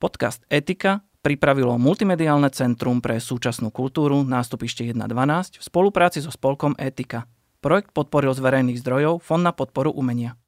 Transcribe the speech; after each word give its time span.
Podcast 0.00 0.40
Etika 0.48 1.04
pripravilo 1.20 1.76
Multimediálne 1.76 2.48
centrum 2.48 3.04
pre 3.04 3.20
súčasnú 3.20 3.68
kultúru 3.68 4.24
nástupište 4.24 4.80
1.12 4.88 5.60
v 5.60 5.62
spolupráci 5.62 6.24
so 6.24 6.32
spolkom 6.32 6.72
Etika. 6.80 7.28
Projekt 7.60 7.92
podporil 7.92 8.32
z 8.32 8.40
verejných 8.40 8.80
zdrojov 8.80 9.20
Fond 9.20 9.44
na 9.44 9.52
podporu 9.52 9.92
umenia. 9.92 10.40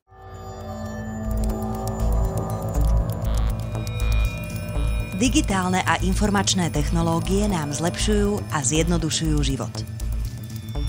Digitálne 5.21 5.85
a 5.85 6.01
informačné 6.01 6.73
technológie 6.73 7.45
nám 7.45 7.77
zlepšujú 7.77 8.57
a 8.57 8.65
zjednodušujú 8.65 9.37
život. 9.45 9.85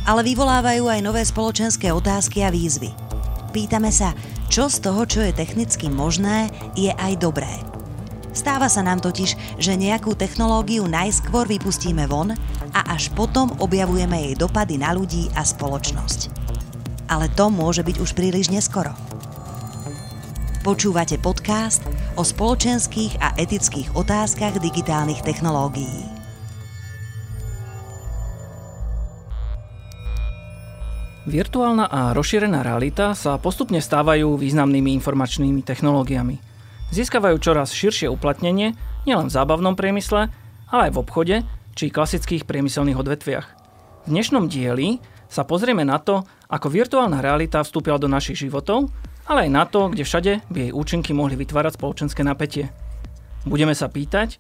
Ale 0.07 0.23
vyvolávajú 0.23 0.88
aj 0.88 1.00
nové 1.04 1.27
spoločenské 1.27 1.91
otázky 1.91 2.48
a 2.48 2.50
výzvy. 2.50 2.95
Pýtame 3.52 3.91
sa, 3.91 4.16
čo 4.48 4.71
z 4.71 4.80
toho, 4.80 5.04
čo 5.04 5.20
je 5.20 5.36
technicky 5.36 5.91
možné, 5.91 6.48
je 6.80 6.95
aj 6.95 7.20
dobré– 7.20 7.52
Stáva 8.34 8.65
sa 8.65 8.81
nám 8.81 8.97
totiž, 8.97 9.61
že 9.61 9.77
nejakú 9.77 10.18
technológiu 10.18 10.89
najskôr 10.89 11.46
vypustíme 11.46 12.10
von 12.10 12.33
a 12.73 12.82
až 12.89 13.14
potom 13.14 13.54
objavujeme 13.61 14.18
jej 14.25 14.33
dopady 14.33 14.82
na 14.82 14.89
ľudí 14.89 15.29
a 15.37 15.46
spoločnosť. 15.46 16.33
Ale 17.14 17.29
to 17.37 17.54
môže 17.54 17.86
byť 17.86 18.01
už 18.01 18.18
príliš 18.18 18.50
neskoro. 18.50 18.89
Počúvate 20.65 21.21
podcast 21.21 21.86
o 22.18 22.25
spoločenských 22.25 23.21
a 23.21 23.37
etických 23.37 23.93
otázkach 23.93 24.57
digitálnych 24.57 25.21
technológií. 25.21 26.09
Virtuálna 31.29 31.86
a 31.86 32.17
rozšírená 32.17 32.66
realita 32.66 33.14
sa 33.14 33.38
postupne 33.38 33.78
stávajú 33.78 34.42
významnými 34.42 34.89
informačnými 34.97 35.61
technológiami– 35.61 36.42
získavajú 36.94 37.42
čoraz 37.42 37.73
širšie 37.73 38.06
uplatnenie 38.08 38.78
nielen 39.09 39.28
v 39.28 39.36
zábavnom 39.36 39.73
priemysle, 39.73 40.30
ale 40.70 40.81
aj 40.88 40.92
v 40.94 41.02
obchode 41.02 41.36
či 41.73 41.90
klasických 41.90 42.45
priemyselných 42.45 43.02
odvetviach. 43.02 43.48
V 44.06 44.08
dnešnom 44.14 44.45
dieli 44.45 45.02
sa 45.26 45.42
pozrieme 45.42 45.82
na 45.82 45.98
to, 45.98 46.22
ako 46.45 46.70
virtuálna 46.70 47.17
realita 47.17 47.66
vstúpila 47.66 47.98
do 47.98 48.06
našich 48.06 48.45
životov, 48.45 48.94
ale 49.26 49.50
aj 49.50 49.50
na 49.50 49.64
to, 49.66 49.90
kde 49.90 50.06
všade 50.06 50.34
by 50.54 50.70
jej 50.70 50.72
účinky 50.76 51.12
mohli 51.17 51.34
vytvárať 51.34 51.82
spoločenské 51.82 52.22
napätie. 52.22 52.70
Budeme 53.50 53.73
sa 53.73 53.89
pýtať, 53.89 54.38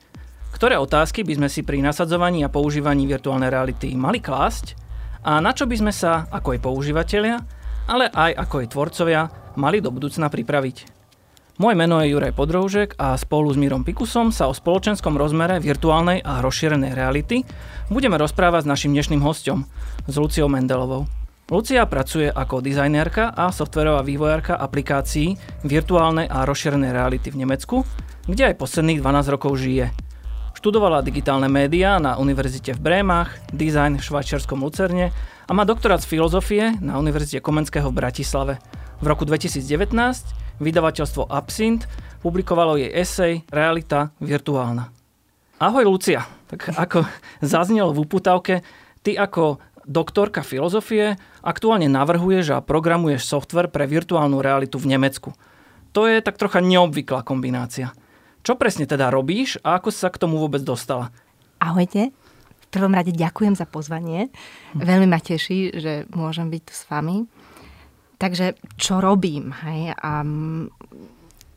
ktoré 0.53 0.77
otázky 0.77 1.25
by 1.25 1.41
sme 1.41 1.49
si 1.49 1.65
pri 1.65 1.81
nasadzovaní 1.81 2.45
a 2.45 2.53
používaní 2.53 3.09
virtuálnej 3.09 3.49
reality 3.49 3.97
mali 3.97 4.21
klásť 4.21 4.77
a 5.25 5.41
na 5.41 5.55
čo 5.57 5.65
by 5.65 5.75
sme 5.81 5.93
sa, 5.95 6.29
ako 6.29 6.53
jej 6.53 6.61
používateľia, 6.61 7.35
ale 7.89 8.13
aj 8.13 8.31
ako 8.37 8.55
jej 8.61 8.69
tvorcovia, 8.69 9.21
mali 9.57 9.81
do 9.81 9.89
budúcna 9.89 10.29
pripraviť. 10.29 10.92
Moje 11.53 11.77
meno 11.77 12.01
je 12.01 12.09
Juraj 12.09 12.33
Podroužek 12.33 12.97
a 12.97 13.13
spolu 13.13 13.53
s 13.53 13.61
Mírom 13.61 13.85
Pikusom 13.85 14.33
sa 14.33 14.49
o 14.49 14.57
spoločenskom 14.57 15.13
rozmere 15.13 15.61
virtuálnej 15.61 16.25
a 16.25 16.41
rozšírenej 16.41 16.97
reality 16.97 17.45
budeme 17.93 18.17
rozprávať 18.17 18.65
s 18.65 18.71
našim 18.73 18.89
dnešným 18.89 19.21
hostom, 19.21 19.69
s 20.09 20.17
Luciou 20.17 20.49
Mendelovou. 20.49 21.05
Lucia 21.53 21.85
pracuje 21.85 22.25
ako 22.25 22.57
dizajnérka 22.57 23.37
a 23.37 23.53
softverová 23.53 24.01
vývojárka 24.01 24.57
aplikácií 24.57 25.37
virtuálnej 25.61 26.25
a 26.25 26.41
rozšírenej 26.41 26.89
reality 26.89 27.29
v 27.29 27.45
Nemecku, 27.45 27.85
kde 28.25 28.49
aj 28.49 28.57
posledných 28.57 29.05
12 29.05 29.33
rokov 29.37 29.53
žije. 29.61 29.93
Študovala 30.57 31.05
digitálne 31.05 31.53
médiá 31.53 32.01
na 32.01 32.17
univerzite 32.17 32.73
v 32.73 32.81
Brémach, 32.81 33.29
design 33.53 34.01
v 34.01 34.05
švajčiarskom 34.09 34.57
Lucerne 34.57 35.13
a 35.45 35.51
má 35.53 35.69
doktorát 35.69 36.01
z 36.01 36.17
filozofie 36.17 36.81
na 36.81 36.97
Univerzite 36.97 37.45
Komenského 37.45 37.93
v 37.93 37.97
Bratislave. 38.01 38.57
V 38.97 39.05
roku 39.05 39.21
2019 39.21 40.41
vydavateľstvo 40.63 41.27
Absint 41.27 41.85
publikovalo 42.23 42.79
jej 42.79 42.89
esej 42.89 43.43
Realita 43.51 44.15
virtuálna. 44.23 44.89
Ahoj 45.59 45.85
Lucia, 45.85 46.23
tak 46.47 46.71
ako 46.73 47.03
zaznelo 47.53 47.91
v 47.91 48.01
uputavke, 48.07 48.63
ty 49.03 49.19
ako 49.19 49.59
doktorka 49.83 50.41
filozofie 50.41 51.19
aktuálne 51.43 51.91
navrhuješ 51.91 52.55
a 52.55 52.63
programuješ 52.63 53.27
software 53.27 53.67
pre 53.67 53.83
virtuálnu 53.85 54.39
realitu 54.39 54.79
v 54.79 54.95
Nemecku. 54.95 55.35
To 55.93 56.09
je 56.09 56.23
tak 56.23 56.39
trocha 56.39 56.63
neobvyklá 56.63 57.21
kombinácia. 57.21 57.93
Čo 58.43 58.59
presne 58.59 58.83
teda 58.83 59.07
robíš 59.07 59.61
a 59.63 59.79
ako 59.79 59.93
sa 59.93 60.11
k 60.11 60.19
tomu 60.19 60.41
vôbec 60.41 60.59
dostala? 60.65 61.13
Ahojte. 61.63 62.11
V 62.59 62.67
prvom 62.73 62.91
rade 62.91 63.13
ďakujem 63.13 63.53
za 63.53 63.69
pozvanie. 63.69 64.33
Veľmi 64.73 65.05
ma 65.05 65.21
teší, 65.21 65.77
že 65.77 65.93
môžem 66.11 66.49
byť 66.49 66.61
tu 66.65 66.73
s 66.73 66.83
vami. 66.89 67.29
Takže 68.23 68.55
čo 68.79 69.03
robím? 69.03 69.51
Hej? 69.51 69.91
Um, 69.99 70.71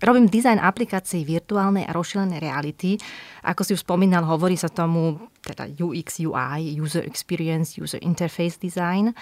robím 0.03 0.27
dizajn 0.27 0.59
aplikácií 0.59 1.22
virtuálnej 1.22 1.87
a 1.87 1.94
rozšírenej 1.94 2.43
reality. 2.43 2.99
Ako 3.47 3.62
si 3.62 3.78
už 3.78 3.87
spomínal, 3.87 4.27
hovorí 4.27 4.59
sa 4.59 4.66
tomu 4.66 5.31
teda 5.47 5.71
UX, 5.78 6.19
UI, 6.19 6.75
User 6.82 7.06
Experience, 7.06 7.78
User 7.78 8.03
Interface 8.03 8.59
Design. 8.59 9.15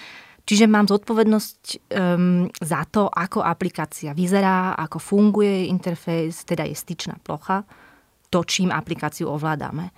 Čiže 0.44 0.64
mám 0.64 0.88
zodpovednosť 0.88 1.60
um, 1.92 2.48
za 2.64 2.88
to, 2.88 3.12
ako 3.12 3.44
aplikácia 3.44 4.16
vyzerá, 4.16 4.72
ako 4.80 4.96
funguje 4.96 5.68
interfejs, 5.68 6.48
teda 6.48 6.64
je 6.64 6.76
styčná 6.76 7.20
plocha, 7.20 7.64
to, 8.32 8.40
čím 8.44 8.72
aplikáciu 8.72 9.28
ovládame. 9.28 9.92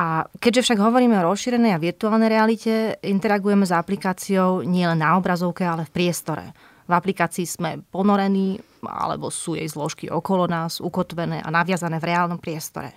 A 0.00 0.24
keďže 0.40 0.64
však 0.64 0.80
hovoríme 0.80 1.12
o 1.20 1.28
rozšírenej 1.28 1.76
a 1.76 1.82
virtuálnej 1.82 2.32
realite, 2.32 2.96
interagujeme 3.04 3.68
s 3.68 3.72
aplikáciou 3.76 4.64
nielen 4.64 4.96
na 4.96 5.20
obrazovke, 5.20 5.60
ale 5.60 5.84
v 5.84 5.92
priestore. 5.92 6.56
V 6.88 6.92
aplikácii 6.96 7.44
sme 7.44 7.84
ponorení, 7.92 8.56
alebo 8.80 9.28
sú 9.28 9.60
jej 9.60 9.68
zložky 9.68 10.08
okolo 10.08 10.48
nás, 10.48 10.80
ukotvené 10.80 11.44
a 11.44 11.52
naviazané 11.52 12.00
v 12.00 12.08
reálnom 12.16 12.40
priestore. 12.40 12.96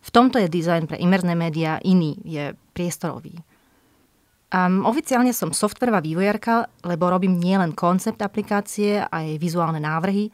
V 0.00 0.08
tomto 0.08 0.40
je 0.40 0.48
dizajn 0.48 0.88
pre 0.88 0.96
imerné 1.04 1.36
médiá 1.36 1.76
iný, 1.84 2.16
je 2.24 2.56
priestorový. 2.72 3.36
Um, 4.52 4.88
oficiálne 4.88 5.36
som 5.36 5.52
softverová 5.52 6.00
vývojárka, 6.00 6.64
lebo 6.88 7.12
robím 7.12 7.36
nielen 7.36 7.76
koncept 7.76 8.24
aplikácie 8.24 9.04
a 9.04 9.16
jej 9.20 9.36
vizuálne 9.36 9.84
návrhy, 9.84 10.32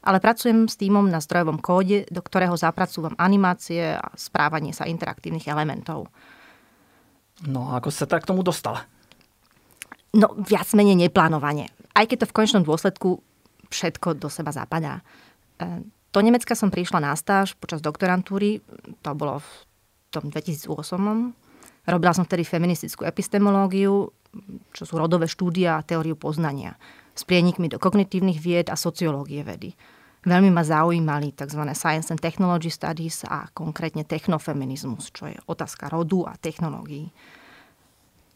ale 0.00 0.18
pracujem 0.18 0.64
s 0.64 0.80
týmom 0.80 1.04
na 1.08 1.20
zdrojovom 1.20 1.60
kóde, 1.60 2.08
do 2.08 2.24
ktorého 2.24 2.56
zapracúvam 2.56 3.12
animácie 3.20 3.96
a 3.96 4.06
správanie 4.16 4.72
sa 4.72 4.88
interaktívnych 4.88 5.44
elementov. 5.48 6.08
No 7.44 7.72
a 7.72 7.80
ako 7.80 7.92
sa 7.92 8.08
tak 8.08 8.24
k 8.24 8.30
tomu 8.32 8.40
dostala? 8.40 8.88
No, 10.16 10.32
viac 10.40 10.68
menej 10.72 10.96
neplánovanie. 10.96 11.68
Aj 11.92 12.04
keď 12.08 12.24
to 12.24 12.28
v 12.32 12.36
konečnom 12.36 12.64
dôsledku 12.64 13.20
všetko 13.70 14.18
do 14.18 14.26
seba 14.32 14.50
zapadá. 14.50 15.04
E, 15.60 15.84
do 16.10 16.20
Nemecka 16.20 16.58
som 16.58 16.72
prišla 16.72 16.98
na 17.00 17.12
stáž 17.14 17.54
počas 17.54 17.78
doktorantúry, 17.78 18.58
to 19.00 19.10
bolo 19.14 19.38
v 19.38 19.50
tom 20.10 20.26
2008. 20.32 20.74
Robila 21.86 22.12
som 22.12 22.26
vtedy 22.26 22.42
feministickú 22.42 23.06
epistemológiu, 23.06 24.10
čo 24.74 24.82
sú 24.82 24.98
rodové 24.98 25.30
štúdia 25.30 25.78
a 25.78 25.86
teóriu 25.86 26.18
poznania 26.18 26.74
s 27.14 27.22
prienikmi 27.26 27.68
do 27.68 27.78
kognitívnych 27.78 28.38
vied 28.38 28.66
a 28.70 28.76
sociológie 28.78 29.42
vedy. 29.44 29.74
Veľmi 30.20 30.52
ma 30.52 30.60
zaujímali 30.60 31.32
tzv. 31.32 31.64
Science 31.72 32.12
and 32.12 32.20
Technology 32.20 32.68
Studies 32.68 33.24
a 33.24 33.48
konkrétne 33.56 34.04
technofeminizmus, 34.04 35.08
čo 35.16 35.32
je 35.32 35.36
otázka 35.48 35.88
rodu 35.88 36.28
a 36.28 36.36
technológií. 36.36 37.08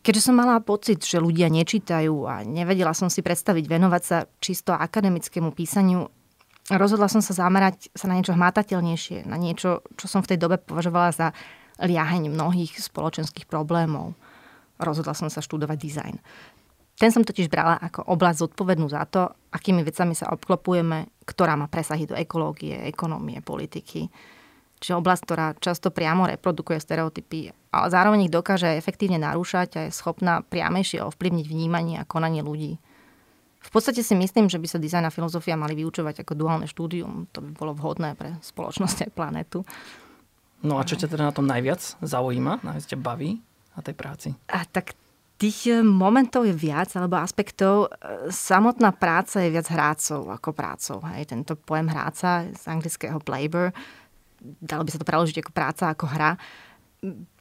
Keďže 0.05 0.33
som 0.33 0.37
mala 0.37 0.61
pocit, 0.61 1.01
že 1.01 1.21
ľudia 1.21 1.49
nečítajú 1.49 2.29
a 2.29 2.45
nevedela 2.45 2.93
som 2.93 3.09
si 3.09 3.25
predstaviť 3.25 3.65
venovať 3.69 4.03
sa 4.05 4.29
čisto 4.41 4.77
akademickému 4.77 5.53
písaniu, 5.53 6.09
rozhodla 6.73 7.09
som 7.09 7.25
sa 7.25 7.33
zamerať 7.33 7.93
sa 7.93 8.09
na 8.09 8.17
niečo 8.17 8.37
hmatateľnejšie, 8.37 9.29
na 9.29 9.37
niečo, 9.37 9.85
čo 9.97 10.07
som 10.09 10.21
v 10.21 10.37
tej 10.37 10.39
dobe 10.41 10.61
považovala 10.61 11.09
za 11.13 11.27
liaheň 11.81 12.33
mnohých 12.33 12.81
spoločenských 12.81 13.49
problémov. 13.49 14.17
Rozhodla 14.81 15.17
som 15.17 15.29
sa 15.33 15.41
študovať 15.41 15.79
dizajn. 15.81 16.17
Ten 16.95 17.11
som 17.11 17.27
totiž 17.27 17.51
brala 17.51 17.75
ako 17.83 18.07
oblasť 18.07 18.39
zodpovednú 18.47 18.87
za 18.87 19.03
to, 19.11 19.27
akými 19.51 19.83
vecami 19.83 20.15
sa 20.15 20.31
obklopujeme, 20.31 21.11
ktorá 21.27 21.59
má 21.59 21.67
presahy 21.67 22.07
do 22.07 22.15
ekológie, 22.15 22.87
ekonomie, 22.87 23.43
politiky. 23.43 24.07
Čiže 24.79 25.01
oblasť, 25.01 25.23
ktorá 25.27 25.47
často 25.59 25.91
priamo 25.91 26.29
reprodukuje 26.31 26.79
stereotypy, 26.79 27.51
ale 27.75 27.87
zároveň 27.91 28.29
ich 28.29 28.35
dokáže 28.35 28.79
efektívne 28.79 29.19
narúšať 29.19 29.69
a 29.75 29.81
je 29.89 29.97
schopná 29.97 30.47
priamejšie 30.47 31.03
ovplyvniť 31.03 31.47
vnímanie 31.51 31.99
a 31.99 32.07
konanie 32.07 32.47
ľudí. 32.47 32.79
V 33.65 33.71
podstate 33.73 34.05
si 34.05 34.13
myslím, 34.13 34.53
že 34.53 34.61
by 34.61 34.69
sa 34.69 34.79
dizajn 34.79 35.09
a 35.09 35.15
filozofia 35.15 35.57
mali 35.57 35.73
vyučovať 35.73 36.21
ako 36.21 36.37
duálne 36.37 36.69
štúdium. 36.69 37.27
To 37.33 37.41
by 37.41 37.51
bolo 37.57 37.73
vhodné 37.73 38.13
pre 38.13 38.37
spoločnosť 38.45 39.09
aj 39.09 39.11
planetu. 39.17 39.65
No 40.61 40.77
a 40.77 40.85
čo 40.85 41.01
ťa 41.01 41.09
teda 41.09 41.33
na 41.33 41.35
tom 41.35 41.49
najviac 41.49 41.81
zaujíma, 42.05 42.61
najviac 42.61 42.85
ťa 42.85 42.99
baví 43.01 43.41
na 43.73 43.81
tej 43.81 43.95
práci? 43.97 44.29
A 44.53 44.69
tak 44.69 44.93
Tých 45.35 45.59
e, 45.67 45.83
momentov 45.83 46.47
je 46.47 46.55
viac, 46.55 46.95
alebo 46.95 47.19
aspektov. 47.19 47.91
E, 47.91 48.31
samotná 48.31 48.95
práca 48.95 49.43
je 49.43 49.51
viac 49.51 49.67
hrácov 49.67 50.31
ako 50.31 50.51
prácov. 50.55 50.99
Hej. 51.11 51.35
Tento 51.35 51.59
pojem 51.59 51.91
hráca 51.91 52.47
z 52.55 52.65
anglického 52.71 53.19
labor, 53.27 53.75
dalo 54.41 54.87
by 54.87 54.91
sa 54.95 55.01
to 55.03 55.09
preložiť 55.09 55.43
ako 55.43 55.53
práca, 55.53 55.85
ako 55.91 56.07
hra, 56.07 56.31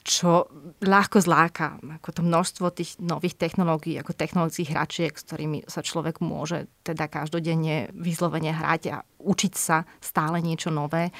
čo 0.03 0.49
ľahko 0.83 1.21
zláka. 1.23 1.79
Ako 2.01 2.09
to 2.11 2.21
množstvo 2.25 2.73
tých 2.75 2.97
nových 2.99 3.37
technológií, 3.39 3.95
ako 3.95 4.17
technologických 4.17 4.73
hračiek, 4.73 5.13
s 5.13 5.23
ktorými 5.23 5.69
sa 5.69 5.85
človek 5.85 6.19
môže 6.19 6.67
teda 6.83 7.07
každodenne 7.07 7.93
vyslovene 7.95 8.51
hrať 8.51 8.81
a 8.91 8.97
učiť 9.21 9.53
sa 9.53 9.87
stále 10.03 10.43
niečo 10.43 10.73
nové 10.73 11.13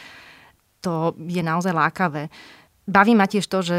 to 0.84 1.16
je 1.16 1.40
naozaj 1.40 1.72
lákavé. 1.72 2.28
Baví 2.84 3.16
ma 3.16 3.32
tiež 3.32 3.48
to, 3.48 3.64
že 3.64 3.78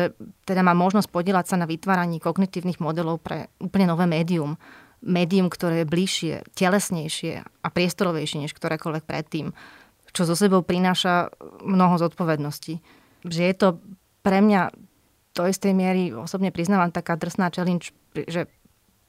teda 0.48 0.64
má 0.64 0.72
možnosť 0.72 1.12
podielať 1.12 1.52
sa 1.52 1.56
na 1.60 1.68
vytváraní 1.68 2.24
kognitívnych 2.24 2.80
modelov 2.80 3.20
pre 3.20 3.52
úplne 3.60 3.92
nové 3.92 4.08
médium. 4.08 4.56
Médium, 5.04 5.52
ktoré 5.52 5.84
je 5.84 5.92
bližšie, 5.92 6.34
telesnejšie 6.56 7.44
a 7.44 7.68
priestorovejšie 7.68 8.48
než 8.48 8.56
ktorékoľvek 8.56 9.04
predtým. 9.04 9.52
Čo 10.16 10.24
zo 10.24 10.32
sebou 10.32 10.64
prináša 10.64 11.28
mnoho 11.60 12.00
zodpovedností. 12.00 12.80
Že 13.28 13.42
je 13.44 13.54
to 13.60 13.68
pre 14.24 14.40
mňa 14.40 14.72
do 15.34 15.42
istej 15.44 15.76
miery 15.76 16.14
osobne 16.14 16.54
priznávam 16.54 16.88
taká 16.88 17.18
drsná 17.20 17.52
challenge, 17.52 17.92
že 18.14 18.48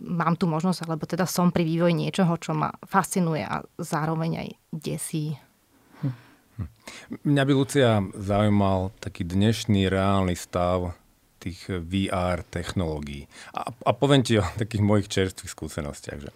mám 0.03 0.35
tu 0.35 0.49
možnosť, 0.49 0.83
alebo 0.83 1.07
teda 1.07 1.23
som 1.23 1.55
pri 1.55 1.63
vývoji 1.63 1.95
niečoho, 1.95 2.35
čo 2.35 2.51
ma 2.51 2.73
fascinuje 2.83 3.45
a 3.45 3.63
zároveň 3.79 4.43
aj 4.43 4.49
desí. 4.75 5.39
Mňa 7.25 7.43
by 7.45 7.53
Lucia 7.53 8.01
zaujímal 8.15 8.95
taký 8.97 9.27
dnešný 9.27 9.91
reálny 9.91 10.33
stav 10.33 10.97
tých 11.37 11.69
VR 11.69 12.41
technológií. 12.47 13.29
A, 13.53 13.69
a 13.69 13.91
poviem 13.93 14.25
ti 14.25 14.41
o 14.41 14.45
takých 14.61 14.81
mojich 14.81 15.07
čerstvých 15.11 15.51
skúsenostiach, 15.51 16.19
že 16.25 16.31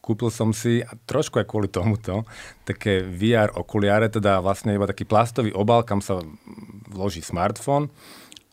kúpil 0.00 0.30
som 0.30 0.54
si, 0.54 0.86
a 0.86 0.94
trošku 1.10 1.42
aj 1.42 1.50
kvôli 1.50 1.66
tomuto, 1.66 2.22
také 2.62 3.02
VR 3.02 3.50
okuliare, 3.58 4.06
teda 4.06 4.38
vlastne 4.38 4.78
iba 4.78 4.86
taký 4.86 5.02
plastový 5.02 5.50
obal, 5.50 5.82
kam 5.82 5.98
sa 5.98 6.22
vloží 6.86 7.26
smartfón 7.26 7.90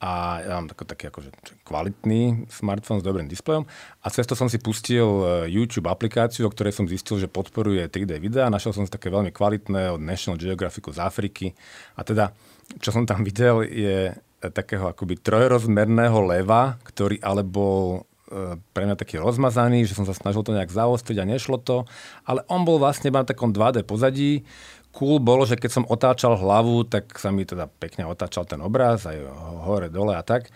a 0.04 0.44
ja 0.44 0.60
mám 0.60 0.68
taký, 0.68 0.84
taký 0.84 1.06
akože 1.08 1.30
kvalitný 1.64 2.52
smartfón 2.52 3.00
s 3.00 3.08
dobrým 3.08 3.32
displejom. 3.32 3.64
A 4.04 4.12
cez 4.12 4.28
to 4.28 4.36
som 4.36 4.52
si 4.52 4.60
pustil 4.60 5.08
e, 5.08 5.48
YouTube 5.48 5.88
aplikáciu, 5.88 6.44
o 6.44 6.52
ktorej 6.52 6.76
som 6.76 6.92
zistil, 6.92 7.24
že 7.24 7.32
podporuje 7.32 7.88
3D 7.88 8.20
videa. 8.20 8.52
Našiel 8.52 8.76
som 8.76 8.84
si 8.84 8.92
také 8.92 9.08
veľmi 9.08 9.32
kvalitné 9.32 9.96
od 9.96 10.04
National 10.04 10.36
Geographicu 10.36 10.92
z 10.92 11.00
Afriky. 11.00 11.56
A 11.96 12.04
teda, 12.04 12.36
čo 12.84 12.92
som 12.92 13.08
tam 13.08 13.24
videl, 13.24 13.64
je 13.64 14.12
takého 14.52 14.92
akoby 14.92 15.24
trojrozmerného 15.24 16.20
leva, 16.28 16.76
ktorý 16.84 17.24
ale 17.24 17.48
bol 17.48 18.04
e, 18.28 18.60
pre 18.76 18.84
mňa 18.84 19.00
taký 19.00 19.24
rozmazaný, 19.24 19.88
že 19.88 19.96
som 19.96 20.04
sa 20.04 20.12
snažil 20.12 20.44
to 20.44 20.52
nejak 20.52 20.68
zaostriť 20.68 21.24
a 21.24 21.30
nešlo 21.32 21.64
to, 21.64 21.88
ale 22.28 22.44
on 22.52 22.68
bol 22.68 22.76
vlastne 22.76 23.08
na 23.08 23.24
takom 23.24 23.56
2D 23.56 23.88
pozadí, 23.88 24.44
cool 24.94 25.18
bolo, 25.18 25.44
že 25.44 25.58
keď 25.58 25.72
som 25.74 25.90
otáčal 25.90 26.38
hlavu, 26.38 26.86
tak 26.86 27.18
sa 27.18 27.34
mi 27.34 27.44
teda 27.44 27.66
pekne 27.68 28.06
otáčal 28.06 28.46
ten 28.46 28.62
obraz, 28.62 29.10
aj 29.10 29.18
hore, 29.66 29.90
dole 29.90 30.14
a 30.14 30.22
tak. 30.22 30.54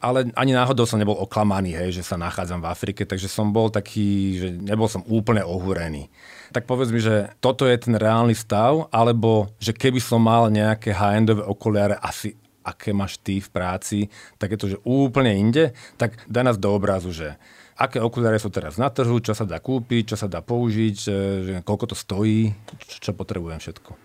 Ale 0.00 0.32
ani 0.32 0.56
náhodou 0.56 0.88
som 0.88 0.96
nebol 0.96 1.18
oklamaný, 1.18 1.76
hej, 1.76 2.00
že 2.00 2.06
sa 2.06 2.16
nachádzam 2.16 2.64
v 2.64 2.70
Afrike, 2.72 3.04
takže 3.04 3.28
som 3.28 3.52
bol 3.52 3.68
taký, 3.68 4.40
že 4.40 4.48
nebol 4.56 4.88
som 4.88 5.04
úplne 5.04 5.44
ohúrený. 5.44 6.08
Tak 6.56 6.64
povedz 6.64 6.88
mi, 6.88 7.04
že 7.04 7.28
toto 7.44 7.68
je 7.68 7.76
ten 7.76 7.92
reálny 7.92 8.32
stav, 8.32 8.88
alebo 8.88 9.52
že 9.60 9.76
keby 9.76 10.00
som 10.00 10.24
mal 10.24 10.48
nejaké 10.48 10.96
high-endové 10.96 11.44
okuliare, 11.44 12.00
asi 12.00 12.32
aké 12.64 12.96
máš 12.96 13.20
ty 13.20 13.44
v 13.44 13.48
práci, 13.52 13.98
tak 14.40 14.54
je 14.54 14.58
to, 14.58 14.66
že 14.72 14.82
úplne 14.88 15.32
inde, 15.36 15.76
tak 16.00 16.16
daj 16.28 16.44
nás 16.48 16.56
do 16.56 16.72
obrazu, 16.72 17.12
že 17.12 17.36
aké 17.80 17.96
okuliare 17.96 18.36
sú 18.36 18.52
teraz 18.52 18.76
na 18.76 18.92
trhu, 18.92 19.16
čo 19.24 19.32
sa 19.32 19.48
dá 19.48 19.56
kúpiť, 19.56 20.12
čo 20.12 20.16
sa 20.20 20.28
dá 20.28 20.44
použiť, 20.44 20.94
že 20.94 21.16
koľko 21.64 21.84
to 21.90 21.96
stojí, 21.96 22.52
čo, 22.84 22.96
čo 23.08 23.10
potrebujem 23.16 23.56
všetko. 23.56 23.96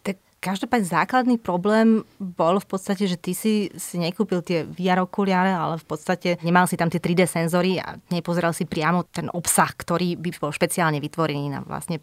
Tak 0.00 0.16
každopádne 0.40 0.88
základný 0.88 1.36
problém 1.36 2.00
bol 2.16 2.56
v 2.56 2.66
podstate, 2.66 3.04
že 3.04 3.20
ty 3.20 3.36
si, 3.36 3.68
si 3.76 4.00
nekúpil 4.00 4.40
tie 4.40 4.64
VR 4.64 5.04
okuliare, 5.04 5.52
ale 5.52 5.76
v 5.76 5.84
podstate 5.84 6.40
nemal 6.40 6.64
si 6.64 6.80
tam 6.80 6.88
tie 6.88 6.98
3D 6.98 7.28
senzory 7.28 7.76
a 7.76 8.00
nepozeral 8.08 8.56
si 8.56 8.64
priamo 8.64 9.04
ten 9.04 9.28
obsah, 9.28 9.68
ktorý 9.68 10.16
by 10.16 10.40
bol 10.40 10.52
špeciálne 10.56 10.96
vytvorený 10.96 11.52
na 11.52 11.60
vlastne 11.60 12.00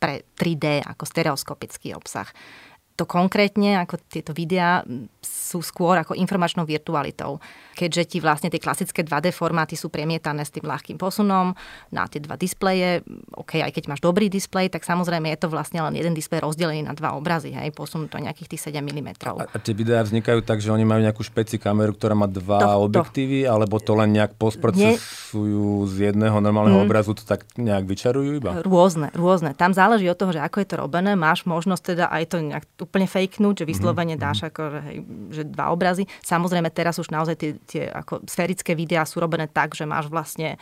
pre 0.00 0.24
3D 0.40 0.88
ako 0.88 1.04
stereoskopický 1.04 1.92
obsah 1.92 2.32
to 2.94 3.04
konkrétne, 3.10 3.82
ako 3.82 3.98
tieto 4.06 4.30
videá 4.30 4.86
sú 5.18 5.58
skôr 5.66 5.98
ako 5.98 6.14
informačnou 6.14 6.62
virtualitou. 6.62 7.42
Keďže 7.74 8.02
ti 8.06 8.18
vlastne 8.22 8.48
tie 8.48 8.62
klasické 8.62 9.02
2D 9.02 9.34
formáty 9.34 9.74
sú 9.74 9.90
premietané 9.90 10.46
s 10.46 10.54
tým 10.54 10.64
ľahkým 10.64 10.96
posunom 10.96 11.52
na 11.90 12.06
tie 12.06 12.22
dva 12.22 12.38
displeje. 12.38 13.02
OK, 13.34 13.58
aj 13.58 13.74
keď 13.74 13.84
máš 13.90 14.00
dobrý 14.00 14.30
displej, 14.30 14.70
tak 14.70 14.86
samozrejme 14.86 15.26
je 15.34 15.38
to 15.42 15.48
vlastne 15.50 15.82
len 15.82 15.98
jeden 15.98 16.14
displej 16.14 16.46
rozdelený 16.46 16.86
na 16.86 16.94
dva 16.94 17.18
obrazy, 17.18 17.50
hej, 17.50 17.74
posunú 17.74 18.06
to 18.06 18.22
nejakých 18.22 18.54
tých 18.56 18.70
7 18.70 18.78
mm. 18.78 19.10
A, 19.24 19.50
a 19.50 19.58
tie 19.58 19.74
videá 19.74 20.00
vznikajú 20.06 20.46
tak, 20.46 20.62
že 20.62 20.70
oni 20.70 20.86
majú 20.86 21.02
nejakú 21.02 21.26
špeci 21.26 21.58
kameru, 21.58 21.92
ktorá 21.98 22.14
má 22.14 22.30
dva 22.30 22.62
to, 22.62 22.86
objektívy, 22.86 23.44
to. 23.44 23.50
alebo 23.50 23.82
to 23.82 23.92
len 23.98 24.14
nejak 24.14 24.38
postprocesujú 24.38 25.90
z 25.90 26.12
jedného 26.12 26.38
normálneho 26.38 26.82
mm. 26.82 26.86
obrazu, 26.86 27.12
to 27.18 27.26
tak 27.26 27.42
nejak 27.58 27.84
vyčarujú 27.88 28.38
iba? 28.38 28.62
Rôzne, 28.62 29.10
rôzne. 29.16 29.56
Tam 29.58 29.74
záleží 29.74 30.06
od 30.06 30.18
toho, 30.18 30.30
že 30.30 30.40
ako 30.40 30.62
je 30.62 30.68
to 30.68 30.76
robené. 30.78 31.18
Máš 31.18 31.48
možnosť 31.48 31.82
teda 31.94 32.06
aj 32.12 32.24
to 32.30 32.36
nejak 32.44 32.64
úplne 32.78 33.08
fakenúť, 33.08 33.64
že 33.64 33.68
vyslovene 33.68 34.14
mm-hmm. 34.14 34.26
dáš 34.30 34.38
ako, 34.46 34.62
že, 34.70 34.80
hej, 34.86 34.96
že 35.32 35.42
dva 35.48 35.72
obrazy. 35.74 36.04
Samozrejme 36.22 36.68
teraz 36.70 37.00
už 37.00 37.10
naozaj 37.10 37.34
tie, 37.40 37.50
tie 37.64 37.88
ako 37.88 38.28
sférické 38.28 38.76
videá 38.76 39.08
sú 39.08 39.18
robené 39.18 39.48
tak, 39.48 39.72
že 39.72 39.88
máš 39.88 40.12
vlastne 40.12 40.60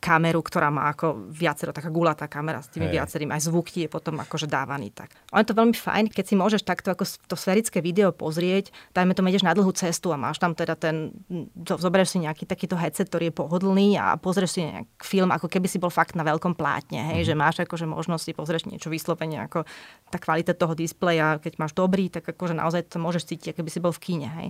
kameru, 0.00 0.40
ktorá 0.40 0.72
má 0.72 0.90
ako 0.90 1.28
viacero, 1.28 1.76
taká 1.76 1.92
gulatá 1.92 2.26
kamera 2.26 2.64
s 2.64 2.72
tými 2.72 2.88
hey. 2.88 2.98
viacerým, 3.00 3.30
aj 3.30 3.52
zvuk 3.52 3.68
je 3.68 3.86
potom 3.86 4.18
akože 4.18 4.48
dávaný 4.48 4.90
tak. 4.96 5.12
On 5.30 5.44
je 5.44 5.48
to 5.52 5.58
veľmi 5.58 5.76
fajn, 5.76 6.04
keď 6.10 6.24
si 6.24 6.34
môžeš 6.34 6.64
takto 6.64 6.90
ako 6.90 7.04
to 7.28 7.36
sférické 7.36 7.84
video 7.84 8.10
pozrieť, 8.10 8.72
dajme 8.96 9.12
to, 9.12 9.22
ideš 9.28 9.44
na 9.44 9.52
dlhú 9.52 9.70
cestu 9.76 10.10
a 10.12 10.20
máš 10.20 10.40
tam 10.40 10.56
teda 10.56 10.74
ten, 10.74 11.12
zoberieš 11.60 12.16
si 12.16 12.18
nejaký 12.24 12.48
takýto 12.48 12.74
headset, 12.74 13.12
ktorý 13.12 13.28
je 13.30 13.34
pohodlný 13.36 14.00
a 14.00 14.16
pozrieš 14.16 14.56
si 14.56 14.60
nejaký 14.64 15.04
film, 15.04 15.30
ako 15.30 15.46
keby 15.46 15.68
si 15.68 15.76
bol 15.76 15.92
fakt 15.92 16.16
na 16.16 16.24
veľkom 16.24 16.56
plátne, 16.56 17.16
hej, 17.16 17.24
mm. 17.24 17.28
že 17.28 17.34
máš 17.36 17.56
akože 17.64 17.84
možnosť 17.84 18.24
si 18.24 18.32
pozrieť 18.32 18.62
niečo 18.68 18.88
vyslovene 18.88 19.44
ako 19.44 19.64
tá 20.12 20.20
kvalita 20.20 20.52
toho 20.52 20.76
displeja, 20.76 21.40
keď 21.40 21.52
máš 21.56 21.72
dobrý, 21.72 22.12
tak 22.12 22.28
akože 22.28 22.52
naozaj 22.52 22.92
to 22.92 23.00
môžeš 23.00 23.28
cítiť, 23.32 23.56
keby 23.56 23.70
si 23.72 23.80
bol 23.80 23.92
v 23.96 24.02
kine. 24.04 24.28
Hej. 24.28 24.48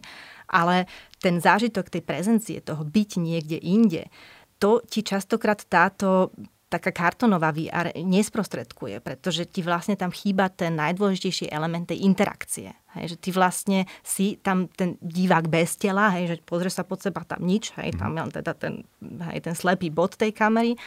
Ale 0.51 0.91
ten 1.23 1.39
zážitok 1.39 1.87
tej 1.87 2.03
prezencie, 2.03 2.59
toho 2.59 2.83
byť 2.83 3.11
niekde 3.23 3.63
inde, 3.63 4.11
to 4.59 4.83
ti 4.87 5.07
častokrát 5.07 5.63
táto 5.71 6.35
taká 6.73 6.89
kartonová 6.89 7.53
VR 7.53 7.93
nesprostredkuje, 7.93 9.05
pretože 9.05 9.45
ti 9.45 9.61
vlastne 9.61 9.93
tam 9.93 10.09
chýba 10.09 10.49
ten 10.49 10.73
najdôležitejší 10.81 11.53
element 11.53 11.93
tej 11.93 12.01
interakcie. 12.01 12.73
Hej, 12.97 13.13
že 13.13 13.17
ty 13.21 13.29
vlastne 13.29 13.85
si 14.01 14.41
tam 14.41 14.73
ten 14.73 14.97
divák 15.05 15.53
bez 15.53 15.77
tela, 15.77 16.09
hej, 16.17 16.33
že 16.33 16.37
pozrieš 16.41 16.81
sa 16.81 16.85
pod 16.89 17.05
seba, 17.05 17.29
tam 17.29 17.45
nič, 17.45 17.77
hej, 17.77 17.93
tam 18.01 18.17
je 18.17 18.41
teda 18.41 18.53
ten, 18.57 18.89
hej, 19.05 19.45
ten 19.45 19.53
slepý 19.53 19.93
bod 19.93 20.17
tej 20.17 20.33
kamery 20.33 20.81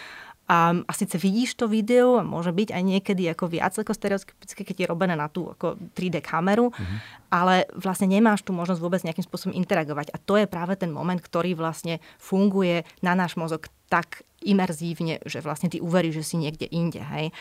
a, 0.45 0.77
a 0.77 0.91
síce 0.93 1.17
vidíš 1.17 1.57
to 1.57 1.65
video 1.65 2.21
a 2.21 2.23
môže 2.23 2.53
byť 2.53 2.69
aj 2.69 2.83
niekedy 2.85 3.25
ako 3.33 3.49
viac 3.49 3.73
ako 3.73 3.97
stereoskopické, 3.97 4.61
keď 4.61 4.75
je 4.85 4.91
robené 4.91 5.17
na 5.17 5.25
tú 5.25 5.49
ako 5.57 5.81
3D 5.97 6.21
kameru, 6.21 6.69
mm-hmm. 6.69 6.97
ale 7.33 7.65
vlastne 7.73 8.05
nemáš 8.05 8.45
tu 8.45 8.53
možnosť 8.53 8.77
vôbec 8.77 9.01
nejakým 9.01 9.25
spôsobom 9.25 9.57
interagovať. 9.57 10.13
A 10.13 10.21
to 10.21 10.37
je 10.37 10.45
práve 10.45 10.77
ten 10.77 10.93
moment, 10.93 11.17
ktorý 11.17 11.57
vlastne 11.57 11.97
funguje 12.21 12.85
na 13.01 13.17
náš 13.17 13.33
mozog 13.41 13.73
tak 13.89 14.21
imerzívne, 14.45 15.17
že 15.25 15.41
vlastne 15.41 15.73
ty 15.73 15.81
uveríš, 15.81 16.21
že 16.21 16.27
si 16.29 16.35
niekde 16.37 16.69
inde. 16.69 17.01
Hej. 17.01 17.33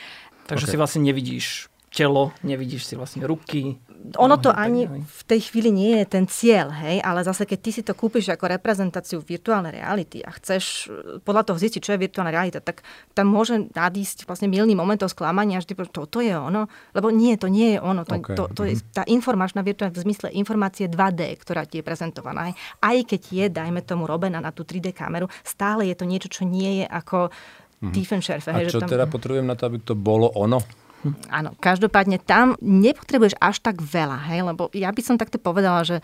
Takže 0.48 0.64
okay. 0.64 0.72
si 0.72 0.80
vlastne 0.80 1.02
nevidíš 1.04 1.68
telo, 1.94 2.34
nevidíš 2.42 2.90
si 2.90 2.94
vlastne 2.98 3.22
ruky, 3.22 3.78
ono 4.20 4.36
to 4.36 4.52
ani 4.52 4.84
v 5.00 5.22
tej 5.24 5.48
chvíli 5.48 5.72
nie 5.72 5.96
je 5.96 6.04
ten 6.04 6.28
cieľ, 6.28 6.68
hej, 6.68 7.00
ale 7.00 7.24
zase 7.24 7.48
keď 7.48 7.58
ty 7.64 7.70
si 7.72 7.80
to 7.80 7.96
kúpiš 7.96 8.36
ako 8.36 8.52
reprezentáciu 8.52 9.24
virtuálnej 9.24 9.80
reality 9.80 10.20
a 10.20 10.28
chceš 10.36 10.92
eh, 10.92 11.24
podľa 11.24 11.48
toho 11.48 11.56
zistiť, 11.56 11.80
čo 11.80 11.96
je 11.96 12.02
virtuálna 12.04 12.28
realita, 12.28 12.60
tak 12.60 12.84
tam 13.16 13.32
môže 13.32 13.72
nadísť 13.72 14.28
vlastne 14.28 14.52
milný 14.52 14.76
momentov 14.76 15.08
sklamania, 15.08 15.64
že 15.64 15.72
toto 15.88 16.20
je 16.20 16.36
ono, 16.36 16.68
lebo 16.92 17.08
nie, 17.08 17.32
to 17.40 17.48
nie 17.48 17.76
je 17.76 17.78
ono. 17.80 18.04
To, 18.04 18.14
okay. 18.20 18.36
to, 18.36 18.44
to 18.52 18.62
je 18.68 18.76
mhm. 18.76 18.84
tá 18.92 19.02
informačná 19.08 19.64
virtuálna 19.64 19.96
v 19.96 20.04
zmysle 20.04 20.28
informácie 20.36 20.84
2D, 20.92 21.40
ktorá 21.40 21.64
ti 21.64 21.80
je 21.80 21.84
prezentovaná. 21.86 22.52
Hej. 22.52 22.54
Aj 22.84 22.96
keď 23.08 23.22
je, 23.32 23.44
dajme 23.48 23.80
tomu, 23.80 24.04
robená 24.04 24.36
na 24.36 24.52
tú 24.52 24.68
3D 24.68 24.92
kameru, 24.92 25.32
stále 25.40 25.88
je 25.88 25.96
to 25.96 26.04
niečo, 26.04 26.28
čo 26.28 26.42
nie 26.44 26.84
je 26.84 26.86
ako 26.92 27.32
mm-hmm. 27.32 27.92
Tiefenschärfe. 27.96 28.52
A 28.52 28.68
čo 28.68 28.84
tam... 28.84 28.92
teda 28.92 29.08
potrebujem 29.08 29.48
na 29.48 29.56
to, 29.56 29.64
aby 29.64 29.80
to 29.80 29.96
bolo 29.96 30.28
ono? 30.36 30.83
Áno, 31.28 31.52
každopádne 31.60 32.16
tam 32.22 32.56
nepotrebuješ 32.64 33.36
až 33.42 33.60
tak 33.60 33.84
veľa, 33.84 34.18
hej, 34.32 34.40
lebo 34.46 34.72
ja 34.72 34.88
by 34.88 35.02
som 35.04 35.20
takto 35.20 35.36
povedala, 35.36 35.84
že 35.84 36.00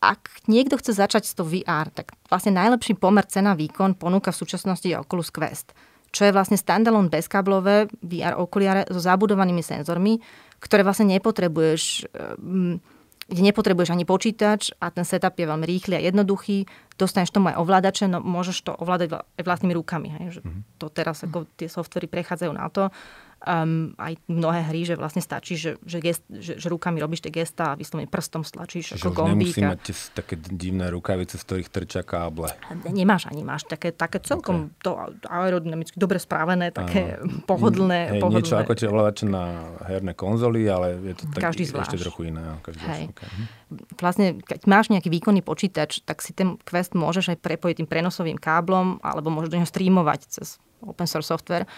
ak 0.00 0.48
niekto 0.48 0.80
chce 0.80 0.96
začať 0.96 1.28
s 1.28 1.36
to 1.36 1.44
VR, 1.44 1.92
tak 1.92 2.16
vlastne 2.32 2.56
najlepší 2.56 2.96
pomer 2.96 3.28
cena 3.28 3.52
výkon 3.52 4.00
ponúka 4.00 4.32
v 4.32 4.40
súčasnosti 4.40 4.88
Oculus 4.96 5.28
Quest, 5.28 5.76
čo 6.10 6.24
je 6.24 6.32
vlastne 6.32 6.56
standalone 6.56 7.12
bezkablové 7.12 7.86
VR 8.00 8.40
okuliare 8.40 8.88
so 8.88 8.98
zabudovanými 8.98 9.60
senzormi, 9.60 10.18
ktoré 10.58 10.82
vlastne 10.82 11.12
nepotrebuješ 11.12 12.08
um, 12.40 12.80
kde 13.30 13.46
nepotrebuješ 13.46 13.94
ani 13.94 14.02
počítač 14.02 14.74
a 14.82 14.90
ten 14.90 15.06
setup 15.06 15.38
je 15.38 15.46
veľmi 15.46 15.62
rýchly 15.62 15.94
a 15.94 16.02
jednoduchý. 16.02 16.66
Dostaneš 16.98 17.30
tomu 17.30 17.54
aj 17.54 17.62
ovládače, 17.62 18.10
no 18.10 18.18
môžeš 18.18 18.66
to 18.66 18.74
ovládať 18.74 19.22
vlastnými 19.38 19.78
rukami. 19.78 20.10
Hej, 20.18 20.26
že 20.34 20.40
mm-hmm. 20.42 20.82
To 20.82 20.90
teraz 20.90 21.22
ako 21.22 21.46
tie 21.54 21.70
softvery 21.70 22.10
prechádzajú 22.10 22.50
na 22.50 22.66
to 22.66 22.90
um, 23.46 23.96
aj 23.96 24.20
mnohé 24.28 24.60
hry, 24.68 24.84
že 24.84 24.94
vlastne 24.96 25.24
stačí, 25.24 25.56
že, 25.56 25.80
že, 25.84 25.98
gest, 26.00 26.24
že, 26.28 26.60
že 26.60 26.66
rukami 26.68 27.00
robíš 27.00 27.24
tie 27.24 27.32
gesta 27.32 27.72
a 27.72 27.78
vyslovene 27.78 28.08
prstom 28.08 28.44
stlačíš 28.44 28.96
Čiže 28.96 29.04
ako 29.08 29.10
gombík. 29.16 29.32
nemusí 29.32 29.60
mať 29.64 29.80
také 30.12 30.34
divné 30.36 30.92
rukavice, 30.92 31.40
z 31.40 31.44
ktorých 31.44 31.68
trčia 31.72 32.02
káble. 32.04 32.52
Nemáš 32.84 33.32
ani, 33.32 33.40
máš 33.40 33.64
také, 33.64 33.96
také 33.96 34.20
celkom 34.20 34.72
okay. 34.72 34.84
to 34.84 34.90
aerodynamicky 35.28 35.96
dobre 35.96 36.20
spravené, 36.20 36.68
také 36.72 37.16
Áno. 37.16 37.44
pohodlné. 37.48 38.18
Hej, 38.18 38.20
pohodlné. 38.20 38.44
Niečo 38.44 38.56
ako 38.60 38.72
tie 38.76 38.86
ovládače 38.88 39.24
na 39.24 39.44
herné 39.88 40.12
konzoly, 40.12 40.68
ale 40.68 41.00
je 41.00 41.14
to 41.16 41.24
tak, 41.32 41.52
Každý 41.52 41.64
ešte 41.72 41.96
trochu 41.96 42.28
iné. 42.28 42.42
Každý 42.60 42.82
Hej. 42.84 43.04
Okay. 43.16 43.30
Vlastne, 43.96 44.26
keď 44.42 44.66
máš 44.68 44.92
nejaký 44.92 45.08
výkonný 45.08 45.40
počítač, 45.40 46.02
tak 46.04 46.20
si 46.20 46.36
ten 46.36 46.60
Quest 46.66 46.92
môžeš 46.92 47.32
aj 47.32 47.38
prepojiť 47.40 47.80
tým 47.80 47.88
prenosovým 47.88 48.36
káblom, 48.36 48.98
alebo 49.00 49.32
môžeš 49.32 49.48
do 49.48 49.56
neho 49.62 49.68
streamovať 49.68 50.20
cez 50.28 50.60
open 50.84 51.06
source 51.06 51.28
software 51.28 51.68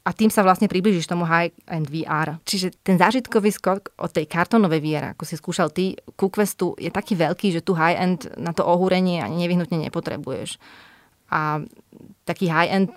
a 0.00 0.10
tým 0.16 0.32
sa 0.32 0.40
vlastne 0.40 0.64
približíš 0.64 1.04
tomu 1.04 1.28
high-end 1.28 1.86
VR. 1.92 2.40
Čiže 2.48 2.80
ten 2.80 2.96
zážitkový 2.96 3.52
skok 3.52 3.92
od 4.00 4.10
tej 4.10 4.24
kartonovej 4.24 4.80
VR, 4.80 5.12
ako 5.12 5.28
si 5.28 5.36
skúšal 5.36 5.68
ty, 5.68 5.92
ku 6.16 6.32
Questu 6.32 6.72
je 6.80 6.88
taký 6.88 7.20
veľký, 7.20 7.52
že 7.52 7.60
tu 7.60 7.76
high-end 7.76 8.32
na 8.40 8.56
to 8.56 8.64
ohúrenie 8.64 9.20
ani 9.20 9.44
nevyhnutne 9.44 9.76
nepotrebuješ. 9.76 10.56
A 11.30 11.62
taký 12.26 12.50
high-end, 12.50 12.90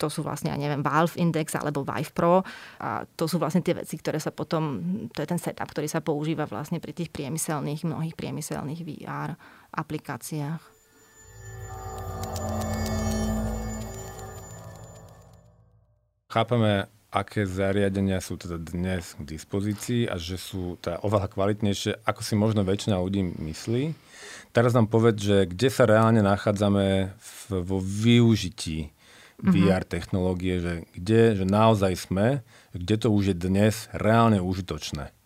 to 0.00 0.08
sú 0.10 0.24
vlastne, 0.24 0.50
ja 0.50 0.58
neviem, 0.58 0.82
Valve 0.82 1.14
Index 1.20 1.54
alebo 1.54 1.86
Vive 1.86 2.10
Pro. 2.10 2.42
A 2.82 3.04
to 3.04 3.28
sú 3.28 3.36
vlastne 3.36 3.60
tie 3.60 3.76
veci, 3.76 3.94
ktoré 4.00 4.16
sa 4.16 4.32
potom, 4.32 4.80
to 5.12 5.22
je 5.22 5.28
ten 5.28 5.38
setup, 5.38 5.70
ktorý 5.70 5.86
sa 5.86 6.00
používa 6.00 6.48
vlastne 6.48 6.80
pri 6.80 6.96
tých 6.96 7.12
priemyselných, 7.12 7.84
mnohých 7.84 8.16
priemyselných 8.16 8.80
VR 8.82 9.36
aplikáciách. 9.76 10.62
Chápeme, 16.36 16.84
aké 17.08 17.48
zariadenia 17.48 18.20
sú 18.20 18.36
teda 18.36 18.60
dnes 18.60 19.16
k 19.16 19.24
dispozícii 19.24 20.04
a 20.04 20.20
že 20.20 20.36
sú 20.36 20.76
teda 20.84 21.00
oveľa 21.00 21.32
kvalitnejšie, 21.32 22.04
ako 22.04 22.20
si 22.20 22.36
možno 22.36 22.60
väčšina 22.60 23.00
ľudí 23.00 23.24
myslí. 23.40 23.96
Teraz 24.52 24.76
nám 24.76 24.92
povedz, 24.92 25.24
že 25.24 25.48
kde 25.48 25.68
sa 25.72 25.88
reálne 25.88 26.20
nachádzame 26.20 27.16
v, 27.16 27.40
vo 27.64 27.80
využití 27.80 28.92
mm-hmm. 28.92 29.52
VR 29.64 29.88
technológie, 29.88 30.60
že 30.60 30.72
kde 30.92 31.40
že 31.40 31.44
naozaj 31.48 31.92
sme, 31.96 32.44
kde 32.76 32.94
to 33.00 33.08
už 33.08 33.32
je 33.32 33.36
dnes 33.36 33.88
reálne 33.96 34.36
užitočné. 34.44 35.16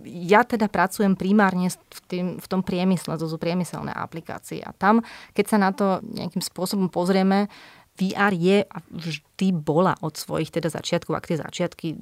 Ja 0.00 0.48
teda 0.48 0.72
pracujem 0.72 1.12
primárne 1.12 1.68
v, 1.68 2.00
tým, 2.08 2.26
v 2.40 2.46
tom 2.48 2.64
priemysle, 2.64 3.20
to 3.20 3.28
sú 3.28 3.36
priemyselné 3.36 3.92
aplikácie. 3.92 4.64
A 4.64 4.72
tam, 4.72 5.04
keď 5.36 5.44
sa 5.44 5.58
na 5.60 5.70
to 5.76 6.00
nejakým 6.00 6.40
spôsobom 6.40 6.88
pozrieme, 6.88 7.52
VR 8.00 8.32
je 8.32 8.64
a 8.64 8.78
vždy 8.88 9.52
bola 9.52 9.92
od 10.00 10.16
svojich 10.16 10.48
teda 10.48 10.72
začiatkov, 10.72 11.20
ak 11.20 11.28
tie 11.28 11.36
začiatky 11.36 11.92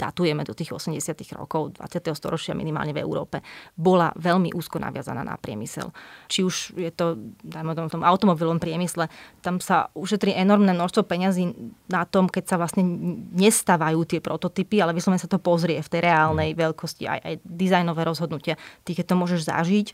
datujeme 0.00 0.40
do 0.48 0.56
tých 0.56 0.72
80 0.72 0.96
rokov 1.36 1.76
20. 1.76 2.16
storočia 2.16 2.56
minimálne 2.56 2.96
v 2.96 3.04
Európe, 3.04 3.44
bola 3.76 4.16
veľmi 4.16 4.56
úzko 4.56 4.80
naviazaná 4.80 5.20
na 5.20 5.36
priemysel. 5.36 5.92
Či 6.32 6.40
už 6.40 6.54
je 6.80 6.88
to, 6.88 7.20
dajme 7.44 7.76
tomu, 7.76 7.92
v 7.92 7.94
tom 8.00 8.04
automobilovom 8.08 8.56
priemysle, 8.56 9.12
tam 9.44 9.60
sa 9.60 9.92
ušetrí 9.92 10.32
enormné 10.32 10.72
množstvo 10.72 11.04
peňazí 11.04 11.52
na 11.92 12.08
tom, 12.08 12.32
keď 12.32 12.44
sa 12.48 12.56
vlastne 12.56 12.82
nestávajú 13.36 14.08
tie 14.08 14.24
prototypy, 14.24 14.80
ale 14.80 14.96
vyslovene 14.96 15.20
sa 15.20 15.28
to 15.28 15.36
pozrie 15.36 15.76
v 15.84 15.92
tej 15.92 16.00
reálnej 16.00 16.56
veľkosti, 16.56 17.04
aj, 17.04 17.20
aj 17.20 17.34
dizajnové 17.44 18.08
rozhodnutia. 18.08 18.56
Ty, 18.88 18.96
keď 18.96 19.04
to 19.12 19.20
môžeš 19.20 19.40
zažiť, 19.52 19.88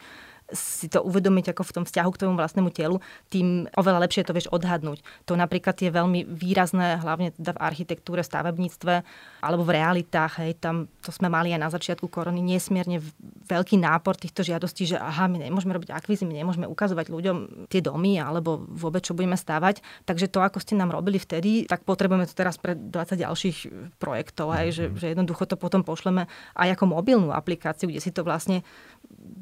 si 0.52 0.86
to 0.86 1.00
uvedomiť 1.02 1.56
ako 1.56 1.62
v 1.64 1.74
tom 1.80 1.84
vzťahu 1.88 2.10
k 2.12 2.20
tomu 2.20 2.36
vlastnému 2.36 2.70
telu, 2.70 3.00
tým 3.32 3.66
oveľa 3.74 4.04
lepšie 4.06 4.28
to 4.28 4.36
vieš 4.36 4.52
odhadnúť. 4.52 5.00
To 5.26 5.34
napríklad 5.34 5.74
je 5.80 5.90
veľmi 5.90 6.28
výrazné, 6.28 7.00
hlavne 7.00 7.32
teda 7.34 7.56
v 7.56 7.62
architektúre, 7.64 8.20
stavebníctve 8.20 9.02
alebo 9.42 9.62
v 9.64 9.74
realitách. 9.74 10.44
Hej, 10.44 10.60
tam 10.60 10.86
to 11.00 11.10
sme 11.10 11.32
mali 11.32 11.56
aj 11.56 11.60
na 11.60 11.70
začiatku 11.72 12.06
korony 12.06 12.44
nesmierne 12.44 13.00
veľký 13.48 13.80
nápor 13.80 14.20
týchto 14.20 14.44
žiadostí, 14.46 14.94
že 14.94 14.96
aha, 15.00 15.26
my 15.26 15.42
nemôžeme 15.42 15.74
robiť 15.74 15.90
akvízy, 15.90 16.28
my 16.28 16.36
nemôžeme 16.36 16.66
ukazovať 16.68 17.10
ľuďom 17.10 17.36
tie 17.72 17.80
domy 17.80 18.20
alebo 18.20 18.60
vôbec 18.60 19.02
čo 19.02 19.16
budeme 19.16 19.34
stávať. 19.34 19.80
Takže 20.04 20.30
to, 20.30 20.44
ako 20.44 20.60
ste 20.60 20.78
nám 20.78 20.92
robili 20.92 21.16
vtedy, 21.18 21.64
tak 21.66 21.82
potrebujeme 21.88 22.28
to 22.28 22.36
teraz 22.36 22.60
pre 22.60 22.76
20 22.76 23.18
ďalších 23.18 23.56
projektov, 23.96 24.52
aj, 24.52 24.66
že, 24.70 24.84
že 24.94 25.16
jednoducho 25.16 25.48
to 25.48 25.56
potom 25.56 25.82
pošleme 25.82 26.28
aj 26.54 26.68
ako 26.76 26.84
mobilnú 26.92 27.34
aplikáciu, 27.34 27.88
kde 27.88 28.00
si 28.04 28.14
to 28.14 28.22
vlastne 28.22 28.60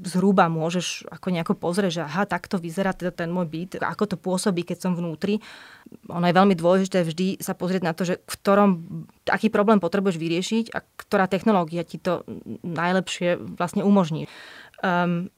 zhruba 0.00 0.48
môžeš 0.48 1.04
ako 1.12 1.28
nejako 1.28 1.54
pozrieť, 1.60 1.92
že 2.00 2.02
aha, 2.04 2.24
takto 2.24 2.56
vyzerá 2.56 2.96
teda 2.96 3.12
ten 3.12 3.28
môj 3.28 3.46
byt, 3.48 3.70
ako 3.84 4.04
to 4.08 4.16
pôsobí, 4.16 4.64
keď 4.64 4.88
som 4.88 4.92
vnútri. 4.96 5.44
Ono 6.08 6.24
je 6.24 6.34
veľmi 6.36 6.56
dôležité 6.56 7.04
vždy 7.04 7.40
sa 7.44 7.52
pozrieť 7.52 7.82
na 7.84 7.92
to, 7.92 8.08
že 8.08 8.16
v 8.24 8.34
ktorom, 8.40 8.70
aký 9.28 9.52
problém 9.52 9.76
potrebuješ 9.76 10.16
vyriešiť 10.16 10.64
a 10.72 10.80
ktorá 10.80 11.28
technológia 11.28 11.84
ti 11.84 12.00
to 12.00 12.24
najlepšie 12.64 13.36
vlastne 13.60 13.84
umožní. 13.84 14.24
Um, 14.80 15.28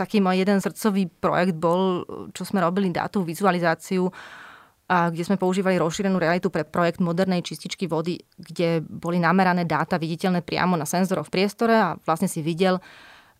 taký 0.00 0.24
môj 0.24 0.44
jeden 0.44 0.64
srdcový 0.64 1.08
projekt 1.08 1.56
bol, 1.56 2.04
čo 2.32 2.48
sme 2.48 2.64
robili 2.64 2.88
dátovú 2.88 3.28
vizualizáciu, 3.28 4.08
a 4.86 5.10
kde 5.10 5.26
sme 5.26 5.34
používali 5.34 5.82
rozšírenú 5.82 6.14
realitu 6.14 6.46
pre 6.46 6.62
projekt 6.62 7.02
modernej 7.02 7.42
čističky 7.42 7.90
vody, 7.90 8.22
kde 8.38 8.86
boli 8.86 9.18
namerané 9.18 9.66
dáta 9.66 9.98
viditeľné 9.98 10.46
priamo 10.46 10.78
na 10.78 10.86
senzoroch 10.86 11.26
v 11.26 11.42
priestore 11.42 11.74
a 11.74 11.98
vlastne 12.06 12.30
si 12.30 12.38
videl, 12.38 12.78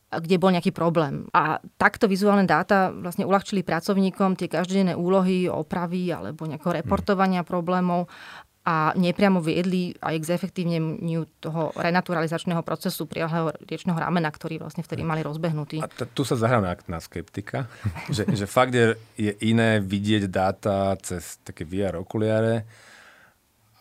kde 0.07 0.37
bol 0.39 0.55
nejaký 0.55 0.71
problém. 0.71 1.27
A 1.35 1.59
takto 1.77 2.07
vizuálne 2.07 2.47
dáta 2.47 2.95
vlastne 2.95 3.27
uľahčili 3.27 3.67
pracovníkom 3.67 4.39
tie 4.39 4.47
každodenné 4.47 4.95
úlohy, 4.95 5.51
opravy 5.51 6.15
alebo 6.15 6.47
nejakého 6.47 6.79
reportovania 6.79 7.43
problémov 7.43 8.07
a 8.67 8.91
nepriamo 8.99 9.39
viedli 9.39 9.95
aj 10.03 10.15
k 10.19 10.29
zefektívneniu 10.35 11.23
toho 11.39 11.71
renaturalizačného 11.79 12.67
procesu 12.67 13.07
priahleho 13.07 13.55
riečného 13.63 13.95
ramena, 13.95 14.27
ktorý 14.27 14.59
vlastne 14.59 14.83
vtedy 14.83 15.07
mali 15.07 15.23
rozbehnutý. 15.23 15.79
A 15.79 15.87
t- 15.87 16.11
tu 16.11 16.27
sa 16.27 16.35
zahráme 16.35 16.75
na 16.91 16.99
skeptika, 16.99 17.71
že, 18.15 18.27
že 18.27 18.47
fakt 18.51 18.75
je, 18.75 18.99
je 19.15 19.31
iné 19.47 19.79
vidieť 19.79 20.27
dáta 20.27 20.99
cez 20.99 21.39
také 21.47 21.63
VR 21.63 22.03
okuliare 22.03 22.67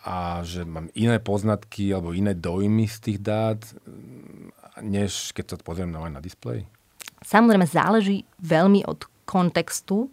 a 0.05 0.45
že 0.45 0.61
mám 0.61 0.93
iné 0.93 1.17
poznatky 1.17 1.89
alebo 1.89 2.13
iné 2.13 2.37
dojmy 2.37 2.85
z 2.85 2.97
tých 3.01 3.19
dát 3.25 3.59
než 4.81 5.31
keď 5.31 5.55
to 5.55 5.63
pozriem 5.63 5.91
na, 5.91 6.03
na 6.11 6.19
displej? 6.19 6.67
Samozrejme, 7.23 7.65
záleží 7.65 8.27
veľmi 8.43 8.85
od 8.85 9.07
kontextu, 9.25 10.11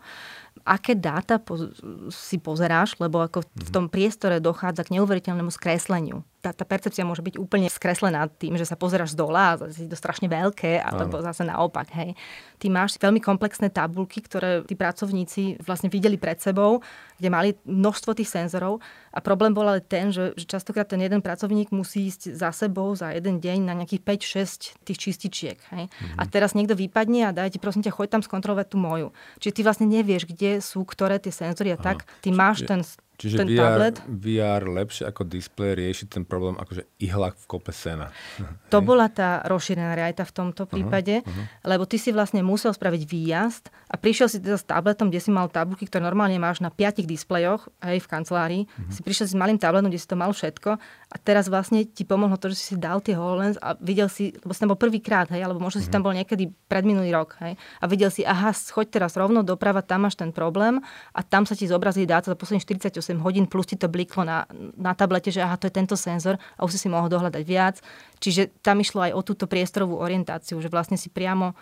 aké 0.62 0.94
dáta 0.94 1.42
po, 1.42 1.74
si 2.08 2.38
pozeráš, 2.38 2.96
lebo 3.02 3.20
ako 3.20 3.44
v 3.44 3.70
tom 3.74 3.90
priestore 3.90 4.38
dochádza 4.38 4.86
k 4.86 4.96
neuveriteľnému 4.98 5.50
skresleniu 5.50 6.22
tá, 6.42 6.50
tá 6.50 6.66
percepcia 6.66 7.06
môže 7.06 7.22
byť 7.22 7.38
úplne 7.38 7.70
skreslená 7.70 8.26
tým, 8.26 8.58
že 8.58 8.66
sa 8.66 8.74
pozeráš 8.74 9.14
z 9.14 9.22
dola 9.22 9.54
a 9.54 9.70
je 9.70 9.86
to 9.86 9.94
strašne 9.94 10.26
veľké, 10.26 10.82
alebo 10.82 11.22
ano. 11.22 11.26
zase 11.30 11.46
naopak. 11.46 11.86
Hej. 11.94 12.18
Ty 12.58 12.66
máš 12.66 12.98
veľmi 12.98 13.22
komplexné 13.22 13.70
tabulky, 13.70 14.18
ktoré 14.18 14.66
tí 14.66 14.74
pracovníci 14.74 15.62
vlastne 15.62 15.86
videli 15.86 16.18
pred 16.18 16.42
sebou, 16.42 16.82
kde 17.22 17.28
mali 17.30 17.48
množstvo 17.62 18.18
tých 18.18 18.26
senzorov 18.26 18.82
a 19.14 19.22
problém 19.22 19.54
bol 19.54 19.70
ale 19.70 19.78
ten, 19.78 20.10
že, 20.10 20.34
že 20.34 20.50
častokrát 20.50 20.90
ten 20.90 20.98
jeden 20.98 21.22
pracovník 21.22 21.70
musí 21.70 22.10
ísť 22.10 22.34
za 22.34 22.50
sebou 22.50 22.90
za 22.98 23.14
jeden 23.14 23.38
deň 23.38 23.62
na 23.62 23.78
nejakých 23.78 24.02
5-6 24.02 24.82
tých 24.82 24.98
čističiek. 24.98 25.58
Hej. 25.70 25.86
Mhm. 25.86 26.18
A 26.18 26.22
teraz 26.26 26.58
niekto 26.58 26.74
vypadne 26.74 27.30
a 27.30 27.34
daj 27.34 27.54
ti 27.54 27.62
prosím 27.62 27.86
ťa, 27.86 27.94
choď 27.94 28.18
tam 28.18 28.22
skontrolovať 28.26 28.66
tú 28.66 28.82
moju. 28.82 29.14
Čiže 29.38 29.54
ty 29.54 29.60
vlastne 29.62 29.86
nevieš, 29.86 30.26
kde 30.26 30.58
sú 30.58 30.82
ktoré 30.82 31.22
tie 31.22 31.30
senzory 31.30 31.70
a 31.70 31.78
tak. 31.78 32.02
Ty 32.18 32.34
máš 32.34 32.66
ten 32.66 32.82
Čiže 33.20 33.44
ten 33.44 33.48
VR, 33.52 33.60
tablet. 33.60 33.96
VR 34.08 34.62
lepšie 34.66 35.04
ako 35.06 35.22
displej 35.28 35.78
rieši 35.78 36.10
ten 36.10 36.24
problém 36.24 36.56
akože 36.58 36.88
ihlak 36.98 37.36
v 37.38 37.44
kope 37.46 37.70
sena. 37.70 38.10
To 38.72 38.80
Hej. 38.80 38.88
bola 38.88 39.06
tá 39.12 39.44
rozšírená 39.44 39.92
realita 39.92 40.24
v 40.24 40.32
tomto 40.32 40.64
prípade, 40.64 41.20
uh-huh, 41.20 41.28
uh-huh. 41.28 41.68
lebo 41.68 41.84
ty 41.84 42.00
si 42.00 42.08
vlastne 42.08 42.40
musel 42.40 42.72
spraviť 42.72 43.02
výjazd 43.04 43.68
a 43.92 44.00
prišiel 44.00 44.32
si 44.32 44.40
teda 44.40 44.56
s 44.56 44.64
tabletom, 44.64 45.12
kde 45.12 45.20
si 45.20 45.28
mal 45.28 45.52
tabulky, 45.52 45.84
ktoré 45.84 46.00
normálne 46.00 46.40
máš 46.40 46.64
na 46.64 46.72
piatich 46.72 47.04
displejoch, 47.04 47.68
aj 47.84 48.00
v 48.00 48.08
kancelárii. 48.08 48.62
Uh-huh. 48.64 48.88
Si 48.88 49.04
prišiel 49.04 49.28
s 49.28 49.36
malým 49.36 49.60
tabletom, 49.60 49.92
kde 49.92 50.00
si 50.00 50.08
to 50.08 50.16
mal 50.16 50.32
všetko 50.32 50.80
a 50.80 51.16
teraz 51.20 51.52
vlastne 51.52 51.84
ti 51.84 52.08
pomohlo 52.08 52.40
to, 52.40 52.48
že 52.48 52.56
si 52.56 52.64
si 52.72 52.76
dal 52.80 53.04
tie 53.04 53.12
HoloLens 53.12 53.60
a 53.60 53.76
videl 53.76 54.08
si, 54.08 54.32
lebo 54.40 54.56
si 54.56 54.60
tam 54.64 54.72
bol 54.72 54.80
prvýkrát, 54.80 55.28
hej, 55.36 55.44
alebo 55.44 55.60
možno 55.60 55.84
uh-huh. 55.84 55.92
si 55.92 55.92
tam 55.92 56.00
bol 56.00 56.16
niekedy 56.16 56.48
pred 56.48 56.88
minulý 56.88 57.12
rok, 57.12 57.36
hej, 57.44 57.60
a 57.60 57.84
videl 57.84 58.08
si, 58.08 58.24
aha, 58.24 58.56
choď 58.56 58.88
teraz 58.88 59.20
rovno 59.20 59.44
doprava, 59.44 59.84
tam 59.84 60.08
máš 60.08 60.16
ten 60.16 60.32
problém 60.32 60.80
a 61.12 61.20
tam 61.20 61.44
sa 61.44 61.52
ti 61.52 61.68
zobrazí 61.68 62.08
dáta 62.08 62.32
za 62.32 62.36
posledných 62.40 62.64
48 62.64 63.01
hodín, 63.18 63.50
plus 63.50 63.66
ti 63.66 63.74
to 63.74 63.90
bliklo 63.90 64.22
na, 64.22 64.46
na 64.78 64.94
tablete, 64.94 65.34
že 65.34 65.42
aha, 65.42 65.58
to 65.58 65.66
je 65.66 65.74
tento 65.74 65.98
senzor 65.98 66.38
a 66.54 66.60
už 66.62 66.78
si 66.78 66.86
si 66.86 66.88
mohol 66.88 67.10
dohľadať 67.10 67.42
viac. 67.42 67.82
Čiže 68.22 68.62
tam 68.62 68.78
išlo 68.78 69.10
aj 69.10 69.12
o 69.18 69.20
túto 69.26 69.50
priestorovú 69.50 69.98
orientáciu, 69.98 70.62
že 70.62 70.70
vlastne 70.70 70.94
si 70.94 71.10
priamo 71.10 71.52
e, 71.52 71.54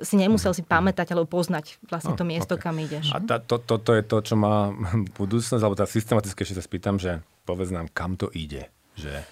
si 0.00 0.16
nemusel 0.16 0.56
si 0.56 0.64
pamätať 0.64 1.12
alebo 1.12 1.28
poznať 1.28 1.76
vlastne 1.84 2.16
to 2.16 2.24
oh, 2.24 2.30
miesto, 2.32 2.56
okay. 2.56 2.64
kam 2.64 2.76
ideš. 2.80 3.12
A 3.12 3.20
tá, 3.20 3.36
to, 3.36 3.60
toto 3.60 3.92
je 3.92 4.00
to, 4.00 4.24
čo 4.24 4.34
má 4.40 4.72
budúcnosť, 5.20 5.60
alebo 5.60 5.76
tá 5.76 5.84
systematické, 5.84 6.48
že 6.48 6.56
sa 6.56 6.64
spýtam, 6.64 6.96
že 6.96 7.20
povedz 7.44 7.68
nám, 7.68 7.92
kam 7.92 8.16
to 8.16 8.32
ide. 8.32 8.72
Že 8.96 9.24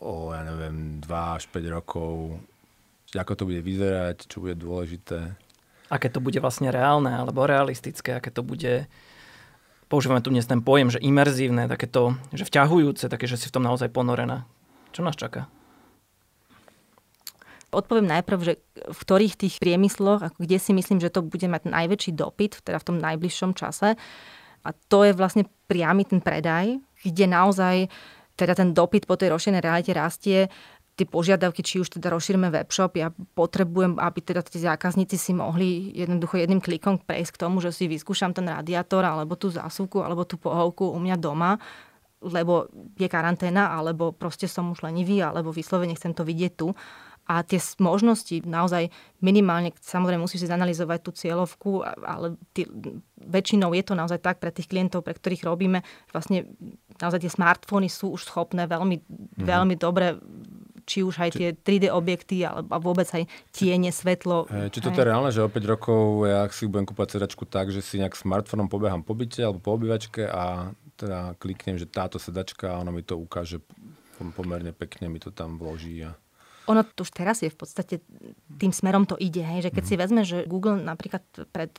o, 0.00 0.30
ja 0.36 0.44
neviem, 0.44 1.00
2 1.00 1.08
až 1.08 1.48
5 1.48 1.76
rokov, 1.76 2.38
ako 3.12 3.32
to 3.36 3.44
bude 3.44 3.60
vyzerať, 3.60 4.24
čo 4.28 4.40
bude 4.40 4.56
dôležité. 4.56 5.36
Aké 5.92 6.08
to 6.08 6.24
bude 6.24 6.40
vlastne 6.40 6.72
reálne 6.72 7.12
alebo 7.12 7.44
realistické, 7.44 8.16
aké 8.16 8.32
to 8.32 8.40
bude 8.40 8.88
používame 9.92 10.24
tu 10.24 10.32
dnes 10.32 10.48
ten 10.48 10.64
pojem, 10.64 10.88
že 10.88 11.04
imerzívne, 11.04 11.68
takéto, 11.68 12.16
že 12.32 12.48
vťahujúce, 12.48 13.12
také, 13.12 13.28
že 13.28 13.36
si 13.36 13.52
v 13.52 13.60
tom 13.60 13.68
naozaj 13.68 13.92
ponorená. 13.92 14.48
Čo 14.96 15.04
nás 15.04 15.12
čaká? 15.12 15.52
Odpoviem 17.68 18.08
najprv, 18.08 18.40
že 18.40 18.54
v 18.88 18.98
ktorých 19.04 19.36
tých 19.36 19.60
priemysloch, 19.60 20.32
ako 20.32 20.38
kde 20.40 20.56
si 20.56 20.72
myslím, 20.72 20.96
že 20.96 21.12
to 21.12 21.20
bude 21.20 21.44
mať 21.44 21.68
najväčší 21.68 22.16
dopyt, 22.16 22.64
teda 22.64 22.80
v 22.80 22.86
tom 22.88 22.96
najbližšom 23.04 23.52
čase. 23.52 24.00
A 24.64 24.68
to 24.88 25.04
je 25.04 25.12
vlastne 25.12 25.44
priamy 25.68 26.08
ten 26.08 26.24
predaj, 26.24 26.80
kde 27.04 27.24
naozaj 27.28 27.92
teda 28.32 28.56
ten 28.56 28.72
dopyt 28.72 29.04
po 29.04 29.20
tej 29.20 29.28
rozšírenej 29.28 29.60
realite 29.60 29.92
rastie 29.92 30.48
tie 30.92 31.08
požiadavky, 31.08 31.64
či 31.64 31.80
už 31.80 31.88
teda 31.88 32.12
rozšírme 32.12 32.52
webshop, 32.52 33.00
ja 33.00 33.08
potrebujem, 33.32 33.96
aby 33.96 34.20
teda 34.20 34.44
tí 34.44 34.60
zákazníci 34.60 35.16
si 35.16 35.32
mohli 35.32 35.88
jednoducho 35.96 36.36
jedným 36.36 36.60
klikom 36.60 37.00
prejsť 37.00 37.32
k 37.32 37.40
tomu, 37.48 37.64
že 37.64 37.72
si 37.72 37.88
vyskúšam 37.88 38.36
ten 38.36 38.44
radiátor, 38.44 39.00
alebo 39.00 39.32
tú 39.40 39.48
zásuvku, 39.48 40.04
alebo 40.04 40.28
tú 40.28 40.36
pohovku 40.36 40.92
u 40.92 40.98
mňa 41.00 41.16
doma, 41.16 41.56
lebo 42.22 42.68
je 42.94 43.08
karanténa, 43.08 43.72
alebo 43.72 44.12
proste 44.12 44.44
som 44.46 44.68
už 44.70 44.84
lenivý, 44.84 45.24
alebo 45.24 45.50
vyslovene 45.50 45.96
chcem 45.96 46.12
to 46.12 46.22
vidieť 46.28 46.52
tu. 46.54 46.76
A 47.22 47.46
tie 47.46 47.62
možnosti 47.78 48.42
naozaj 48.42 48.90
minimálne, 49.22 49.70
samozrejme 49.78 50.26
musíš 50.26 50.44
si 50.44 50.50
zanalizovať 50.50 50.98
tú 51.06 51.10
cieľovku, 51.14 51.86
ale 52.02 52.34
tý, 52.50 52.66
väčšinou 53.22 53.70
je 53.78 53.82
to 53.86 53.94
naozaj 53.94 54.18
tak 54.18 54.42
pre 54.42 54.50
tých 54.50 54.66
klientov, 54.66 55.06
pre 55.06 55.14
ktorých 55.14 55.46
robíme, 55.46 55.86
vlastne 56.10 56.50
naozaj 56.98 57.22
tie 57.22 57.30
smartfóny 57.30 57.86
sú 57.86 58.10
už 58.18 58.26
schopné 58.26 58.66
veľmi, 58.66 58.96
mm. 59.38 59.46
veľmi 59.46 59.74
dobre 59.78 60.18
či 60.84 61.02
už 61.02 61.14
aj 61.18 61.30
či... 61.34 61.38
tie 61.38 61.48
3D 61.54 61.90
objekty, 61.90 62.46
alebo 62.46 62.94
vôbec 62.94 63.08
aj 63.10 63.26
tiene, 63.54 63.90
svetlo. 63.90 64.46
E, 64.50 64.68
či 64.68 64.78
to 64.82 64.90
je 64.92 65.02
reálne, 65.02 65.30
že 65.30 65.42
o 65.42 65.50
5 65.50 65.72
rokov 65.72 66.28
ja 66.28 66.46
si 66.50 66.68
budem 66.68 66.86
kúpať 66.86 67.18
sedačku 67.18 67.46
tak, 67.46 67.70
že 67.70 67.80
si 67.80 67.98
nejak 67.98 68.18
smartfónom 68.18 68.66
pobehám 68.66 69.06
po 69.06 69.16
byte 69.16 69.42
alebo 69.42 69.58
po 69.62 69.74
obývačke 69.78 70.26
a 70.26 70.74
teda 70.98 71.34
kliknem, 71.40 71.80
že 71.80 71.90
táto 71.90 72.20
sedačka 72.20 72.74
a 72.74 72.80
ono 72.82 72.94
mi 72.94 73.02
to 73.02 73.18
ukáže 73.18 73.58
pomerne 74.36 74.70
pekne, 74.70 75.10
mi 75.10 75.18
to 75.18 75.34
tam 75.34 75.58
vloží. 75.58 76.06
A... 76.06 76.14
Ono 76.70 76.86
to 76.86 77.02
už 77.02 77.10
teraz 77.10 77.42
je 77.42 77.50
v 77.50 77.58
podstate, 77.58 77.98
tým 78.46 78.70
smerom 78.70 79.02
to 79.02 79.18
ide, 79.18 79.42
hej, 79.42 79.66
že 79.66 79.70
keď 79.74 79.82
mm. 79.82 79.90
si 79.90 79.94
vezme, 79.98 80.22
že 80.22 80.38
Google 80.46 80.78
napríklad 80.78 81.26
pred 81.50 81.74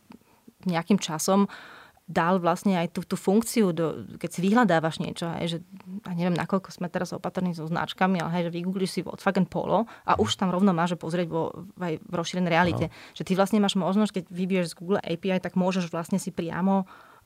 nejakým 0.68 1.00
časom 1.00 1.48
uh, 1.48 1.83
dal 2.04 2.36
vlastne 2.44 2.76
aj 2.76 2.92
tú, 2.92 3.02
tú 3.08 3.16
funkciu, 3.16 3.72
do, 3.72 4.04
keď 4.20 4.30
si 4.30 4.40
vyhľadávaš 4.44 5.00
niečo, 5.00 5.24
hej, 5.40 5.56
že 5.56 5.58
ja 6.04 6.12
neviem, 6.12 6.36
nakoľko 6.36 6.76
sme 6.76 6.92
teraz 6.92 7.16
opatrní 7.16 7.56
so 7.56 7.64
značkami, 7.64 8.20
ale 8.20 8.30
hej, 8.36 8.44
že 8.52 8.56
vygoogliš 8.60 8.92
si 8.92 9.00
Volkswagen 9.08 9.48
Polo 9.48 9.88
a 10.04 10.20
už 10.20 10.36
tam 10.36 10.52
rovno 10.52 10.76
máš 10.76 11.00
pozrieť 11.00 11.32
vo, 11.32 11.56
aj 11.80 12.04
v 12.04 12.14
rozšírenej 12.14 12.52
realite. 12.52 12.86
No. 12.92 13.16
Že 13.16 13.24
ty 13.24 13.32
vlastne 13.40 13.60
máš 13.64 13.80
možnosť, 13.80 14.20
keď 14.20 14.24
vybiješ 14.28 14.66
z 14.76 14.78
Google 14.84 15.00
API, 15.00 15.40
tak 15.40 15.56
môžeš 15.56 15.88
vlastne 15.88 16.20
si 16.20 16.36
priamo 16.36 16.84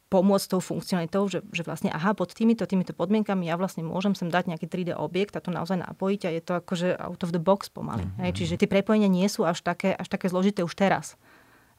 pomôcť 0.07 0.55
tou 0.55 0.61
funkcionalitou, 0.63 1.27
že, 1.27 1.43
že 1.51 1.67
vlastne 1.67 1.91
aha, 1.91 2.15
pod 2.15 2.31
týmito, 2.31 2.63
týmito 2.63 2.95
podmienkami 2.95 3.43
ja 3.43 3.59
vlastne 3.59 3.83
môžem 3.83 4.15
sem 4.15 4.31
dať 4.31 4.55
nejaký 4.55 4.67
3D 4.71 4.95
objekt 4.95 5.35
a 5.35 5.43
to 5.43 5.51
naozaj 5.51 5.75
napojiť 5.83 6.21
a 6.23 6.29
je 6.31 6.41
to 6.41 6.53
akože 6.63 6.95
out 6.95 7.21
of 7.27 7.35
the 7.35 7.41
box 7.43 7.67
pomaly. 7.67 8.07
Mm-hmm. 8.07 8.23
Hej, 8.23 8.31
čiže 8.39 8.53
tie 8.55 8.71
prepojenia 8.71 9.11
nie 9.11 9.27
sú 9.27 9.43
až 9.43 9.59
také, 9.59 9.91
až 9.91 10.07
také 10.07 10.31
zložité 10.31 10.63
už 10.63 10.79
teraz. 10.79 11.19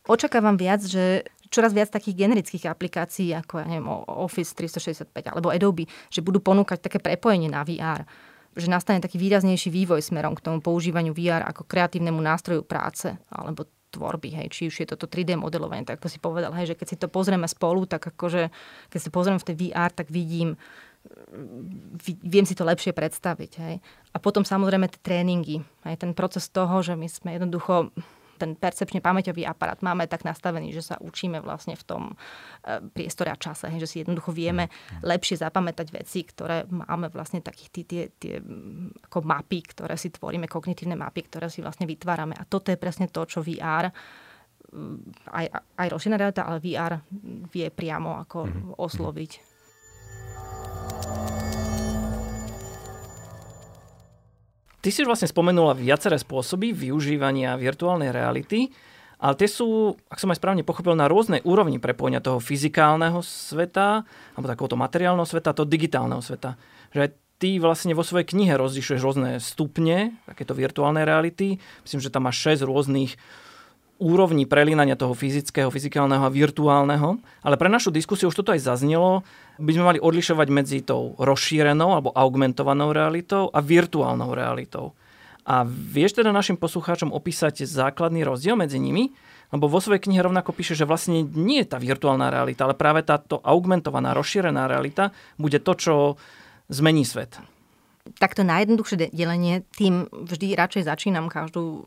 Očakávam 0.09 0.57
viac, 0.61 0.85
že 0.85 1.29
čoraz 1.49 1.73
viac 1.73 1.93
takých 1.93 2.29
generických 2.29 2.69
aplikácií, 2.71 3.33
ako 3.35 3.61
ja 3.61 3.67
neviem, 3.67 3.89
Office 4.09 4.55
365 4.57 5.11
alebo 5.29 5.53
Adobe, 5.53 5.89
že 6.09 6.25
budú 6.25 6.41
ponúkať 6.41 6.85
také 6.85 6.99
prepojenie 7.03 7.51
na 7.51 7.65
VR 7.65 8.05
že 8.59 8.67
nastane 8.67 8.99
taký 8.99 9.23
výraznejší 9.23 9.71
vývoj 9.71 10.03
smerom 10.03 10.35
k 10.35 10.43
tomu 10.43 10.59
používaniu 10.59 11.15
VR 11.15 11.47
ako 11.47 11.63
kreatívnemu 11.63 12.19
nástroju 12.19 12.67
práce 12.67 13.15
alebo 13.31 13.71
tvorby, 13.89 14.37
hej, 14.37 14.47
či 14.53 14.63
už 14.69 14.85
je 14.85 14.87
toto 14.93 15.09
3D 15.09 15.41
modelovanie, 15.41 15.89
tak 15.89 16.01
ako 16.01 16.09
si 16.13 16.21
povedal, 16.21 16.53
hej, 16.53 16.73
že 16.73 16.77
keď 16.77 16.87
si 16.93 16.97
to 17.01 17.09
pozrieme 17.09 17.49
spolu, 17.49 17.89
tak 17.89 18.05
akože, 18.05 18.53
keď 18.93 19.01
si 19.01 19.09
pozrieme 19.09 19.41
v 19.41 19.49
tej 19.49 19.57
VR, 19.57 19.89
tak 19.89 20.13
vidím, 20.13 20.61
viem 22.21 22.45
si 22.45 22.53
to 22.53 22.69
lepšie 22.69 22.93
predstaviť, 22.93 23.53
hej. 23.65 23.75
A 24.13 24.17
potom 24.21 24.45
samozrejme 24.45 24.93
tie 24.93 25.01
tréningy, 25.01 25.65
hej, 25.89 25.97
ten 25.97 26.13
proces 26.13 26.53
toho, 26.53 26.85
že 26.85 27.01
my 27.01 27.09
sme 27.09 27.41
jednoducho 27.41 27.89
ten 28.39 28.55
percepčne 28.55 29.03
pamäťový 29.03 29.43
aparát 29.43 29.83
máme 29.83 30.07
tak 30.07 30.23
nastavený, 30.23 30.71
že 30.71 30.95
sa 30.95 30.97
učíme 31.03 31.43
vlastne 31.43 31.75
v 31.75 31.85
tom 31.85 32.03
e, 32.09 32.15
priestore 32.95 33.35
a 33.35 33.37
čase, 33.37 33.67
že 33.75 33.91
si 33.91 34.01
jednoducho 34.07 34.31
vieme 34.31 34.71
mm. 34.71 35.03
lepšie 35.03 35.43
zapamätať 35.43 35.91
veci, 35.91 36.23
ktoré 36.23 36.65
máme 36.71 37.11
vlastne 37.11 37.43
takých 37.43 37.71
tie, 37.75 37.85
tie, 37.85 38.03
tie 38.15 38.35
ako 39.11 39.19
mapy, 39.27 39.59
ktoré 39.75 39.99
si 39.99 40.15
tvoríme, 40.15 40.47
kognitívne 40.47 40.95
mapy, 40.95 41.27
ktoré 41.27 41.51
si 41.51 41.59
vlastne 41.59 41.91
vytvárame. 41.91 42.39
A 42.39 42.47
toto 42.47 42.71
je 42.71 42.79
presne 42.79 43.11
to, 43.11 43.27
čo 43.27 43.43
VR 43.43 43.91
aj, 45.33 45.47
aj 45.81 45.87
rozšírená 45.89 46.21
realita, 46.21 46.45
ale 46.45 46.61
VR 46.61 47.01
vie 47.49 47.67
priamo 47.73 48.21
ako 48.21 48.39
mm. 48.47 48.77
osloviť. 48.77 49.33
Ty 54.79 54.89
si 54.95 55.03
už 55.03 55.11
vlastne 55.11 55.27
spomenula 55.27 55.75
viaceré 55.75 56.15
spôsoby 56.15 56.71
využívania 56.71 57.59
virtuálnej 57.59 58.15
reality, 58.15 58.71
ale 59.19 59.35
tie 59.35 59.51
sú, 59.51 59.99
ak 60.07 60.23
som 60.23 60.31
aj 60.31 60.39
správne 60.39 60.63
pochopil, 60.63 60.95
na 60.95 61.11
rôznej 61.11 61.43
úrovni 61.43 61.83
prepojenia 61.83 62.23
toho 62.23 62.39
fyzikálneho 62.39 63.19
sveta, 63.19 64.07
alebo 64.39 64.47
takéhoto 64.47 64.79
materiálneho 64.79 65.27
sveta, 65.27 65.51
toho 65.51 65.67
digitálneho 65.67 66.23
sveta. 66.23 66.55
Že 66.95 67.11
ty 67.43 67.59
vlastne 67.59 67.99
vo 67.99 68.07
svojej 68.07 68.31
knihe 68.31 68.55
rozlišuješ 68.55 69.03
rôzne 69.03 69.43
stupne 69.43 70.15
takéto 70.31 70.55
virtuálnej 70.55 71.03
reality. 71.03 71.59
Myslím, 71.83 71.99
že 71.99 72.15
tam 72.15 72.31
máš 72.31 72.63
6 72.63 72.63
rôznych 72.63 73.19
úrovni 73.99 74.47
prelínania 74.47 74.95
toho 74.95 75.13
fyzického, 75.13 75.69
fyzikálneho 75.69 76.23
a 76.23 76.31
virtuálneho. 76.31 77.19
Ale 77.43 77.59
pre 77.59 77.67
našu 77.67 77.91
diskusiu 77.91 78.31
už 78.31 78.39
toto 78.39 78.55
aj 78.55 78.63
zaznelo. 78.63 79.27
By 79.59 79.71
sme 79.75 79.85
mali 79.85 79.99
odlišovať 79.99 80.49
medzi 80.55 80.79
tou 80.87 81.19
rozšírenou 81.19 81.99
alebo 81.99 82.15
augmentovanou 82.15 82.95
realitou 82.95 83.51
a 83.51 83.59
virtuálnou 83.59 84.33
realitou. 84.33 84.95
A 85.43 85.67
vieš 85.67 86.21
teda 86.23 86.31
našim 86.31 86.55
poslucháčom 86.55 87.11
opísať 87.11 87.67
základný 87.67 88.23
rozdiel 88.23 88.55
medzi 88.55 88.79
nimi? 88.79 89.11
Lebo 89.49 89.65
vo 89.65 89.81
svojej 89.81 90.05
knihe 90.05 90.21
rovnako 90.21 90.53
píše, 90.53 90.77
že 90.77 90.85
vlastne 90.85 91.25
nie 91.25 91.65
je 91.65 91.73
tá 91.73 91.81
virtuálna 91.81 92.29
realita, 92.29 92.69
ale 92.69 92.77
práve 92.77 93.01
táto 93.01 93.41
augmentovaná, 93.41 94.13
rozšírená 94.13 94.69
realita 94.69 95.11
bude 95.41 95.57
to, 95.59 95.73
čo 95.73 95.95
zmení 96.69 97.09
svet 97.09 97.58
takto 98.17 98.41
najjednoduchšie 98.47 99.13
delenie, 99.13 99.67
tým 99.77 100.09
vždy 100.09 100.57
radšej 100.57 100.89
začínam 100.89 101.29
každú 101.29 101.85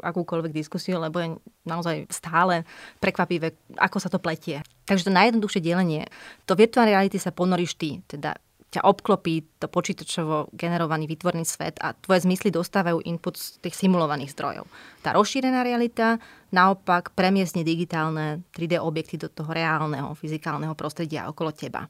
akúkoľvek 0.00 0.56
diskusiu, 0.56 0.96
lebo 0.96 1.20
je 1.20 1.28
naozaj 1.68 2.08
stále 2.08 2.64
prekvapivé, 3.02 3.52
ako 3.76 3.98
sa 4.00 4.08
to 4.08 4.16
pletie. 4.16 4.64
Takže 4.88 5.08
to 5.08 5.12
najjednoduchšie 5.12 5.60
delenie, 5.60 6.08
to 6.48 6.56
virtuálnej 6.56 6.96
reality 6.96 7.20
sa 7.20 7.34
ponoríš 7.34 7.76
ty, 7.76 8.00
teda 8.08 8.40
ťa 8.68 8.84
obklopí 8.84 9.56
to 9.56 9.66
počítačovo 9.72 10.52
generovaný 10.52 11.08
vytvorný 11.08 11.48
svet 11.48 11.80
a 11.80 11.96
tvoje 11.96 12.28
zmysly 12.28 12.52
dostávajú 12.52 13.00
input 13.08 13.40
z 13.40 13.56
tých 13.64 13.72
simulovaných 13.72 14.36
zdrojov. 14.36 14.68
Tá 15.00 15.16
rozšírená 15.16 15.64
realita 15.64 16.20
naopak 16.52 17.16
premiesne 17.16 17.64
digitálne 17.64 18.44
3D 18.52 18.76
objekty 18.76 19.16
do 19.16 19.32
toho 19.32 19.48
reálneho 19.48 20.12
fyzikálneho 20.12 20.76
prostredia 20.76 21.32
okolo 21.32 21.56
teba. 21.56 21.88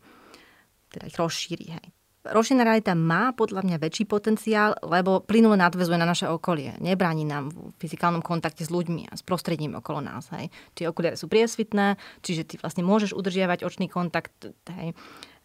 Teda 0.86 1.10
ich 1.10 1.18
rozšíri. 1.18 1.66
Hej. 1.74 1.97
Rošená 2.26 2.66
realita 2.66 2.98
má 2.98 3.30
podľa 3.30 3.62
mňa 3.62 3.76
väčší 3.78 4.04
potenciál, 4.10 4.74
lebo 4.82 5.22
plynulo 5.22 5.54
nadvezuje 5.54 5.94
na 5.94 6.04
naše 6.04 6.26
okolie. 6.26 6.74
Nebráni 6.82 7.22
nám 7.22 7.54
v 7.54 7.70
fyzikálnom 7.78 8.26
kontakte 8.26 8.66
s 8.66 8.74
ľuďmi 8.74 9.06
a 9.08 9.14
s 9.14 9.22
prostredím 9.22 9.78
okolo 9.78 10.02
nás. 10.02 10.26
Hej. 10.34 10.50
Tie 10.74 10.90
okuliare 10.90 11.14
sú 11.14 11.30
priesvitné, 11.30 11.94
čiže 12.20 12.42
ty 12.44 12.54
vlastne 12.58 12.82
môžeš 12.82 13.14
udržiavať 13.14 13.62
očný 13.62 13.86
kontakt. 13.86 14.50
Hej. 14.66 14.98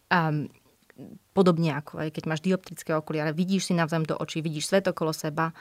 Um, 0.09 0.49
podobne 1.33 1.77
ako 1.77 2.05
aj 2.05 2.09
keď 2.13 2.23
máš 2.29 2.41
dioptrické 2.41 2.93
okuliare, 2.93 3.33
vidíš 3.33 3.69
si 3.69 3.73
navzájom 3.77 4.09
do 4.09 4.15
očí, 4.17 4.41
vidíš 4.41 4.69
svet 4.69 4.85
okolo 4.89 5.13
seba. 5.13 5.53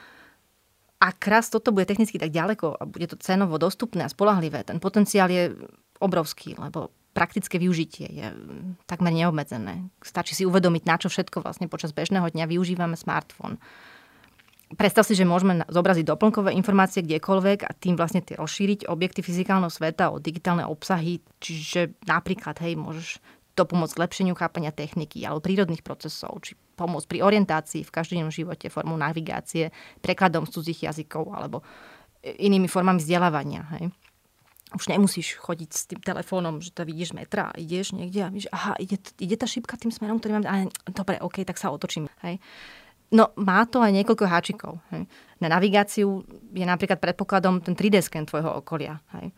A 1.03 1.07
raz 1.13 1.51
toto 1.51 1.75
bude 1.75 1.85
technicky 1.85 2.15
tak 2.15 2.31
ďaleko 2.31 2.79
a 2.79 2.83
bude 2.87 3.11
to 3.11 3.19
cenovo 3.19 3.59
dostupné 3.59 4.07
a 4.07 4.13
spolahlivé, 4.13 4.63
ten 4.63 4.79
potenciál 4.79 5.27
je 5.27 5.51
obrovský, 5.99 6.55
lebo 6.55 6.89
praktické 7.13 7.61
využitie 7.61 8.09
je 8.09 8.27
mm, 8.27 8.89
takmer 8.89 9.13
neobmedzené. 9.13 9.87
Stačí 10.01 10.33
si 10.33 10.43
uvedomiť, 10.43 10.83
na 10.83 10.97
čo 10.97 11.07
všetko 11.07 11.45
vlastne 11.45 11.69
počas 11.69 11.93
bežného 11.93 12.27
dňa 12.27 12.45
využívame 12.49 12.97
smartfón. 12.97 13.61
Predstav 14.73 15.05
si, 15.05 15.13
že 15.13 15.21
môžeme 15.21 15.61
zobraziť 15.69 16.01
doplnkové 16.09 16.49
informácie 16.57 17.05
kdekoľvek 17.05 17.69
a 17.69 17.71
tým 17.77 17.93
vlastne 17.93 18.25
tie 18.25 18.33
rozšíriť 18.41 18.89
objekty 18.89 19.21
fyzikálneho 19.21 19.69
sveta 19.69 20.09
o 20.09 20.17
digitálne 20.17 20.65
obsahy. 20.65 21.21
Čiže 21.37 22.01
napríklad, 22.09 22.57
hej, 22.65 22.73
môžeš 22.73 23.21
to 23.53 23.69
pomôcť 23.69 23.93
k 23.93 24.01
lepšeniu 24.01 24.33
chápania 24.33 24.73
techniky 24.73 25.21
alebo 25.21 25.45
prírodných 25.45 25.85
procesov, 25.85 26.41
či 26.41 26.57
pomôcť 26.73 27.05
pri 27.05 27.19
orientácii 27.21 27.85
v 27.85 27.93
každodennom 27.93 28.33
živote 28.33 28.73
formou 28.73 28.97
navigácie, 28.97 29.69
prekladom 30.01 30.49
z 30.49 30.57
cudzích 30.57 30.89
jazykov 30.89 31.29
alebo 31.29 31.61
inými 32.25 32.65
formami 32.65 32.97
vzdelávania. 32.97 33.61
Hej 33.77 33.93
už 34.73 34.89
nemusíš 34.89 35.37
chodiť 35.37 35.69
s 35.69 35.83
tým 35.85 36.01
telefónom, 36.01 36.59
že 36.59 36.73
to 36.73 36.83
vidíš 36.83 37.13
metra 37.13 37.53
a 37.53 37.57
ideš 37.57 37.93
niekde 37.93 38.25
a 38.25 38.29
vidíš, 38.33 38.49
aha, 38.49 38.73
ide, 38.81 38.97
ide 39.21 39.35
tá 39.37 39.45
šipka 39.45 39.77
tým 39.77 39.93
smerom, 39.93 40.17
ktorý 40.17 40.41
mám, 40.41 40.45
ale 40.49 40.61
dobre, 40.89 41.21
OK, 41.21 41.45
tak 41.45 41.61
sa 41.61 41.69
otočím. 41.69 42.09
Hej. 42.25 42.41
No 43.13 43.29
má 43.37 43.61
to 43.69 43.77
aj 43.85 43.93
niekoľko 43.93 44.25
háčikov. 44.25 44.81
Hej. 44.89 45.05
Na 45.37 45.47
navigáciu 45.53 46.25
je 46.49 46.65
napríklad 46.65 46.97
predpokladom 46.97 47.61
ten 47.61 47.77
3D 47.77 48.01
sken 48.01 48.25
tvojho 48.25 48.65
okolia. 48.65 48.97
Hej. 49.13 49.29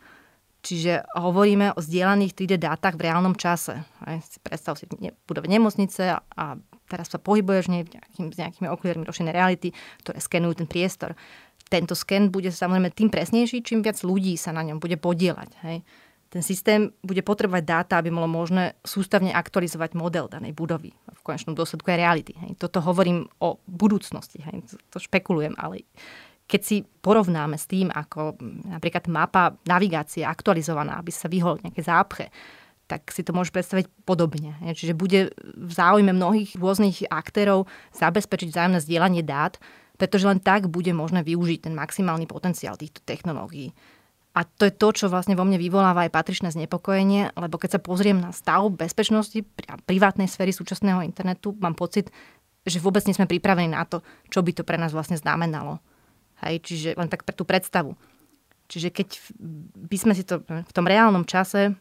Čiže 0.66 1.06
hovoríme 1.14 1.76
o 1.76 1.80
zdieľaných 1.84 2.34
3D 2.34 2.58
dátach 2.58 2.98
v 2.98 3.06
reálnom 3.06 3.38
čase. 3.38 3.86
Aj, 4.02 4.18
si 4.18 4.42
predstav 4.42 4.74
si 4.74 4.88
budove 5.28 5.46
nemocnice 5.46 6.18
a 6.18 6.44
teraz 6.90 7.06
sa 7.06 7.22
pohybuješ 7.22 7.70
nejakým, 7.70 8.34
s 8.34 8.38
nejakými 8.40 8.66
okuliarmi 8.66 9.06
rošenej 9.06 9.30
reality, 9.30 9.70
ktoré 10.02 10.18
skenujú 10.18 10.58
ten 10.58 10.66
priestor. 10.66 11.14
Tento 11.66 11.98
sken 11.98 12.30
bude 12.30 12.54
samozrejme 12.54 12.94
tým 12.94 13.10
presnejší, 13.10 13.66
čím 13.66 13.82
viac 13.82 13.98
ľudí 14.06 14.38
sa 14.38 14.54
na 14.54 14.62
ňom 14.62 14.78
bude 14.78 14.94
podielať. 14.98 15.50
Hej. 15.66 15.82
Ten 16.26 16.42
systém 16.42 16.90
bude 17.06 17.22
potrebovať 17.22 17.62
dáta, 17.62 17.92
aby 17.98 18.10
bolo 18.10 18.26
možné 18.30 18.78
sústavne 18.82 19.30
aktualizovať 19.30 19.94
model 19.94 20.26
danej 20.26 20.54
budovy. 20.54 20.90
V 20.94 21.22
konečnom 21.22 21.54
dôsledku 21.54 21.86
je 21.90 21.96
reality. 21.98 22.32
Hej. 22.38 22.58
Toto 22.58 22.82
hovorím 22.82 23.26
o 23.42 23.58
budúcnosti. 23.66 24.42
Hej. 24.42 24.78
To 24.90 24.98
špekulujem, 24.98 25.54
ale 25.58 25.86
keď 26.46 26.60
si 26.62 26.76
porovnáme 26.82 27.58
s 27.58 27.66
tým, 27.66 27.90
ako 27.90 28.38
napríklad 28.70 29.10
mapa 29.10 29.58
navigácie 29.66 30.22
aktualizovaná, 30.22 31.02
aby 31.02 31.10
sa 31.10 31.26
vyhol 31.26 31.58
nejaké 31.62 31.82
zápche, 31.82 32.30
tak 32.86 33.10
si 33.10 33.26
to 33.26 33.34
môžeš 33.34 33.50
predstaviť 33.50 33.86
podobne. 34.06 34.54
Čiže 34.62 34.94
bude 34.94 35.34
v 35.42 35.72
záujme 35.74 36.14
mnohých 36.14 36.54
rôznych 36.54 37.10
aktérov 37.10 37.66
zabezpečiť 37.98 38.54
vzájomné 38.54 38.78
zdieľanie 38.78 39.26
dát, 39.26 39.58
pretože 39.96 40.28
len 40.28 40.40
tak 40.40 40.68
bude 40.68 40.92
možné 40.92 41.24
využiť 41.24 41.68
ten 41.68 41.74
maximálny 41.74 42.28
potenciál 42.28 42.76
týchto 42.76 43.00
technológií. 43.04 43.72
A 44.36 44.44
to 44.44 44.68
je 44.68 44.72
to, 44.76 44.92
čo 44.92 45.06
vlastne 45.08 45.32
vo 45.32 45.48
mne 45.48 45.56
vyvoláva 45.56 46.04
aj 46.04 46.12
patričné 46.12 46.52
znepokojenie, 46.52 47.32
lebo 47.40 47.56
keď 47.56 47.80
sa 47.80 47.80
pozriem 47.80 48.20
na 48.20 48.36
stav 48.36 48.68
bezpečnosti 48.68 49.40
privátnej 49.88 50.28
sféry 50.28 50.52
súčasného 50.52 51.00
internetu, 51.00 51.56
mám 51.56 51.72
pocit, 51.72 52.12
že 52.68 52.76
vôbec 52.76 53.00
nie 53.08 53.16
sme 53.16 53.24
pripravení 53.24 53.72
na 53.72 53.88
to, 53.88 54.04
čo 54.28 54.44
by 54.44 54.52
to 54.52 54.60
pre 54.60 54.76
nás 54.76 54.92
vlastne 54.92 55.16
znamenalo. 55.16 55.80
Hej, 56.44 56.68
čiže 56.68 56.88
len 57.00 57.08
tak 57.08 57.24
pre 57.24 57.32
tú 57.32 57.48
predstavu. 57.48 57.96
Čiže 58.68 58.92
keď 58.92 59.08
by 59.88 59.96
sme 59.96 60.12
si 60.12 60.28
to 60.28 60.44
v 60.44 60.72
tom 60.76 60.84
reálnom 60.84 61.24
čase 61.24 61.72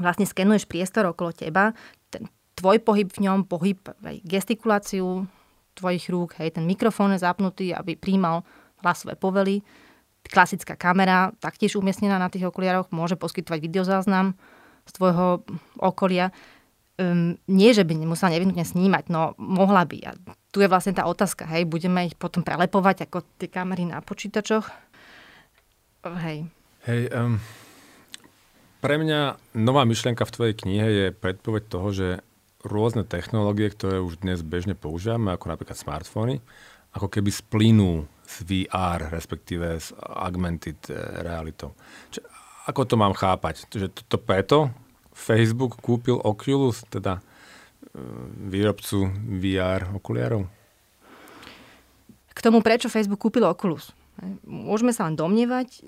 vlastne 0.00 0.24
skenuješ 0.24 0.64
priestor 0.64 1.04
okolo 1.12 1.36
teba, 1.36 1.76
ten 2.08 2.24
tvoj 2.56 2.80
pohyb 2.80 3.12
v 3.12 3.28
ňom, 3.28 3.44
pohyb, 3.44 3.76
aj 4.00 4.16
gestikuláciu 4.24 5.28
tvojich 5.76 6.08
rúk, 6.08 6.40
hej, 6.40 6.56
ten 6.56 6.64
mikrofón 6.64 7.12
je 7.12 7.20
zapnutý, 7.20 7.76
aby 7.76 7.94
príjmal 7.94 8.42
hlasové 8.80 9.14
povely. 9.14 9.60
Klasická 10.26 10.74
kamera, 10.74 11.30
taktiež 11.38 11.78
umiestnená 11.78 12.18
na 12.18 12.26
tých 12.26 12.50
okuliároch, 12.50 12.90
môže 12.90 13.14
poskytovať 13.14 13.60
videozáznam 13.62 14.34
z 14.88 14.92
tvojho 14.98 15.46
okolia. 15.78 16.34
Um, 16.96 17.36
nie, 17.46 17.70
že 17.76 17.84
by 17.84 17.92
nemusela 17.92 18.32
nevyhnutne 18.32 18.64
snímať, 18.64 19.12
no 19.12 19.36
mohla 19.36 19.84
by. 19.84 19.98
A 20.08 20.10
tu 20.50 20.64
je 20.64 20.72
vlastne 20.72 20.96
tá 20.96 21.04
otázka, 21.04 21.44
hej, 21.46 21.68
budeme 21.68 22.08
ich 22.08 22.16
potom 22.16 22.40
prelepovať 22.40 23.06
ako 23.06 23.22
tie 23.36 23.52
kamery 23.52 23.84
na 23.84 24.00
počítačoch? 24.00 24.66
Hej. 26.08 26.48
Hej, 26.88 27.00
um, 27.12 27.36
pre 28.80 28.96
mňa 28.96 29.36
nová 29.58 29.82
myšlienka 29.86 30.24
v 30.24 30.34
tvojej 30.34 30.54
knihe 30.56 30.88
je 30.88 31.06
predpoveď 31.12 31.62
toho, 31.70 31.88
že 31.92 32.08
rôzne 32.66 33.06
technológie, 33.06 33.70
ktoré 33.70 34.02
už 34.02 34.20
dnes 34.20 34.42
bežne 34.42 34.74
používame, 34.74 35.32
ako 35.32 35.54
napríklad 35.54 35.78
smartfóny, 35.78 36.42
ako 36.92 37.06
keby 37.06 37.30
splynú 37.30 38.04
s 38.26 38.42
VR, 38.42 39.08
respektíve 39.14 39.78
s 39.78 39.94
augmented 39.96 40.78
eh, 40.90 40.98
realitou. 41.22 41.72
Čiže, 42.10 42.26
ako 42.66 42.82
to 42.82 42.94
mám 42.98 43.14
chápať? 43.14 43.70
Že 43.70 43.88
to, 43.94 44.00
to 44.10 44.18
preto 44.18 44.58
Facebook 45.14 45.78
kúpil 45.78 46.18
Oculus, 46.18 46.82
teda 46.90 47.22
výrobcu 48.50 49.08
VR 49.40 49.88
okuliarov? 49.96 50.44
K 52.36 52.38
tomu, 52.44 52.60
prečo 52.60 52.92
Facebook 52.92 53.20
kúpil 53.24 53.48
Oculus. 53.48 53.96
Môžeme 54.48 54.96
sa 54.96 55.04
len 55.08 55.16
domnievať, 55.16 55.84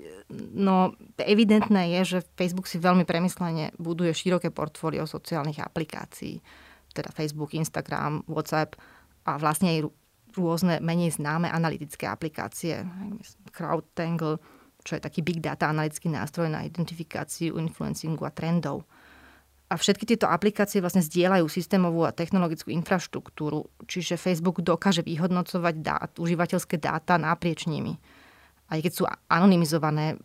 no 0.53 0.93
evidentné 1.17 1.97
je, 1.97 2.17
že 2.17 2.19
Facebook 2.37 2.69
si 2.69 2.77
veľmi 2.77 3.01
premyslene 3.01 3.73
buduje 3.81 4.13
široké 4.13 4.53
portfólio 4.53 5.09
sociálnych 5.09 5.61
aplikácií, 5.65 6.37
teda 6.93 7.13
Facebook, 7.13 7.53
Instagram, 7.53 8.25
WhatsApp 8.25 8.77
a 9.25 9.37
vlastne 9.37 9.69
aj 9.69 9.79
rôzne 10.37 10.77
menej 10.79 11.17
známe 11.17 11.49
analytické 11.49 12.05
aplikácie. 12.05 12.85
CrowdTangle, 13.49 14.37
čo 14.85 14.91
je 14.97 15.01
taký 15.01 15.25
big 15.25 15.41
data 15.41 15.69
analytický 15.69 16.09
nástroj 16.09 16.47
na 16.47 16.63
identifikáciu 16.65 17.57
influencingu 17.57 18.23
a 18.25 18.31
trendov. 18.31 18.85
A 19.69 19.77
všetky 19.77 20.09
tieto 20.09 20.25
aplikácie 20.25 20.81
vlastne 20.81 21.05
zdieľajú 21.05 21.45
systémovú 21.45 22.01
a 22.01 22.15
technologickú 22.15 22.73
infraštruktúru, 22.73 23.69
čiže 23.85 24.17
Facebook 24.17 24.65
dokáže 24.65 25.05
vyhodnocovať 25.05 25.75
dát, 25.77 26.11
užívateľské 26.17 26.81
dáta 26.81 27.21
naprieč 27.21 27.69
nimi. 27.69 27.93
Aj 28.65 28.81
keď 28.81 28.91
sú 28.93 29.03
anonymizované, 29.29 30.17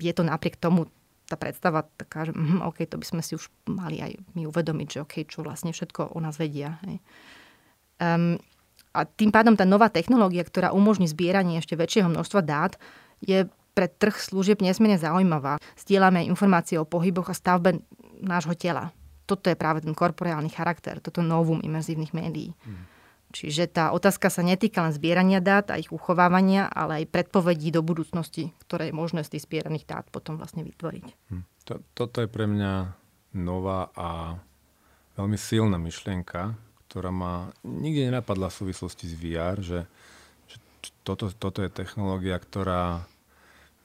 je 0.00 0.12
to 0.16 0.24
napriek 0.24 0.56
tomu 0.56 0.88
tá 1.30 1.38
predstava 1.38 1.86
taká, 1.94 2.26
že 2.26 2.34
mm, 2.34 2.66
OK, 2.66 2.82
to 2.90 2.98
by 2.98 3.06
sme 3.06 3.22
si 3.22 3.38
už 3.38 3.46
mali 3.70 4.02
aj 4.02 4.18
my 4.34 4.50
uvedomiť, 4.50 4.88
že 4.90 4.98
OK, 5.06 5.14
čo 5.30 5.46
vlastne 5.46 5.70
všetko 5.70 6.12
o 6.12 6.18
nás 6.18 6.34
vedia. 6.34 6.82
Hej. 6.82 6.98
Um, 8.02 8.34
a 8.90 9.06
tým 9.06 9.30
pádom 9.30 9.54
tá 9.54 9.62
nová 9.62 9.86
technológia, 9.86 10.42
ktorá 10.42 10.74
umožní 10.74 11.06
zbieranie 11.06 11.62
ešte 11.62 11.78
väčšieho 11.78 12.10
množstva 12.10 12.40
dát, 12.42 12.74
je 13.22 13.46
pre 13.70 13.86
trh 13.86 14.18
služieb 14.18 14.58
nesmierne 14.58 14.98
zaujímavá. 14.98 15.62
Zdieľame 15.78 16.26
informácie 16.26 16.74
o 16.74 16.88
pohyboch 16.88 17.30
a 17.30 17.38
stavbe 17.38 17.86
nášho 18.18 18.58
tela. 18.58 18.90
Toto 19.30 19.46
je 19.46 19.54
práve 19.54 19.86
ten 19.86 19.94
korporeálny 19.94 20.50
charakter, 20.50 20.98
toto 20.98 21.22
novum 21.22 21.62
imerzívnych 21.62 22.10
médií. 22.10 22.50
Mm. 22.66 22.82
Čiže 23.30 23.70
tá 23.70 23.94
otázka 23.94 24.26
sa 24.26 24.42
netýka 24.42 24.82
len 24.82 24.90
zbierania 24.90 25.38
dát 25.38 25.70
a 25.70 25.78
ich 25.78 25.94
uchovávania, 25.94 26.66
ale 26.66 27.04
aj 27.04 27.14
predpovedí 27.14 27.70
do 27.70 27.78
budúcnosti, 27.78 28.50
ktoré 28.66 28.90
je 28.90 28.98
možné 28.98 29.22
z 29.22 29.38
tých 29.38 29.46
zbieraných 29.46 29.86
dát 29.86 30.04
potom 30.10 30.34
vlastne 30.34 30.66
vytvoriť. 30.66 31.06
Hm. 31.30 31.44
To, 31.70 31.72
toto 31.94 32.18
je 32.18 32.28
pre 32.28 32.50
mňa 32.50 32.72
nová 33.38 33.94
a 33.94 34.34
veľmi 35.14 35.38
silná 35.38 35.78
myšlienka, 35.78 36.58
ktorá 36.90 37.14
ma 37.14 37.54
nikde 37.62 38.10
nenapadla 38.10 38.50
v 38.50 38.58
súvislosti 38.66 39.06
s 39.06 39.14
VR, 39.14 39.62
že, 39.62 39.86
že 40.50 40.58
toto, 41.06 41.30
toto 41.30 41.62
je 41.62 41.70
technológia, 41.70 42.34
ktorá 42.34 43.06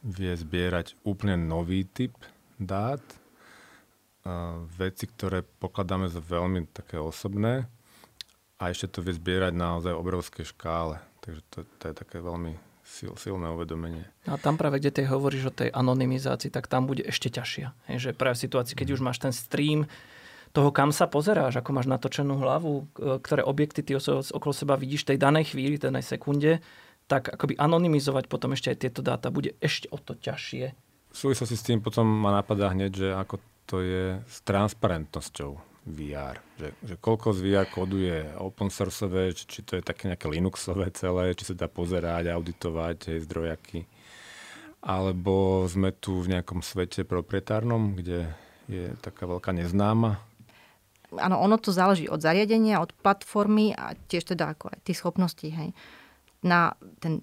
vie 0.02 0.34
zbierať 0.34 0.98
úplne 1.06 1.38
nový 1.38 1.86
typ 1.86 2.18
dát, 2.58 3.02
veci, 4.74 5.06
ktoré 5.06 5.46
pokladáme 5.46 6.10
za 6.10 6.18
veľmi 6.18 6.66
také 6.74 6.98
osobné 6.98 7.70
a 8.56 8.72
ešte 8.72 8.88
to 8.88 9.00
vie 9.04 9.14
zbierať 9.16 9.52
naozaj 9.52 9.92
obrovské 9.92 10.48
škále. 10.48 11.04
Takže 11.20 11.42
to, 11.52 11.58
to 11.82 11.84
je 11.92 11.96
také 11.96 12.18
veľmi 12.22 12.56
sil, 12.86 13.14
silné 13.18 13.50
uvedomenie. 13.52 14.06
A 14.30 14.38
tam 14.38 14.56
práve, 14.56 14.80
kde 14.80 14.94
ty 14.94 15.02
hovoríš 15.04 15.52
o 15.52 15.54
tej 15.54 15.74
anonymizácii, 15.74 16.54
tak 16.54 16.70
tam 16.70 16.86
bude 16.86 17.04
ešte 17.04 17.34
ťažšia. 17.34 17.74
Je, 17.92 17.98
že 18.00 18.12
práve 18.16 18.38
v 18.38 18.44
situácii, 18.48 18.78
keď 18.78 18.88
mm. 18.94 18.96
už 18.96 19.02
máš 19.02 19.18
ten 19.20 19.34
stream 19.34 19.90
toho, 20.56 20.72
kam 20.72 20.96
sa 20.96 21.10
pozeráš, 21.12 21.60
ako 21.60 21.76
máš 21.76 21.92
natočenú 21.92 22.40
hlavu, 22.40 22.88
ktoré 22.96 23.44
objekty 23.44 23.84
ty 23.84 23.92
okolo 24.00 24.54
seba 24.56 24.80
vidíš 24.80 25.04
v 25.04 25.10
tej 25.14 25.20
danej 25.20 25.52
chvíli, 25.52 25.76
tej 25.76 25.92
danej 25.92 26.08
sekunde, 26.08 26.64
tak 27.12 27.28
akoby 27.28 27.60
anonymizovať 27.60 28.32
potom 28.32 28.56
ešte 28.56 28.72
aj 28.72 28.78
tieto 28.80 29.02
dáta 29.04 29.28
bude 29.30 29.60
ešte 29.60 29.92
o 29.92 30.00
to 30.00 30.16
ťažšie. 30.16 30.66
V 31.12 31.18
súvislosti 31.18 31.58
s 31.60 31.66
tým 31.68 31.84
potom 31.84 32.08
ma 32.08 32.32
napadá 32.32 32.72
hneď, 32.72 32.92
že 32.96 33.10
ako 33.12 33.36
to 33.68 33.84
je 33.84 34.24
s 34.24 34.38
transparentnosťou 34.48 35.75
VR. 35.86 36.42
Že, 36.58 36.70
že 36.82 36.96
koľko 36.98 37.30
z 37.38 37.40
VR 37.46 37.68
kódu 37.70 38.02
je 38.02 38.26
open 38.42 38.74
sourceové, 38.74 39.38
či, 39.38 39.46
či 39.46 39.60
to 39.62 39.78
je 39.78 39.86
také 39.86 40.10
nejaké 40.10 40.26
Linuxové 40.26 40.90
celé, 40.98 41.38
či 41.38 41.46
sa 41.46 41.54
dá 41.54 41.70
pozerať, 41.70 42.34
auditovať, 42.34 43.14
hej, 43.14 43.20
zdrojaky. 43.30 43.86
Alebo 44.82 45.66
sme 45.70 45.94
tu 45.94 46.22
v 46.22 46.38
nejakom 46.38 46.66
svete 46.66 47.06
proprietárnom, 47.06 47.94
kde 47.98 48.34
je 48.66 48.98
taká 49.02 49.30
veľká 49.30 49.54
neznáma. 49.54 50.18
Áno, 51.16 51.38
ono 51.38 51.62
to 51.62 51.70
záleží 51.70 52.10
od 52.10 52.18
zariadenia, 52.18 52.82
od 52.82 52.92
platformy 53.06 53.78
a 53.78 53.94
tiež 54.10 54.36
teda 54.36 54.58
ako 54.58 54.74
aj 54.74 54.80
tých 54.84 55.00
schopností. 55.00 55.54
Hej. 55.54 55.70
Na 56.42 56.74
ten 56.98 57.22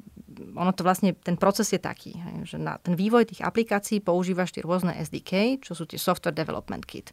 ono 0.56 0.72
to 0.72 0.80
vlastne, 0.80 1.12
ten 1.12 1.36
proces 1.36 1.68
je 1.76 1.80
taký, 1.80 2.16
hej, 2.16 2.36
že 2.48 2.56
na 2.56 2.80
ten 2.80 2.96
vývoj 2.96 3.28
tých 3.28 3.44
aplikácií 3.44 4.00
používaš 4.00 4.56
tie 4.56 4.64
rôzne 4.64 4.96
SDK, 4.96 5.60
čo 5.60 5.76
sú 5.76 5.84
tie 5.84 6.00
Software 6.00 6.32
Development 6.32 6.80
Kit. 6.88 7.12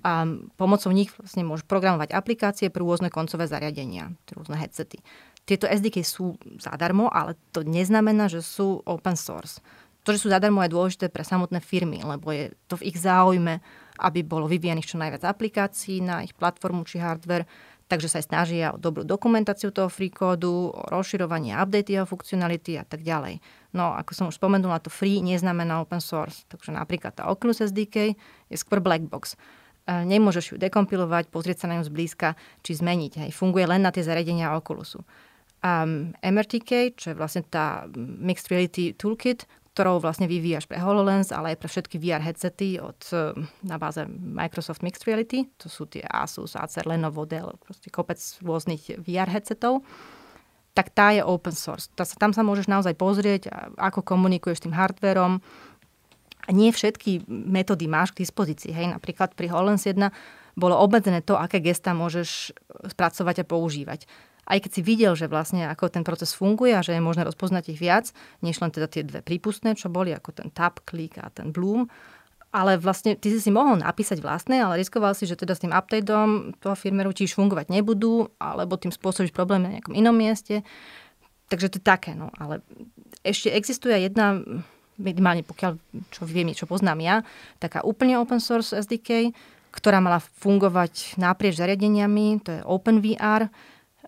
A 0.00 0.24
pomocou 0.56 0.88
nich 0.90 1.12
vlastne 1.14 1.44
môžeš 1.44 1.68
programovať 1.68 2.16
aplikácie 2.16 2.72
pre 2.72 2.80
rôzne 2.80 3.12
koncové 3.12 3.44
zariadenia, 3.44 4.16
rôzne 4.32 4.56
headsety. 4.56 5.04
Tieto 5.44 5.68
SDK 5.68 6.00
sú 6.06 6.40
zadarmo, 6.56 7.12
ale 7.12 7.36
to 7.52 7.60
neznamená, 7.66 8.32
že 8.32 8.40
sú 8.40 8.80
open 8.88 9.18
source. 9.18 9.60
To, 10.02 10.10
že 10.10 10.26
sú 10.26 10.28
zadarmo, 10.34 10.64
je 10.66 10.74
dôležité 10.74 11.06
pre 11.12 11.22
samotné 11.22 11.62
firmy, 11.62 12.02
lebo 12.02 12.34
je 12.34 12.50
to 12.66 12.74
v 12.74 12.90
ich 12.90 12.98
záujme, 12.98 13.62
aby 14.02 14.26
bolo 14.26 14.50
vyvíjaných 14.50 14.90
čo 14.90 14.98
najviac 14.98 15.22
aplikácií 15.22 16.02
na 16.02 16.26
ich 16.26 16.34
platformu 16.34 16.82
či 16.82 16.98
hardware 16.98 17.46
takže 17.92 18.08
sa 18.08 18.24
aj 18.24 18.26
snažia 18.32 18.66
o 18.72 18.80
dobrú 18.80 19.04
dokumentáciu 19.04 19.68
toho 19.68 19.92
free 19.92 20.08
kódu, 20.08 20.72
o 20.72 20.82
rozširovanie 20.88 21.52
update 21.52 21.92
jeho 21.92 22.08
funkcionality 22.08 22.80
a 22.80 22.88
tak 22.88 23.04
ďalej. 23.04 23.44
No, 23.76 23.92
ako 23.92 24.10
som 24.16 24.26
už 24.32 24.40
spomenula, 24.40 24.80
to 24.80 24.88
free 24.88 25.20
neznamená 25.20 25.76
open 25.84 26.00
source, 26.00 26.48
takže 26.48 26.72
napríklad 26.72 27.12
tá 27.12 27.28
Oculus 27.28 27.60
SDK 27.60 28.16
je 28.48 28.56
skôr 28.56 28.80
black 28.80 29.04
box. 29.04 29.36
Nemôžeš 29.86 30.54
ju 30.54 30.56
dekompilovať, 30.62 31.26
pozrieť 31.28 31.64
sa 31.64 31.70
na 31.70 31.80
ňu 31.80 31.84
zblízka, 31.86 32.38
či 32.62 32.78
zmeniť. 32.78 33.26
Hej. 33.26 33.30
Funguje 33.34 33.66
len 33.66 33.82
na 33.82 33.90
tie 33.90 34.06
zariadenia 34.06 34.54
Oculusu. 34.54 35.02
Um, 35.62 36.10
MRTK, 36.22 36.98
čo 36.98 37.14
je 37.14 37.18
vlastne 37.18 37.46
tá 37.46 37.86
Mixed 37.94 38.50
Reality 38.50 38.94
Toolkit, 38.94 39.46
ktorou 39.72 40.02
vlastne 40.04 40.28
vyvíjaš 40.28 40.68
pre 40.68 40.76
HoloLens, 40.76 41.32
ale 41.32 41.54
aj 41.54 41.58
pre 41.58 41.68
všetky 41.70 41.96
VR 41.96 42.20
headsety 42.20 42.76
od, 42.76 42.98
na 43.64 43.80
báze 43.80 44.04
Microsoft 44.10 44.84
Mixed 44.84 45.06
Reality. 45.08 45.48
To 45.64 45.72
sú 45.72 45.88
tie 45.88 46.04
Asus, 46.04 46.58
Acer, 46.58 46.84
Lenovo, 46.84 47.24
Dell, 47.24 47.56
proste 47.62 47.88
kopec 47.88 48.20
rôznych 48.44 49.00
VR 49.00 49.32
headsetov 49.32 49.80
tak 50.72 50.88
tá 50.96 51.12
je 51.12 51.20
open 51.20 51.52
source. 51.52 51.92
Tam 51.92 52.32
sa 52.32 52.40
môžeš 52.40 52.64
naozaj 52.64 52.96
pozrieť, 52.96 53.52
ako 53.76 54.00
komunikuješ 54.00 54.56
s 54.60 54.64
tým 54.64 54.76
hardverom. 54.76 55.44
Nie 56.50 56.74
všetky 56.74 57.28
metódy 57.28 57.86
máš 57.86 58.10
k 58.10 58.26
dispozícii. 58.26 58.74
Hej, 58.74 58.98
napríklad 58.98 59.38
pri 59.38 59.52
HoloLens 59.52 59.86
1 59.86 60.10
bolo 60.58 60.74
obmedzené 60.74 61.22
to, 61.22 61.38
aké 61.38 61.62
gesta 61.62 61.94
môžeš 61.94 62.50
spracovať 62.90 63.46
a 63.46 63.48
používať 63.48 64.10
aj 64.42 64.58
keď 64.58 64.70
si 64.74 64.82
videl, 64.82 65.12
že 65.14 65.30
vlastne 65.30 65.70
ako 65.70 65.86
ten 65.86 66.02
proces 66.02 66.34
funguje 66.34 66.74
a 66.74 66.82
že 66.82 66.98
je 66.98 67.02
možné 67.02 67.22
rozpoznať 67.22 67.72
ich 67.74 67.78
viac, 67.78 68.10
než 68.42 68.58
len 68.58 68.74
teda 68.74 68.90
tie 68.90 69.06
dve 69.06 69.22
prípustné, 69.22 69.78
čo 69.78 69.86
boli, 69.86 70.10
ako 70.10 70.34
ten 70.34 70.48
tap, 70.50 70.82
klik 70.82 71.18
a 71.22 71.30
ten 71.30 71.54
bloom, 71.54 71.86
ale 72.52 72.76
vlastne 72.76 73.16
ty 73.16 73.32
si 73.32 73.40
si 73.40 73.48
mohol 73.48 73.80
napísať 73.80 74.20
vlastné, 74.20 74.60
ale 74.60 74.82
riskoval 74.82 75.16
si, 75.16 75.24
že 75.24 75.40
teda 75.40 75.56
s 75.56 75.62
tým 75.62 75.72
updateom 75.72 76.58
toho 76.60 76.76
firmeru 76.76 77.14
už 77.14 77.32
fungovať 77.32 77.72
nebudú, 77.72 78.28
alebo 78.36 78.76
tým 78.76 78.92
spôsobíš 78.92 79.32
problém 79.32 79.64
na 79.64 79.72
nejakom 79.78 79.96
inom 79.96 80.12
mieste. 80.12 80.60
Takže 81.48 81.72
to 81.72 81.76
je 81.80 81.84
také, 81.84 82.12
no. 82.12 82.28
Ale 82.36 82.60
ešte 83.24 83.48
existuje 83.48 83.96
jedna, 84.04 84.44
minimálne 85.00 85.44
pokiaľ, 85.46 85.72
čo 86.12 86.22
viem, 86.28 86.52
čo 86.52 86.68
poznám 86.68 87.00
ja, 87.00 87.16
taká 87.62 87.84
úplne 87.86 88.18
open 88.20 88.40
source 88.40 88.76
SDK, 88.76 89.32
ktorá 89.72 90.04
mala 90.04 90.20
fungovať 90.20 91.16
naprieč 91.16 91.56
zariadeniami, 91.56 92.44
to 92.44 92.50
je 92.52 92.60
OpenVR, 92.66 93.48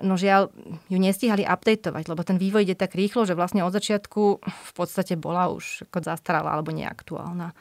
No 0.02 0.18
žiaľ, 0.18 0.50
ju 0.90 0.98
nestihali 0.98 1.46
updateovať, 1.46 2.10
lebo 2.10 2.26
ten 2.26 2.34
vývoj 2.34 2.66
ide 2.66 2.74
tak 2.74 2.98
rýchlo, 2.98 3.30
že 3.30 3.38
vlastne 3.38 3.62
od 3.62 3.70
začiatku 3.70 4.22
v 4.42 4.72
podstate 4.74 5.14
bola 5.14 5.46
už 5.54 5.86
ako 5.86 6.02
zastarala 6.02 6.50
alebo 6.50 6.74
neaktuálna. 6.74 7.54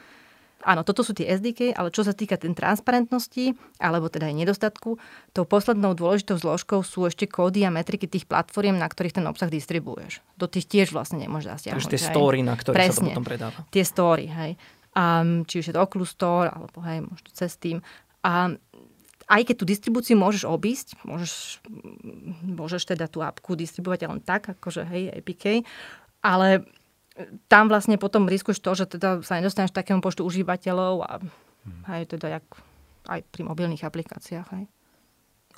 Áno, 0.64 0.80
toto 0.80 1.04
sú 1.04 1.12
tie 1.12 1.28
SDK, 1.28 1.76
ale 1.76 1.92
čo 1.92 2.00
sa 2.00 2.16
týka 2.16 2.40
ten 2.40 2.56
transparentnosti, 2.56 3.52
alebo 3.76 4.08
teda 4.08 4.32
aj 4.32 4.36
nedostatku, 4.36 4.96
tou 5.36 5.44
poslednou 5.44 5.92
dôležitou 5.92 6.40
zložkou 6.40 6.80
sú 6.80 7.04
ešte 7.04 7.28
kódy 7.28 7.68
a 7.68 7.70
metriky 7.70 8.08
tých 8.08 8.24
platform, 8.24 8.80
na 8.80 8.88
ktorých 8.88 9.20
ten 9.20 9.26
obsah 9.28 9.52
distribuješ. 9.52 10.24
Do 10.40 10.48
tých 10.48 10.64
tiež 10.64 10.96
vlastne 10.96 11.20
nemôžeš 11.20 11.46
zasiahnuť. 11.60 11.84
Takže 11.84 11.92
tie 11.92 12.02
story, 12.02 12.40
na 12.40 12.56
ktorých 12.56 12.80
Presne, 12.80 12.96
sa 12.96 13.00
to 13.04 13.08
potom 13.12 13.28
predáva. 13.28 13.58
Tie 13.68 13.84
story, 13.84 14.26
hej. 14.26 14.52
Um, 14.96 15.44
či 15.44 15.60
už 15.60 15.68
je 15.68 15.74
to 15.76 15.84
Oculus 15.84 16.16
Store, 16.16 16.48
alebo 16.48 16.80
hej, 16.88 17.04
možno 17.04 17.28
cez 17.36 17.52
tým. 17.60 17.84
A 18.24 18.56
aj 19.28 19.42
keď 19.44 19.54
tú 19.60 19.64
distribúciu 19.68 20.16
môžeš 20.16 20.48
obísť, 20.48 21.00
môžeš, 21.04 21.64
môžeš 22.44 22.82
teda 22.96 23.08
tú 23.08 23.20
apku 23.20 23.56
distribuovať 23.56 24.08
len 24.08 24.20
tak, 24.24 24.52
akože 24.56 24.84
hej, 24.88 25.12
APK, 25.20 25.64
ale 26.24 26.64
tam 27.46 27.70
vlastne 27.70 27.94
potom 27.94 28.26
riskuješ 28.26 28.58
to, 28.58 28.72
že 28.74 28.84
teda 28.98 29.22
sa 29.22 29.38
nedostaneš 29.38 29.70
takému 29.70 30.02
počtu 30.02 30.26
užívateľov 30.26 30.94
a 31.06 31.12
hmm. 31.22 31.82
hej, 31.94 32.02
teda 32.10 32.40
jak 32.40 32.46
aj 33.06 33.20
pri 33.30 33.42
mobilných 33.46 33.86
aplikáciách. 33.86 34.48
Hej. 34.58 34.64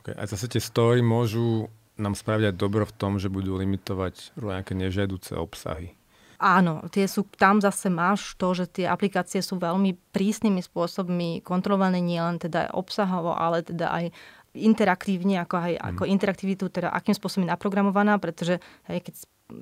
Okay. 0.02 0.14
A 0.14 0.22
zase 0.28 0.50
tie 0.50 0.60
story 0.60 1.00
môžu 1.00 1.72
nám 1.96 2.12
spraviť 2.12 2.52
dobro 2.60 2.84
v 2.84 2.96
tom, 2.96 3.16
že 3.16 3.32
budú 3.32 3.56
limitovať 3.56 4.36
nejaké 4.36 4.76
nežiaduce 4.76 5.32
obsahy. 5.32 5.96
Áno, 6.36 6.84
tie 6.92 7.08
sú, 7.08 7.24
tam 7.40 7.64
zase 7.64 7.88
máš 7.88 8.36
to, 8.36 8.52
že 8.52 8.68
tie 8.68 8.84
aplikácie 8.84 9.40
sú 9.40 9.56
veľmi 9.56 9.96
prísnymi 10.12 10.60
spôsobmi 10.60 11.40
kontrolované 11.40 12.04
nielen 12.04 12.36
teda 12.36 12.76
obsahovo, 12.76 13.32
ale 13.32 13.64
teda 13.64 13.88
aj 13.88 14.04
interaktívne, 14.52 15.40
ako 15.40 15.56
aj 15.56 15.72
ako 15.80 16.02
mm. 16.04 16.12
interaktivitu, 16.12 16.64
teda 16.68 16.92
akým 16.92 17.16
spôsobom 17.16 17.48
je 17.48 17.52
naprogramovaná, 17.56 18.20
pretože 18.20 18.60
hej, 18.84 19.00
keď 19.00 19.14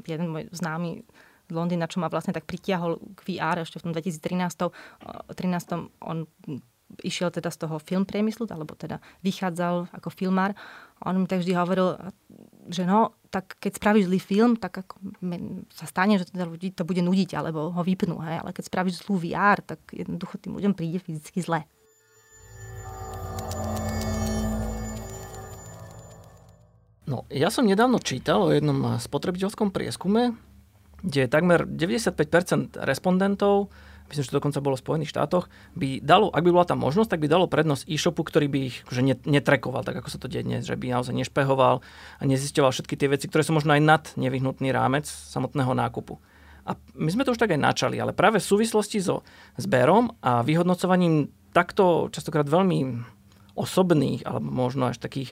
jeden 0.03 0.35
môj 0.35 0.51
známy 0.51 1.07
Londýna, 1.55 1.87
čo 1.87 2.03
ma 2.03 2.11
vlastne 2.11 2.35
tak 2.35 2.45
pritiahol 2.45 2.99
k 3.15 3.21
VR 3.31 3.63
ešte 3.63 3.79
v 3.79 3.85
tom 3.89 3.93
2013, 3.95 4.75
13, 5.33 6.03
on 6.03 6.27
išiel 7.03 7.33
teda 7.33 7.51
z 7.51 7.67
toho 7.67 7.81
film 7.83 8.05
priemyslu, 8.07 8.47
alebo 8.51 8.77
teda 8.77 9.01
vychádzal 9.25 9.91
ako 9.91 10.09
filmár. 10.13 10.55
On 11.03 11.17
mi 11.17 11.27
tak 11.27 11.43
vždy 11.43 11.57
hovoril, 11.57 11.97
že 12.71 12.87
no, 12.87 13.17
tak 13.33 13.59
keď 13.59 13.83
spravíš 13.83 14.07
zlý 14.07 14.21
film, 14.23 14.53
tak 14.55 14.85
ako 14.85 14.95
sa 15.75 15.91
stane, 15.91 16.21
že 16.21 16.29
teda 16.31 16.47
ľudí 16.47 16.71
to 16.71 16.87
bude 16.87 17.03
nudiť, 17.03 17.35
alebo 17.35 17.75
ho 17.75 17.83
vypnú. 17.83 18.21
Hej? 18.23 18.47
Ale 18.47 18.51
keď 18.55 18.65
spravíš 18.71 19.03
zlú 19.03 19.19
VR, 19.19 19.59
tak 19.65 19.81
jednoducho 19.91 20.39
tým 20.39 20.55
ľuďom 20.55 20.77
príde 20.77 21.03
fyzicky 21.03 21.43
zle. 21.43 21.67
No, 27.05 27.29
ja 27.29 27.53
som 27.53 27.69
nedávno 27.69 28.01
čítal 28.01 28.41
o 28.41 28.55
jednom 28.55 28.97
spotrebiteľskom 28.97 29.69
prieskume, 29.75 30.41
kde 31.05 31.29
takmer 31.29 31.69
95% 31.69 32.81
respondentov 32.81 33.69
myslím, 34.09 34.25
že 34.25 34.31
to 34.31 34.39
dokonca 34.41 34.61
bolo 34.61 34.77
v 34.77 34.85
Spojených 34.85 35.13
štátoch, 35.17 35.49
by 35.75 36.05
dalo, 36.05 36.29
ak 36.29 36.45
by 36.45 36.51
bola 36.53 36.69
tá 36.69 36.77
možnosť, 36.77 37.17
tak 37.17 37.23
by 37.25 37.29
dalo 37.29 37.49
prednosť 37.49 37.89
e-shopu, 37.89 38.21
ktorý 38.21 38.47
by 38.53 38.59
ich 38.69 38.77
akože 38.85 39.03
netrekoval, 39.25 39.81
tak 39.81 39.97
ako 40.05 40.09
sa 40.13 40.21
to 40.21 40.29
deje 40.29 40.45
dnes, 40.45 40.69
že 40.69 40.77
by 40.77 40.93
naozaj 40.93 41.17
nešpehoval 41.17 41.81
a 42.21 42.23
nezisťoval 42.23 42.71
všetky 42.73 42.95
tie 43.01 43.09
veci, 43.09 43.27
ktoré 43.33 43.43
sú 43.43 43.57
možno 43.57 43.73
aj 43.73 43.83
nad 43.83 44.05
nevyhnutný 44.21 44.71
rámec 44.77 45.09
samotného 45.09 45.73
nákupu. 45.73 46.21
A 46.65 46.77
my 46.97 47.11
sme 47.13 47.25
to 47.25 47.33
už 47.33 47.41
tak 47.41 47.53
aj 47.53 47.61
načali, 47.61 48.01
ale 48.01 48.17
práve 48.17 48.41
v 48.41 48.49
súvislosti 48.49 49.01
so 49.01 49.21
zberom 49.61 50.17
a 50.25 50.41
vyhodnocovaním 50.41 51.29
takto 51.53 52.09
častokrát 52.09 52.49
veľmi 52.49 53.05
osobných 53.55 54.27
alebo 54.27 54.49
možno 54.49 54.91
až 54.91 54.99
takých 54.99 55.31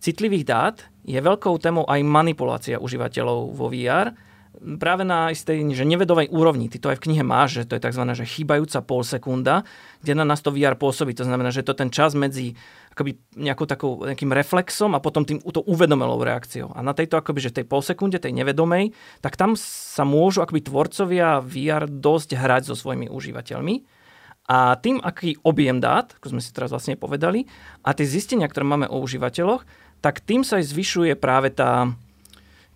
citlivých 0.00 0.44
dát 0.48 0.76
je 1.04 1.20
veľkou 1.20 1.54
témou 1.60 1.84
aj 1.84 2.00
manipulácia 2.02 2.80
užívateľov 2.80 3.52
vo 3.52 3.68
VR, 3.68 4.16
práve 4.58 5.06
na 5.06 5.30
istej 5.30 5.72
že 5.72 5.86
nevedovej 5.86 6.28
úrovni. 6.28 6.68
Ty 6.68 6.78
to 6.82 6.90
aj 6.92 6.98
v 7.00 7.04
knihe 7.10 7.24
máš, 7.24 7.62
že 7.62 7.68
to 7.70 7.76
je 7.78 7.84
tzv. 7.86 8.02
Že 8.02 8.26
chýbajúca 8.26 8.78
pol 8.84 9.02
sekunda, 9.06 9.62
kde 10.02 10.12
na 10.18 10.26
nás 10.26 10.42
to 10.42 10.52
VR 10.52 10.76
pôsobí. 10.76 11.14
To 11.16 11.24
znamená, 11.24 11.54
že 11.54 11.64
to 11.64 11.72
ten 11.72 11.88
čas 11.88 12.12
medzi 12.18 12.58
akoby 12.92 13.16
nejakou 13.38 13.66
takou, 13.70 13.92
nejakým 14.02 14.34
reflexom 14.34 14.92
a 14.92 15.00
potom 15.00 15.22
tým 15.22 15.40
to 15.40 15.62
uvedomelou 15.64 16.20
reakciou. 16.20 16.74
A 16.74 16.82
na 16.82 16.92
tejto 16.92 17.16
akoby, 17.16 17.38
že 17.48 17.54
tej 17.54 17.66
pol 17.70 17.80
sekunde, 17.80 18.18
tej 18.18 18.34
nevedomej, 18.34 18.92
tak 19.22 19.38
tam 19.38 19.54
sa 19.56 20.02
môžu 20.02 20.42
akoby 20.42 20.66
tvorcovia 20.66 21.38
VR 21.40 21.86
dosť 21.86 22.34
hrať 22.34 22.62
so 22.68 22.74
svojimi 22.74 23.06
užívateľmi. 23.08 24.02
A 24.50 24.74
tým, 24.82 24.98
aký 24.98 25.38
objem 25.46 25.78
dát, 25.78 26.18
ako 26.18 26.34
sme 26.34 26.42
si 26.42 26.50
teraz 26.50 26.74
vlastne 26.74 26.98
povedali, 26.98 27.46
a 27.86 27.94
tie 27.94 28.02
zistenia, 28.02 28.50
ktoré 28.50 28.66
máme 28.66 28.90
o 28.90 28.98
užívateľoch, 28.98 29.62
tak 30.02 30.18
tým 30.26 30.42
sa 30.42 30.58
aj 30.58 30.74
zvyšuje 30.74 31.12
práve 31.14 31.54
tá, 31.54 31.94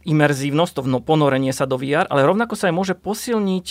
imerzívnosť, 0.04 0.72
to 0.76 0.82
ponorenie 1.00 1.52
sa 1.52 1.64
do 1.64 1.80
VR, 1.80 2.08
ale 2.08 2.28
rovnako 2.28 2.54
sa 2.54 2.68
aj 2.68 2.74
môže 2.76 2.94
posilniť 2.96 3.66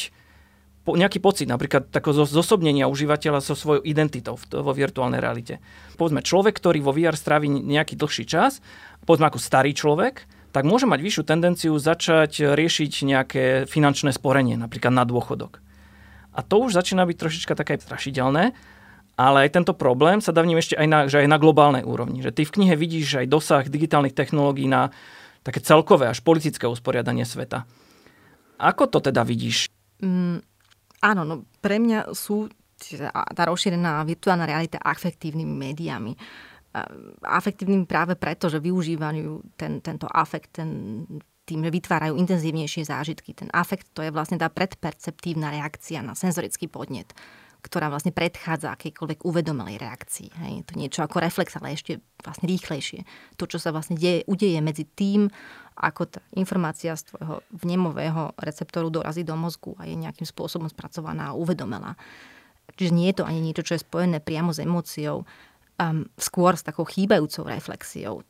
po, 0.84 1.00
nejaký 1.00 1.24
pocit, 1.24 1.48
napríklad 1.48 1.88
takého 1.96 2.12
zosobnenia 2.28 2.92
užívateľa 2.92 3.40
so 3.40 3.56
svojou 3.56 3.88
identitou 3.88 4.36
v, 4.36 4.44
vo 4.52 4.76
virtuálnej 4.76 5.24
realite. 5.24 5.64
Povedzme, 5.96 6.20
človek, 6.20 6.60
ktorý 6.60 6.84
vo 6.84 6.92
VR 6.92 7.16
strávi 7.16 7.48
nejaký 7.48 7.96
dlhší 7.96 8.28
čas, 8.28 8.60
povedzme 9.08 9.32
ako 9.32 9.40
starý 9.40 9.72
človek, 9.72 10.28
tak 10.52 10.68
môže 10.68 10.86
mať 10.86 11.00
vyššiu 11.00 11.24
tendenciu 11.24 11.74
začať 11.80 12.54
riešiť 12.54 12.92
nejaké 13.08 13.44
finančné 13.66 14.12
sporenie, 14.12 14.60
napríklad 14.60 14.92
na 14.92 15.08
dôchodok. 15.08 15.64
A 16.36 16.44
to 16.44 16.62
už 16.62 16.76
začína 16.76 17.08
byť 17.08 17.18
trošička 17.18 17.54
také 17.56 17.80
strašidelné, 17.80 18.54
ale 19.14 19.46
aj 19.46 19.50
tento 19.54 19.74
problém 19.78 20.20
sa 20.20 20.34
dá 20.34 20.42
ešte 20.42 20.74
aj 20.74 20.88
na, 20.90 21.00
že 21.06 21.22
aj 21.22 21.30
na 21.30 21.38
globálnej 21.38 21.86
úrovni. 21.86 22.26
Že 22.26 22.34
ty 22.34 22.42
v 22.50 22.54
knihe 22.60 22.76
vidíš 22.76 23.24
aj 23.24 23.28
dosah 23.30 23.64
digitálnych 23.66 24.18
technológií 24.18 24.66
na 24.66 24.90
také 25.44 25.60
celkové 25.60 26.08
až 26.08 26.24
politické 26.24 26.66
usporiadanie 26.66 27.28
sveta. 27.28 27.68
Ako 28.58 28.88
to 28.88 29.04
teda 29.04 29.28
vidíš? 29.28 29.68
Mm, 30.00 30.40
áno, 31.04 31.22
no 31.28 31.36
pre 31.60 31.78
mňa 31.78 32.16
sú 32.16 32.48
tá 33.12 33.44
rozšírená 33.48 34.04
virtuálna 34.04 34.44
realita 34.44 34.76
afektívnymi 34.82 35.56
médiami. 35.56 36.12
Afektívnymi 37.24 37.86
práve 37.88 38.20
preto, 38.20 38.50
že 38.52 38.60
využívajú 38.60 39.56
ten, 39.56 39.80
tento 39.80 40.10
afekt, 40.10 40.60
ten, 40.60 41.04
tým, 41.48 41.64
že 41.64 41.72
vytvárajú 41.72 42.18
intenzívnejšie 42.18 42.84
zážitky. 42.84 43.32
Ten 43.38 43.48
afekt 43.54 43.94
to 43.96 44.04
je 44.04 44.12
vlastne 44.12 44.36
tá 44.36 44.52
predperceptívna 44.52 45.54
reakcia 45.54 46.04
na 46.04 46.18
senzorický 46.18 46.68
podnet 46.68 47.14
ktorá 47.64 47.88
vlastne 47.88 48.12
predchádza 48.12 48.76
akejkoľvek 48.76 49.24
uvedomelej 49.24 49.80
reakcii. 49.80 50.30
Hej. 50.36 50.52
Je 50.60 50.66
to 50.68 50.74
niečo 50.76 51.00
ako 51.08 51.24
reflex, 51.24 51.56
ale 51.56 51.72
ešte 51.72 52.04
vlastne 52.20 52.52
rýchlejšie. 52.52 53.08
To, 53.40 53.48
čo 53.48 53.56
sa 53.56 53.72
vlastne 53.72 53.96
deje, 53.96 54.28
udeje 54.28 54.60
medzi 54.60 54.84
tým, 54.84 55.32
ako 55.80 56.12
tá 56.12 56.22
informácia 56.36 56.94
z 56.94 57.08
tvojho 57.10 57.40
vnemového 57.56 58.36
receptoru 58.38 58.92
dorazí 58.92 59.24
do 59.24 59.34
mozgu 59.40 59.74
a 59.80 59.88
je 59.88 59.96
nejakým 59.96 60.28
spôsobom 60.28 60.68
spracovaná 60.68 61.32
a 61.32 61.38
uvedomelá. 61.40 61.96
Čiže 62.76 62.92
nie 62.92 63.08
je 63.10 63.24
to 63.24 63.28
ani 63.28 63.40
niečo, 63.40 63.64
čo 63.64 63.80
je 63.80 63.86
spojené 63.88 64.20
priamo 64.20 64.52
s 64.52 64.60
emóciou, 64.60 65.24
um, 65.24 66.06
skôr 66.20 66.54
s 66.60 66.68
takou 66.68 66.84
chýbajúcou 66.84 67.48
reflexiou. 67.48 68.22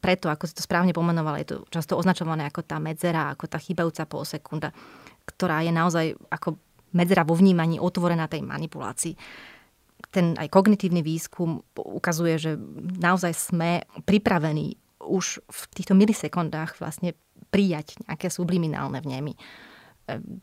Preto, 0.00 0.32
ako 0.32 0.48
si 0.48 0.56
to 0.56 0.64
správne 0.64 0.96
pomenovala, 0.96 1.40
je 1.44 1.52
to 1.52 1.56
často 1.68 2.00
označované 2.00 2.48
ako 2.48 2.64
tá 2.64 2.80
medzera, 2.80 3.32
ako 3.32 3.44
tá 3.44 3.60
chýbajúca 3.60 4.08
pol 4.08 4.24
sekunda, 4.24 4.72
ktorá 5.28 5.60
je 5.60 5.72
naozaj 5.74 6.06
ako 6.32 6.56
medzera 6.94 7.26
vo 7.26 7.34
vnímaní 7.34 7.80
otvorená 7.80 8.30
tej 8.30 8.46
manipulácii. 8.46 9.14
Ten 10.12 10.36
aj 10.36 10.52
kognitívny 10.52 11.00
výskum 11.00 11.64
ukazuje, 11.74 12.36
že 12.36 12.52
naozaj 13.00 13.32
sme 13.32 13.70
pripravení 14.04 14.76
už 15.02 15.40
v 15.46 15.60
týchto 15.74 15.94
milisekundách 15.96 16.78
vlastne 16.78 17.14
prijať 17.50 17.98
nejaké 18.06 18.28
subliminálne 18.28 19.00
vnemy 19.00 19.34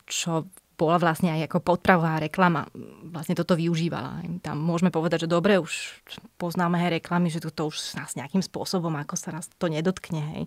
čo 0.07 0.47
bola 0.73 0.97
vlastne 0.97 1.29
aj 1.29 1.47
ako 1.47 1.59
podpravová 1.61 2.17
reklama. 2.17 2.65
Vlastne 3.13 3.37
toto 3.37 3.53
využívala. 3.53 4.25
Tam 4.41 4.57
môžeme 4.57 4.89
povedať, 4.89 5.29
že 5.29 5.31
dobre, 5.31 5.61
už 5.61 6.01
poznáme 6.41 6.81
aj 6.81 6.99
reklamy, 6.99 7.29
že 7.29 7.39
toto 7.39 7.69
už 7.69 7.95
nás 7.95 8.17
nejakým 8.17 8.41
spôsobom, 8.41 8.91
ako 8.97 9.15
sa 9.15 9.31
nás 9.31 9.47
to 9.61 9.69
nedotkne. 9.69 10.19
Hej. 10.33 10.43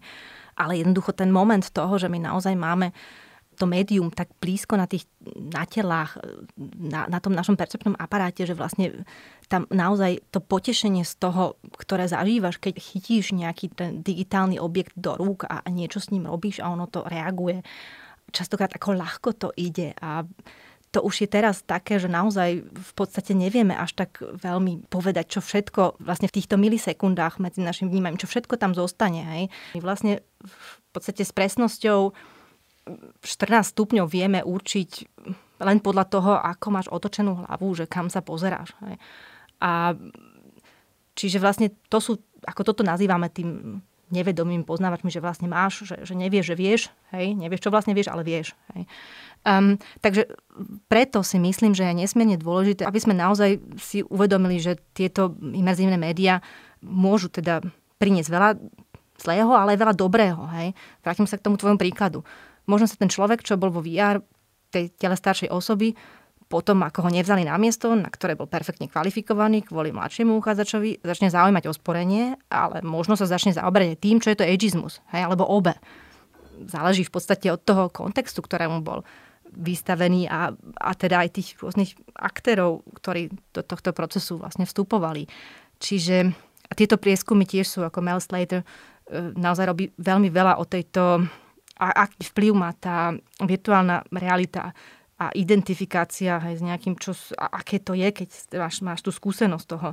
Ale 0.58 0.82
jednoducho 0.82 1.14
ten 1.14 1.30
moment 1.30 1.62
toho, 1.70 1.94
že 1.96 2.10
my 2.10 2.18
naozaj 2.18 2.58
máme 2.58 2.90
to 3.56 3.66
médium 3.66 4.12
tak 4.12 4.28
blízko 4.38 4.76
na 4.76 4.84
tých 4.84 5.08
na 5.34 5.64
telách, 5.64 6.20
na, 6.76 7.08
na 7.08 7.18
tom 7.18 7.34
našom 7.34 7.56
percepčnom 7.58 7.96
aparáte, 7.98 8.44
že 8.44 8.54
vlastne 8.54 9.02
tam 9.50 9.64
naozaj 9.72 10.22
to 10.30 10.38
potešenie 10.38 11.02
z 11.02 11.14
toho, 11.18 11.56
ktoré 11.80 12.06
zažívaš, 12.06 12.60
keď 12.60 12.78
chytíš 12.78 13.32
nejaký 13.32 13.72
ten 13.72 14.04
digitálny 14.04 14.60
objekt 14.60 14.94
do 14.94 15.16
rúk 15.16 15.48
a, 15.48 15.64
a 15.64 15.68
niečo 15.72 15.98
s 15.98 16.12
ním 16.12 16.28
robíš 16.28 16.60
a 16.60 16.70
ono 16.70 16.86
to 16.86 17.02
reaguje 17.08 17.64
častokrát 18.34 18.70
ako 18.74 18.98
ľahko 18.98 19.30
to 19.38 19.48
ide 19.56 19.94
a 20.02 20.26
to 20.94 21.04
už 21.04 21.26
je 21.26 21.28
teraz 21.28 21.60
také, 21.60 22.00
že 22.00 22.08
naozaj 22.08 22.64
v 22.64 22.92
podstate 22.96 23.36
nevieme 23.36 23.76
až 23.76 23.92
tak 23.92 24.16
veľmi 24.16 24.88
povedať, 24.88 25.36
čo 25.36 25.40
všetko 25.44 26.00
vlastne 26.00 26.24
v 26.24 26.40
týchto 26.40 26.56
milisekundách 26.56 27.36
medzi 27.36 27.60
našim 27.60 27.92
vnímaním, 27.92 28.16
čo 28.16 28.30
všetko 28.30 28.56
tam 28.56 28.72
zostane. 28.72 29.20
Hej. 29.28 29.42
Vlastne 29.84 30.24
v 30.40 30.76
podstate 30.96 31.20
s 31.26 31.36
presnosťou 31.36 32.16
14 32.86 33.74
stupňov 33.74 34.06
vieme 34.06 34.40
určiť 34.46 34.90
len 35.62 35.78
podľa 35.80 36.04
toho, 36.06 36.32
ako 36.38 36.66
máš 36.70 36.86
otočenú 36.92 37.46
hlavu, 37.46 37.68
že 37.74 37.88
kam 37.88 38.12
sa 38.12 38.20
pozeráš. 38.20 38.76
Hej. 38.84 38.96
A 39.58 39.96
čiže 41.16 41.40
vlastne 41.40 41.72
to 41.88 41.98
sú, 41.98 42.20
ako 42.44 42.62
toto 42.62 42.82
nazývame 42.84 43.32
tým 43.32 43.80
nevedomým 44.06 44.62
poznávačmi, 44.62 45.10
že 45.10 45.18
vlastne 45.18 45.50
máš, 45.50 45.82
že, 45.82 45.96
že 46.06 46.14
nevieš, 46.14 46.54
že 46.54 46.54
vieš, 46.54 46.82
hej, 47.10 47.34
nevieš, 47.34 47.66
čo 47.66 47.74
vlastne 47.74 47.90
vieš, 47.90 48.06
ale 48.06 48.22
vieš. 48.22 48.54
Hej. 48.74 48.86
Um, 49.42 49.82
takže 49.98 50.30
preto 50.86 51.26
si 51.26 51.42
myslím, 51.42 51.74
že 51.74 51.90
je 51.90 52.06
nesmierne 52.06 52.38
dôležité, 52.38 52.86
aby 52.86 53.02
sme 53.02 53.18
naozaj 53.18 53.58
si 53.82 54.06
uvedomili, 54.06 54.62
že 54.62 54.78
tieto 54.94 55.34
imerzívne 55.42 55.98
médiá 55.98 56.38
môžu 56.82 57.34
teda 57.34 57.66
priniesť 57.98 58.30
veľa 58.30 58.50
zlého, 59.18 59.50
ale 59.50 59.74
aj 59.74 59.80
veľa 59.82 59.94
dobrého. 59.98 60.38
Hej. 60.54 60.76
Vrátim 61.02 61.26
sa 61.26 61.40
k 61.40 61.44
tomu 61.46 61.58
tvojom 61.58 61.80
príkladu. 61.80 62.22
Možno 62.66 62.86
sa 62.90 62.98
ten 62.98 63.10
človek, 63.10 63.42
čo 63.42 63.58
bol 63.58 63.70
vo 63.70 63.82
VR 63.82 64.22
tej 64.70 64.90
tele 64.98 65.14
staršej 65.14 65.50
osoby, 65.50 65.94
potom, 66.46 66.78
ako 66.86 67.06
ho 67.06 67.10
nevzali 67.10 67.42
na 67.42 67.58
miesto, 67.58 67.90
na 67.98 68.06
ktoré 68.06 68.38
bol 68.38 68.46
perfektne 68.46 68.86
kvalifikovaný 68.86 69.66
kvôli 69.66 69.90
mladšiemu 69.90 70.38
uchádzačovi, 70.38 71.02
začne 71.02 71.26
zaujímať 71.26 71.66
o 71.66 71.74
sporenie, 71.74 72.38
ale 72.46 72.86
možno 72.86 73.18
sa 73.18 73.26
začne 73.26 73.50
zaoberať 73.50 73.98
tým, 73.98 74.22
čo 74.22 74.30
je 74.30 74.38
to 74.38 74.46
ageizmus, 74.46 75.02
hej, 75.10 75.26
alebo 75.26 75.42
obe. 75.42 75.74
Záleží 76.70 77.02
v 77.02 77.14
podstate 77.18 77.50
od 77.50 77.58
toho 77.66 77.90
kontextu, 77.90 78.46
ktorému 78.46 78.78
bol 78.78 79.02
vystavený 79.58 80.30
a, 80.30 80.54
a 80.78 80.90
teda 80.94 81.26
aj 81.26 81.34
tých 81.34 81.48
rôznych 81.58 81.98
aktérov, 82.14 82.86
ktorí 82.94 83.34
do 83.50 83.66
tohto 83.66 83.90
procesu 83.90 84.38
vlastne 84.38 84.70
vstupovali. 84.70 85.26
Čiže 85.82 86.30
a 86.66 86.72
tieto 86.74 86.98
prieskumy 86.98 87.46
tiež 87.46 87.66
sú, 87.66 87.80
ako 87.86 88.02
Mel 88.02 88.18
Slater 88.18 88.62
e, 88.62 88.66
naozaj 89.38 89.66
robí 89.70 89.84
veľmi 89.98 90.28
veľa 90.30 90.58
o 90.58 90.64
tejto, 90.66 91.26
a 91.76 92.08
aký 92.08 92.32
vplyv 92.32 92.52
má 92.56 92.70
tá 92.72 93.12
virtuálna 93.44 94.04
realita 94.12 94.72
a 95.16 95.32
identifikácia 95.32 96.36
aj 96.36 96.60
s 96.60 96.62
nejakým, 96.64 97.00
čo, 97.00 97.16
aké 97.36 97.80
to 97.80 97.96
je, 97.96 98.08
keď 98.12 98.28
máš, 98.60 98.84
máš 98.84 99.00
tú 99.00 99.12
skúsenosť 99.12 99.66
toho 99.68 99.88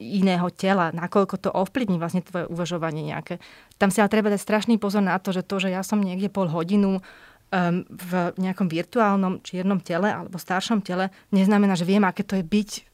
iného 0.00 0.48
tela, 0.52 0.92
nakoľko 0.96 1.36
to 1.36 1.50
ovplyvní 1.52 2.00
vlastne 2.00 2.24
tvoje 2.24 2.48
uvažovanie 2.48 3.04
nejaké. 3.04 3.36
Tam 3.76 3.92
si 3.92 4.00
ale 4.00 4.12
treba 4.12 4.32
dať 4.32 4.40
strašný 4.40 4.80
pozor 4.80 5.04
na 5.04 5.20
to, 5.20 5.32
že 5.32 5.44
to, 5.44 5.60
že 5.60 5.72
ja 5.72 5.84
som 5.84 6.00
niekde 6.00 6.32
pol 6.32 6.48
hodinu 6.48 7.00
um, 7.00 7.84
v 7.84 8.12
nejakom 8.40 8.68
virtuálnom 8.68 9.44
čiernom 9.44 9.80
tele 9.84 10.08
alebo 10.08 10.40
staršom 10.40 10.80
tele, 10.80 11.12
neznamená, 11.32 11.76
že 11.76 11.88
viem, 11.88 12.04
aké 12.04 12.24
to 12.24 12.36
je 12.36 12.44
byť 12.44 12.89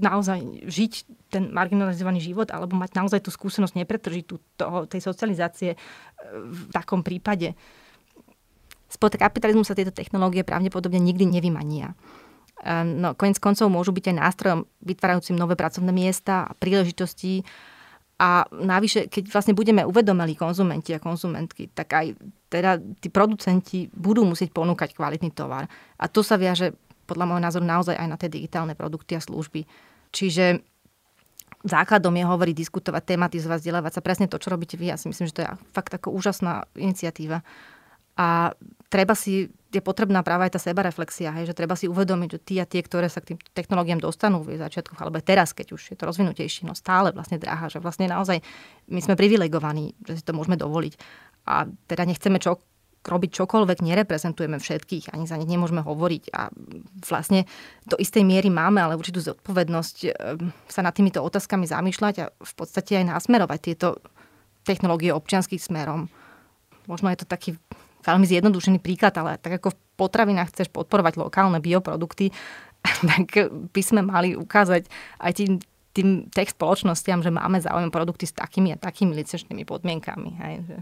naozaj 0.00 0.64
žiť 0.64 0.92
ten 1.28 1.52
marginalizovaný 1.52 2.24
život 2.24 2.48
alebo 2.48 2.80
mať 2.80 2.96
naozaj 2.96 3.20
tú 3.20 3.30
skúsenosť 3.32 3.76
nepretržitú 3.76 4.40
toho, 4.56 4.88
tej 4.88 5.04
socializácie 5.04 5.76
v 6.32 6.60
takom 6.72 7.04
prípade 7.04 7.52
spod 8.90 9.14
kapitalizmu 9.14 9.62
sa 9.62 9.78
tieto 9.78 9.94
technológie 9.94 10.42
pravdepodobne 10.42 10.98
nikdy 10.98 11.24
nevymania. 11.30 11.94
No, 12.84 13.16
konec 13.16 13.40
koncov 13.40 13.72
môžu 13.72 13.94
byť 13.94 14.12
aj 14.12 14.16
nástrojom 14.20 14.60
vytvárajúcim 14.84 15.38
nové 15.38 15.56
pracovné 15.56 15.94
miesta 15.94 16.44
a 16.44 16.52
príležitosti. 16.52 17.40
A 18.20 18.44
navyše, 18.52 19.08
keď 19.08 19.32
vlastne 19.32 19.56
budeme 19.56 19.80
uvedomeli 19.80 20.36
konzumenti 20.36 20.92
a 20.92 21.00
konzumentky, 21.00 21.72
tak 21.72 21.88
aj 21.96 22.06
teda 22.52 22.76
tí 23.00 23.08
producenti 23.08 23.88
budú 23.96 24.28
musieť 24.28 24.52
ponúkať 24.52 24.92
kvalitný 24.92 25.32
tovar. 25.32 25.72
A 25.96 26.04
to 26.04 26.20
sa 26.20 26.36
viaže 26.36 26.76
podľa 27.10 27.26
môjho 27.26 27.42
názoru 27.42 27.66
naozaj 27.66 27.98
aj 27.98 28.06
na 28.06 28.14
tie 28.14 28.30
digitálne 28.30 28.78
produkty 28.78 29.18
a 29.18 29.20
služby. 29.20 29.66
Čiže 30.14 30.62
základom 31.66 32.14
je 32.14 32.24
hovoriť, 32.24 32.54
diskutovať, 32.54 33.02
tematizovať, 33.18 33.58
vzdelávať 33.58 33.92
sa. 33.98 34.04
Presne 34.06 34.30
to, 34.30 34.38
čo 34.38 34.54
robíte 34.54 34.78
vy. 34.78 34.94
Ja 34.94 34.96
si 34.96 35.10
myslím, 35.10 35.26
že 35.28 35.36
to 35.36 35.42
je 35.44 35.50
fakt 35.74 35.92
ako 35.92 36.14
úžasná 36.14 36.70
iniciatíva. 36.78 37.42
A 38.20 38.52
treba 38.92 39.16
si, 39.16 39.48
je 39.48 39.80
potrebná 39.80 40.20
práve 40.20 40.44
aj 40.44 40.58
tá 40.58 40.60
sebareflexia, 40.60 41.32
hej, 41.40 41.48
že 41.48 41.56
treba 41.56 41.72
si 41.72 41.88
uvedomiť, 41.88 42.28
že 42.36 42.38
tí 42.42 42.54
a 42.60 42.68
tie, 42.68 42.84
ktoré 42.84 43.08
sa 43.08 43.24
k 43.24 43.32
tým 43.32 43.38
technológiám 43.56 44.02
dostanú 44.02 44.44
v 44.44 44.60
začiatkoch, 44.60 45.00
alebo 45.00 45.24
teraz, 45.24 45.56
keď 45.56 45.72
už 45.72 45.94
je 45.94 45.96
to 45.96 46.04
rozvinutejšie, 46.04 46.68
no 46.68 46.76
stále 46.76 47.16
vlastne 47.16 47.40
dráha, 47.40 47.72
že 47.72 47.80
vlastne 47.80 48.10
naozaj 48.10 48.44
my 48.92 49.00
sme 49.00 49.14
privilegovaní, 49.16 49.96
že 50.04 50.20
si 50.20 50.24
to 50.26 50.36
môžeme 50.36 50.60
dovoliť. 50.60 51.00
A 51.48 51.64
teda 51.88 52.04
nechceme 52.04 52.36
čo, 52.36 52.60
robiť 53.00 53.30
čokoľvek, 53.32 53.80
nereprezentujeme 53.80 54.60
všetkých, 54.60 55.16
ani 55.16 55.24
za 55.24 55.40
nich 55.40 55.48
nemôžeme 55.48 55.80
hovoriť. 55.80 56.24
A 56.36 56.52
vlastne 57.08 57.48
do 57.88 57.96
istej 57.96 58.28
miery 58.28 58.52
máme 58.52 58.84
ale 58.84 58.96
určitú 59.00 59.24
zodpovednosť 59.24 59.96
ehm, 60.04 60.52
sa 60.68 60.84
nad 60.84 60.92
týmito 60.92 61.24
otázkami 61.24 61.64
zamýšľať 61.64 62.14
a 62.20 62.26
v 62.28 62.52
podstate 62.52 63.00
aj 63.00 63.08
nasmerovať 63.08 63.58
tieto 63.60 64.04
technológie 64.68 65.16
občianským 65.16 65.56
smerom. 65.56 66.12
Možno 66.84 67.08
je 67.08 67.24
to 67.24 67.26
taký 67.28 67.56
veľmi 68.04 68.28
zjednodušený 68.28 68.78
príklad, 68.84 69.16
ale 69.16 69.40
tak 69.40 69.60
ako 69.60 69.72
v 69.72 69.80
potravinách 69.96 70.52
chceš 70.52 70.68
podporovať 70.68 71.16
lokálne 71.16 71.60
bioprodukty, 71.60 72.32
tak 73.08 73.48
by 73.72 73.82
sme 73.84 74.04
mali 74.04 74.36
ukázať 74.36 74.88
aj 75.24 75.32
tým, 75.36 75.52
tým 75.96 76.08
tech 76.28 76.52
spoločnostiam, 76.52 77.24
že 77.24 77.32
máme 77.32 77.60
záujem 77.64 77.88
produkty 77.88 78.28
s 78.28 78.36
takými 78.36 78.76
a 78.76 78.80
takými 78.80 79.16
licenčnými 79.16 79.64
podmienkami. 79.64 80.30
Hej, 80.36 80.54
že... 80.68 80.76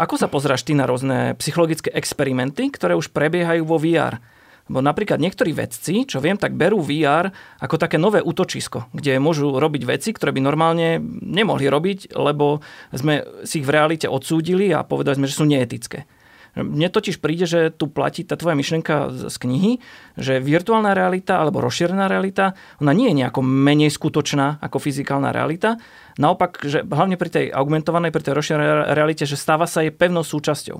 Ako 0.00 0.16
sa 0.16 0.24
pozráš 0.24 0.64
ty 0.64 0.72
na 0.72 0.88
rôzne 0.88 1.36
psychologické 1.36 1.92
experimenty, 1.92 2.72
ktoré 2.72 2.96
už 2.96 3.12
prebiehajú 3.12 3.68
vo 3.68 3.76
VR? 3.76 4.24
Lebo 4.70 4.80
napríklad 4.80 5.20
niektorí 5.20 5.52
vedci, 5.52 6.08
čo 6.08 6.22
viem, 6.22 6.38
tak 6.38 6.56
berú 6.56 6.80
VR 6.80 7.28
ako 7.60 7.76
také 7.76 8.00
nové 8.00 8.24
útočisko, 8.24 8.88
kde 8.94 9.20
môžu 9.20 9.58
robiť 9.58 9.82
veci, 9.84 10.14
ktoré 10.14 10.32
by 10.32 10.40
normálne 10.40 11.02
nemohli 11.20 11.68
robiť, 11.68 12.16
lebo 12.16 12.64
sme 12.94 13.26
si 13.44 13.60
ich 13.60 13.68
v 13.68 13.74
realite 13.74 14.08
odsúdili 14.08 14.72
a 14.72 14.86
povedali 14.86 15.18
sme, 15.20 15.28
že 15.28 15.36
sú 15.36 15.44
neetické. 15.44 16.08
Mne 16.52 16.92
totiž 16.92 17.16
príde, 17.16 17.48
že 17.48 17.72
tu 17.72 17.88
platí 17.88 18.28
tá 18.28 18.36
tvoja 18.36 18.52
myšlienka 18.52 19.08
z 19.32 19.36
knihy, 19.40 19.72
že 20.20 20.36
virtuálna 20.36 20.92
realita 20.92 21.40
alebo 21.40 21.64
rozšírená 21.64 22.12
realita, 22.12 22.52
ona 22.76 22.92
nie 22.92 23.08
je 23.08 23.24
nejako 23.24 23.40
menej 23.40 23.88
skutočná 23.88 24.60
ako 24.60 24.76
fyzikálna 24.76 25.32
realita. 25.32 25.80
Naopak, 26.20 26.60
že 26.60 26.84
hlavne 26.84 27.16
pri 27.16 27.30
tej 27.32 27.46
augmentovanej, 27.48 28.12
pri 28.12 28.24
tej 28.28 28.34
rozšírenej 28.36 28.92
realite, 28.92 29.24
že 29.24 29.40
stáva 29.40 29.64
sa 29.64 29.80
jej 29.80 29.96
pevnou 29.96 30.20
súčasťou. 30.20 30.76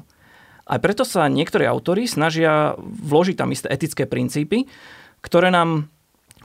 Aj 0.63 0.79
preto 0.79 1.09
sa 1.09 1.27
niektorí 1.27 1.65
autory 1.65 2.05
snažia 2.05 2.77
vložiť 2.79 3.37
tam 3.41 3.51
isté 3.51 3.67
etické 3.73 4.05
princípy, 4.05 4.69
ktoré 5.25 5.49
nám 5.49 5.89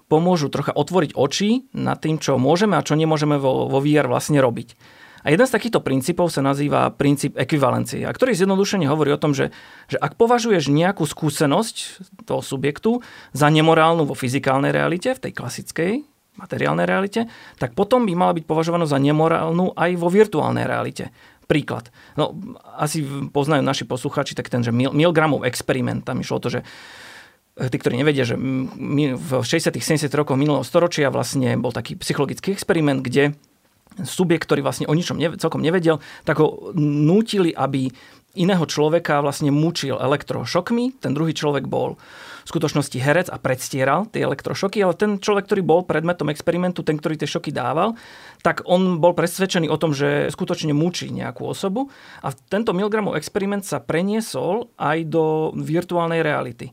pomôžu 0.08 0.48
trocha 0.48 0.72
otvoriť 0.72 1.20
oči 1.20 1.68
nad 1.76 2.00
tým, 2.00 2.16
čo 2.18 2.40
môžeme 2.40 2.80
a 2.80 2.86
čo 2.86 2.96
nemôžeme 2.96 3.36
vo, 3.36 3.68
vo 3.68 3.80
VR 3.84 4.08
vlastne 4.08 4.40
robiť. 4.40 4.74
A 5.28 5.36
jeden 5.36 5.44
z 5.44 5.52
takýchto 5.52 5.84
princípov 5.84 6.32
sa 6.32 6.40
nazýva 6.40 6.88
princíp 6.88 7.36
ekvivalencie, 7.36 8.08
a 8.08 8.16
ktorý 8.16 8.32
zjednodušene 8.32 8.88
hovorí 8.88 9.12
o 9.12 9.20
tom, 9.20 9.36
že, 9.36 9.52
že 9.92 10.00
ak 10.00 10.16
považuješ 10.16 10.72
nejakú 10.72 11.04
skúsenosť 11.04 11.76
toho 12.24 12.40
subjektu 12.40 13.04
za 13.36 13.52
nemorálnu 13.52 14.08
vo 14.08 14.16
fyzikálnej 14.16 14.72
realite, 14.72 15.12
v 15.12 15.28
tej 15.28 15.36
klasickej 15.36 15.92
materiálnej 16.40 16.88
realite, 16.88 17.28
tak 17.60 17.76
potom 17.76 18.08
by 18.08 18.14
mala 18.16 18.40
byť 18.40 18.48
považovaná 18.48 18.88
za 18.88 18.96
nemorálnu 19.04 19.76
aj 19.76 20.00
vo 20.00 20.08
virtuálnej 20.08 20.64
realite. 20.64 21.12
Príklad. 21.44 21.92
No, 22.16 22.32
asi 22.80 23.04
poznajú 23.28 23.68
naši 23.68 23.84
posluchači 23.84 24.32
tak 24.32 24.48
ten, 24.48 24.64
že 24.64 24.72
Milgramov 24.72 25.44
experiment, 25.44 26.08
tam 26.08 26.24
išlo 26.24 26.40
to, 26.40 26.48
že 26.56 26.60
tí, 27.58 27.76
ktorí 27.76 28.00
nevedia, 28.00 28.24
že 28.24 28.40
v 28.40 29.32
60 29.44 29.76
70 29.76 30.08
rokoch 30.16 30.40
minulého 30.40 30.64
storočia 30.64 31.12
vlastne 31.12 31.60
bol 31.60 31.76
taký 31.76 32.00
psychologický 32.00 32.56
experiment, 32.56 33.04
kde 33.04 33.36
subjekt, 34.04 34.46
ktorý 34.46 34.62
vlastne 34.62 34.86
o 34.86 34.94
ničom 34.94 35.18
ne, 35.18 35.34
celkom 35.38 35.62
nevedel, 35.64 36.02
tak 36.28 36.38
ho 36.42 36.74
nútili, 36.78 37.54
aby 37.56 37.90
iného 38.38 38.66
človeka 38.70 39.20
vlastne 39.26 39.50
mučil 39.50 39.98
elektrošokmi. 39.98 41.02
Ten 41.02 41.12
druhý 41.18 41.34
človek 41.34 41.66
bol 41.66 41.98
v 42.48 42.50
skutočnosti 42.56 42.96
herec 43.02 43.28
a 43.28 43.42
predstieral 43.42 44.08
tie 44.08 44.24
elektrošoky, 44.24 44.80
ale 44.80 44.96
ten 44.96 45.20
človek, 45.20 45.50
ktorý 45.50 45.62
bol 45.66 45.84
predmetom 45.84 46.32
experimentu, 46.32 46.86
ten, 46.86 46.96
ktorý 46.96 47.20
tie 47.20 47.28
šoky 47.28 47.52
dával, 47.52 47.98
tak 48.46 48.64
on 48.64 49.04
bol 49.04 49.12
presvedčený 49.12 49.68
o 49.68 49.76
tom, 49.76 49.92
že 49.92 50.32
skutočne 50.32 50.72
mučí 50.72 51.12
nejakú 51.12 51.44
osobu. 51.44 51.92
A 52.24 52.32
tento 52.32 52.72
Milgramov 52.72 53.20
experiment 53.20 53.68
sa 53.68 53.84
preniesol 53.84 54.72
aj 54.80 54.98
do 55.12 55.52
virtuálnej 55.60 56.24
reality. 56.24 56.72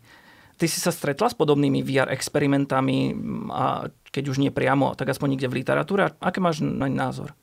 Ty 0.54 0.70
si 0.70 0.78
sa 0.78 0.94
stretla 0.94 1.26
s 1.26 1.34
podobnými 1.34 1.82
VR 1.82 2.14
experimentami 2.14 3.10
a 3.50 3.90
keď 4.14 4.30
už 4.30 4.38
nie 4.38 4.54
priamo, 4.54 4.94
tak 4.94 5.10
aspoň 5.10 5.34
niekde 5.34 5.50
v 5.50 5.58
literatúre. 5.66 6.14
Aké 6.22 6.38
máš 6.38 6.62
na 6.62 6.86
názor? 6.86 7.34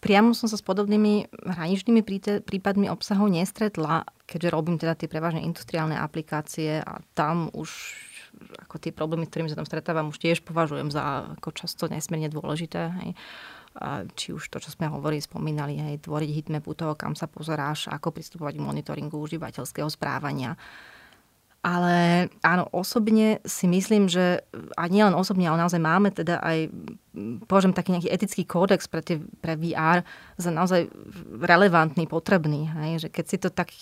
Priamo 0.00 0.36
som 0.36 0.48
sa 0.48 0.56
s 0.56 0.64
podobnými 0.64 1.32
hraničnými 1.32 2.00
prípadmi 2.44 2.92
obsahov 2.92 3.28
nestretla, 3.28 4.04
keďže 4.28 4.52
robím 4.52 4.76
teda 4.76 4.96
tie 4.96 5.08
prevažne 5.08 5.44
industriálne 5.44 5.96
aplikácie 5.96 6.80
a 6.80 7.00
tam 7.16 7.48
už 7.52 7.72
ako 8.68 8.76
tie 8.82 8.92
problémy, 8.92 9.24
s 9.24 9.30
ktorými 9.32 9.48
sa 9.52 9.60
tam 9.60 9.68
stretávam, 9.68 10.10
už 10.10 10.20
tiež 10.20 10.42
považujem 10.44 10.90
za 10.92 11.32
ako 11.38 11.54
často 11.54 11.86
nesmierne 11.88 12.28
dôležité. 12.28 12.90
Hej. 13.00 13.10
A 13.80 14.06
či 14.12 14.30
už 14.30 14.50
to, 14.50 14.62
čo 14.62 14.70
sme 14.70 14.86
hovorili, 14.90 15.22
spomínali, 15.22 15.78
hej, 15.78 16.04
tvoriť 16.04 16.30
hitmapu 16.30 16.74
toho, 16.78 16.94
kam 16.94 17.18
sa 17.18 17.26
pozeráš, 17.26 17.90
ako 17.90 18.14
pristupovať 18.14 18.58
k 18.58 18.66
monitoringu 18.66 19.18
užívateľského 19.18 19.88
správania 19.90 20.54
ale 21.64 22.28
áno, 22.44 22.68
osobne 22.76 23.40
si 23.48 23.64
myslím, 23.64 24.04
že 24.04 24.44
a 24.76 24.84
nie 24.92 25.00
len 25.00 25.16
osobne, 25.16 25.48
ale 25.48 25.64
naozaj 25.64 25.80
máme 25.80 26.12
teda 26.12 26.36
aj, 26.44 26.68
považujem 27.48 27.72
taký 27.72 27.96
nejaký 27.96 28.12
etický 28.12 28.42
kódex 28.44 28.84
pre, 28.84 29.00
tie, 29.00 29.16
pre 29.40 29.56
VR 29.56 30.04
za 30.36 30.52
naozaj 30.52 30.92
relevantný, 31.40 32.04
potrebný. 32.04 32.68
Hej? 32.68 33.08
Že 33.08 33.08
keď 33.16 33.24
si 33.24 33.36
to 33.40 33.48
tak 33.48 33.72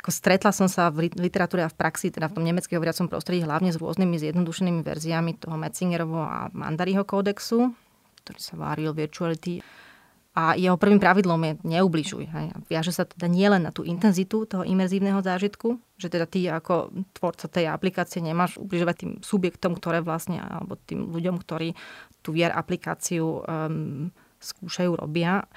ako 0.00 0.08
stretla 0.08 0.48
som 0.48 0.64
sa 0.64 0.88
v 0.88 1.12
literatúre 1.12 1.60
a 1.60 1.68
v 1.68 1.76
praxi, 1.76 2.08
teda 2.08 2.32
v 2.32 2.40
tom 2.40 2.44
nemeckého 2.48 2.80
hovoriacom 2.80 3.12
prostredí, 3.12 3.44
hlavne 3.44 3.68
s 3.68 3.76
rôznymi 3.76 4.16
zjednodušenými 4.16 4.80
verziami 4.80 5.36
toho 5.36 5.60
Metzingerovo 5.60 6.24
a 6.24 6.48
Mandariho 6.56 7.04
kódexu, 7.04 7.76
ktorý 8.24 8.40
sa 8.40 8.54
váril 8.56 8.96
Virtuality 8.96 9.60
a 10.36 10.52
jeho 10.52 10.76
prvým 10.76 11.00
pravidlom 11.00 11.40
je 11.40 11.52
neubližuj. 11.64 12.28
Hej. 12.28 12.46
Viaže 12.68 12.92
sa 12.92 13.08
teda 13.08 13.24
nielen 13.24 13.64
na 13.64 13.72
tú 13.72 13.88
intenzitu 13.88 14.44
toho 14.44 14.68
imerzívneho 14.68 15.24
zážitku, 15.24 15.80
že 15.96 16.12
teda 16.12 16.28
ty 16.28 16.44
ako 16.44 16.92
tvorca 17.16 17.48
tej 17.48 17.72
aplikácie 17.72 18.20
nemáš 18.20 18.60
ubližovať 18.60 18.94
tým 19.00 19.12
subjektom, 19.24 19.80
ktoré 19.80 20.04
vlastne, 20.04 20.44
alebo 20.44 20.76
tým 20.76 21.08
ľuďom, 21.08 21.40
ktorí 21.40 21.72
tú 22.20 22.36
VR 22.36 22.52
aplikáciu 22.52 23.40
um, 23.48 24.12
skúšajú, 24.36 25.00
robia, 25.00 25.48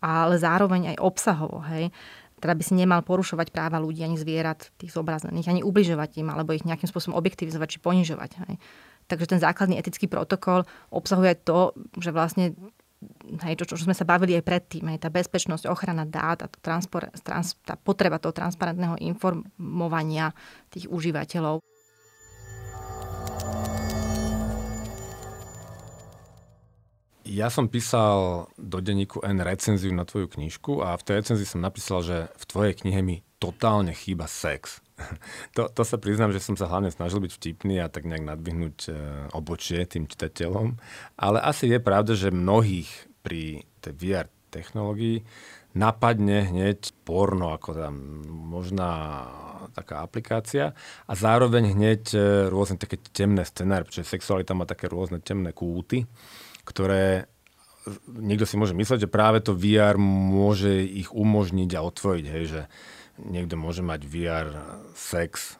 ale 0.00 0.40
zároveň 0.40 0.96
aj 0.96 1.04
obsahovo. 1.04 1.60
Hej. 1.68 1.92
Teda 2.40 2.56
by 2.56 2.62
si 2.64 2.72
nemal 2.72 3.04
porušovať 3.04 3.52
práva 3.52 3.84
ľudí 3.84 4.00
ani 4.00 4.16
zvierat, 4.16 4.72
tých 4.80 4.96
zobrazených, 4.96 5.52
ani 5.52 5.60
ubližovať 5.60 6.24
im, 6.24 6.32
alebo 6.32 6.56
ich 6.56 6.64
nejakým 6.64 6.88
spôsobom 6.88 7.20
objektivizovať 7.20 7.68
či 7.68 7.78
ponižovať. 7.84 8.30
Hej. 8.48 8.54
Takže 9.12 9.28
ten 9.28 9.44
základný 9.44 9.76
etický 9.76 10.08
protokol 10.08 10.64
obsahuje 10.88 11.36
to, 11.44 11.76
že 12.00 12.16
vlastne 12.16 12.56
hej, 13.42 13.54
čo, 13.58 13.74
čo 13.74 13.82
sme 13.82 13.94
sa 13.96 14.06
bavili 14.06 14.36
aj 14.38 14.44
predtým, 14.44 14.90
hej, 14.92 14.98
tá 15.02 15.10
bezpečnosť, 15.10 15.70
ochrana 15.70 16.06
dát 16.06 16.42
a 16.42 16.48
trans, 16.48 16.86
tá 17.64 17.74
potreba 17.78 18.22
toho 18.22 18.34
transparentného 18.34 19.00
informovania 19.00 20.30
tých 20.70 20.90
užívateľov. 20.90 21.60
Ja 27.22 27.48
som 27.48 27.70
písal 27.70 28.50
do 28.58 28.82
denníku 28.82 29.22
N 29.24 29.40
recenziu 29.40 29.94
na 29.94 30.04
tvoju 30.04 30.28
knižku 30.28 30.82
a 30.84 30.98
v 30.98 31.02
tej 31.06 31.14
recenzii 31.22 31.48
som 31.48 31.62
napísal, 31.64 32.02
že 32.04 32.16
v 32.34 32.44
tvojej 32.44 32.74
knihe 32.76 33.00
mi 33.00 33.16
totálne 33.42 33.90
chýba 33.90 34.30
sex. 34.30 34.78
To, 35.58 35.66
to 35.68 35.82
sa 35.82 35.98
priznám, 35.98 36.30
že 36.30 36.40
som 36.40 36.54
sa 36.54 36.70
hlavne 36.70 36.88
snažil 36.94 37.18
byť 37.18 37.32
vtipný 37.34 37.82
a 37.82 37.90
tak 37.90 38.06
nejak 38.06 38.22
nadvihnúť 38.22 38.78
e, 38.86 38.90
obočie 39.34 39.82
tým 39.84 40.06
čitateľom. 40.06 40.78
Ale 41.18 41.42
asi 41.42 41.68
je 41.68 41.82
pravda, 41.82 42.14
že 42.14 42.30
mnohých 42.32 42.88
pri 43.20 43.66
tej 43.82 43.92
VR 43.98 44.26
technológii 44.54 45.26
napadne 45.74 46.48
hneď 46.48 46.92
porno 47.02 47.52
ako 47.52 47.76
tam 47.76 47.94
možná 48.28 48.90
taká 49.72 50.04
aplikácia 50.04 50.76
a 51.08 51.12
zároveň 51.12 51.72
hneď 51.72 52.02
e, 52.12 52.18
rôzne 52.52 52.78
také 52.78 53.00
temné 53.12 53.42
scenáre, 53.42 53.88
pretože 53.88 54.08
sexualita 54.08 54.56
má 54.56 54.68
také 54.68 54.86
rôzne 54.86 55.18
temné 55.18 55.50
kúty, 55.56 56.04
ktoré 56.62 57.26
niekto 58.06 58.46
si 58.46 58.54
môže 58.54 58.76
mysleť, 58.76 59.08
že 59.08 59.10
práve 59.10 59.42
to 59.42 59.58
VR 59.58 59.98
môže 59.98 60.70
ich 60.86 61.10
umožniť 61.10 61.70
a 61.74 61.84
otvoriť, 61.84 62.26
hej, 62.30 62.44
že 62.46 62.62
niekto 63.20 63.60
môže 63.60 63.84
mať 63.84 64.00
VR 64.08 64.48
sex 64.96 65.56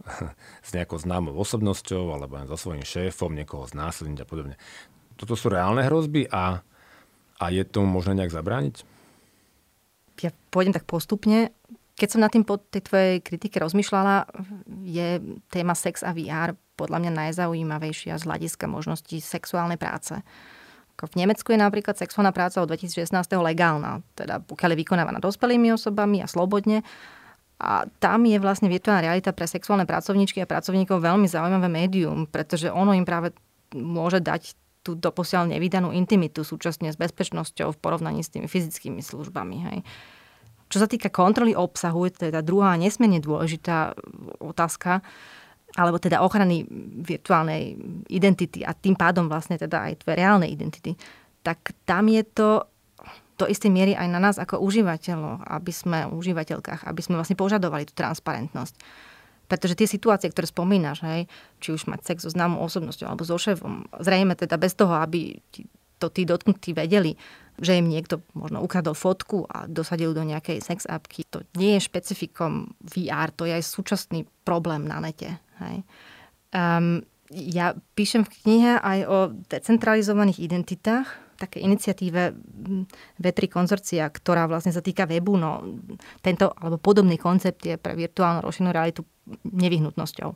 s 0.66 0.70
nejakou 0.72 0.96
známou 0.96 1.36
osobnosťou 1.36 2.12
alebo 2.14 2.40
so 2.48 2.68
svojím 2.68 2.84
šéfom, 2.86 3.36
niekoho 3.36 3.68
znásilniť 3.68 4.18
a 4.24 4.28
podobne. 4.28 4.56
Toto 5.20 5.36
sú 5.36 5.52
reálne 5.52 5.84
hrozby 5.84 6.26
a, 6.32 6.64
a 7.38 7.44
je 7.52 7.62
tomu 7.68 7.88
možné 7.88 8.16
nejak 8.18 8.32
zabrániť? 8.32 8.76
Ja 10.22 10.30
pôjdem 10.54 10.72
tak 10.72 10.86
postupne. 10.86 11.50
Keď 11.98 12.08
som 12.08 12.24
na 12.24 12.32
tým 12.32 12.46
po 12.46 12.56
tej 12.56 12.88
tvojej 12.88 13.16
kritike 13.20 13.60
rozmýšľala, 13.60 14.24
je 14.86 15.20
téma 15.52 15.76
sex 15.76 16.00
a 16.06 16.14
VR 16.16 16.56
podľa 16.78 16.98
mňa 17.04 17.12
najzaujímavejšia 17.12 18.16
z 18.16 18.26
hľadiska 18.26 18.64
možností 18.70 19.20
sexuálnej 19.20 19.76
práce. 19.76 20.16
V 21.02 21.18
Nemecku 21.18 21.50
je 21.50 21.58
napríklad 21.58 21.98
sexuálna 21.98 22.30
práca 22.30 22.62
od 22.62 22.70
2016. 22.70 23.10
legálna, 23.42 24.06
teda 24.14 24.38
pokiaľ 24.38 24.70
je 24.70 24.80
vykonávaná 24.86 25.18
dospelými 25.18 25.74
osobami 25.74 26.22
a 26.22 26.30
slobodne. 26.30 26.86
A 27.62 27.86
tam 28.02 28.26
je 28.26 28.42
vlastne 28.42 28.66
virtuálna 28.66 29.06
realita 29.06 29.30
pre 29.30 29.46
sexuálne 29.46 29.86
pracovníčky 29.86 30.42
a 30.42 30.50
pracovníkov 30.50 30.98
veľmi 30.98 31.30
zaujímavé 31.30 31.70
médium, 31.70 32.26
pretože 32.26 32.66
ono 32.66 32.90
im 32.90 33.06
práve 33.06 33.30
môže 33.78 34.18
dať 34.18 34.58
tú 34.82 34.98
doposiaľ 34.98 35.46
nevydanú 35.46 35.94
intimitu 35.94 36.42
súčasne 36.42 36.90
s 36.90 36.98
bezpečnosťou 36.98 37.70
v 37.70 37.78
porovnaní 37.78 38.26
s 38.26 38.34
tými 38.34 38.50
fyzickými 38.50 38.98
službami. 38.98 39.56
Hej. 39.70 39.78
Čo 40.66 40.82
sa 40.82 40.90
týka 40.90 41.06
kontroly 41.06 41.54
obsahu, 41.54 42.10
to 42.10 42.26
je 42.26 42.34
druhá 42.42 42.74
nesmierne 42.74 43.22
dôležitá 43.22 43.94
otázka, 44.42 45.06
alebo 45.78 46.02
teda 46.02 46.20
ochrany 46.20 46.66
virtuálnej 47.06 47.78
identity 48.10 48.66
a 48.66 48.74
tým 48.74 48.98
pádom 48.98 49.30
vlastne 49.30 49.56
teda 49.56 49.88
aj 49.88 50.02
tvoje 50.02 50.16
reálnej 50.18 50.50
identity, 50.50 50.98
tak 51.46 51.72
tam 51.86 52.10
je 52.10 52.22
to 52.26 52.66
do 53.42 53.50
istej 53.50 53.74
miery 53.74 53.92
aj 53.98 54.08
na 54.08 54.22
nás 54.22 54.36
ako 54.38 54.62
užívateľov, 54.62 55.42
aby 55.42 55.72
sme, 55.74 56.06
užívateľkách, 56.06 56.86
aby 56.86 57.00
sme 57.02 57.18
vlastne 57.18 57.34
požadovali 57.34 57.90
tú 57.90 57.94
transparentnosť. 57.98 58.78
Pretože 59.50 59.76
tie 59.76 59.88
situácie, 59.90 60.30
ktoré 60.30 60.46
spomínaš, 60.48 61.02
hej, 61.04 61.26
či 61.58 61.74
už 61.74 61.90
mať 61.90 62.06
sex 62.06 62.24
so 62.24 62.30
známou 62.30 62.62
osobnosťou 62.64 63.10
alebo 63.10 63.26
so 63.26 63.36
šéfom, 63.36 63.84
zrejme 64.00 64.38
teda 64.38 64.56
bez 64.56 64.78
toho, 64.78 64.96
aby 64.96 65.36
to 66.00 66.08
tí 66.08 66.26
dotknutí 66.26 66.74
vedeli, 66.74 67.14
že 67.60 67.78
im 67.78 67.86
niekto 67.86 68.24
možno 68.34 68.58
ukradol 68.64 68.96
fotku 68.96 69.46
a 69.46 69.70
dosadil 69.70 70.16
do 70.16 70.26
nejakej 70.26 70.58
sex 70.58 70.88
appky. 70.88 71.22
To 71.30 71.46
nie 71.54 71.78
je 71.78 71.86
špecifikom 71.86 72.74
VR, 72.82 73.30
to 73.30 73.46
je 73.46 73.54
aj 73.54 73.64
súčasný 73.66 74.26
problém 74.42 74.88
na 74.88 74.98
nete. 74.98 75.38
Hej. 75.62 75.86
Um, 76.50 77.06
ja 77.30 77.78
píšem 77.94 78.26
v 78.26 78.34
knihe 78.44 78.72
aj 78.82 78.98
o 79.06 79.18
decentralizovaných 79.46 80.42
identitách, 80.42 81.21
také 81.42 81.58
iniciatíve 81.58 82.30
V3 83.18 83.38
konzorcia, 83.50 84.06
ktorá 84.06 84.46
vlastne 84.46 84.70
sa 84.70 84.78
týka 84.78 85.10
webu, 85.10 85.34
no 85.34 85.82
tento 86.22 86.54
alebo 86.54 86.78
podobný 86.78 87.18
koncept 87.18 87.66
je 87.66 87.74
pre 87.74 87.98
virtuálnu 87.98 88.46
rozšírenú 88.46 88.70
realitu 88.70 89.02
nevyhnutnosťou. 89.50 90.30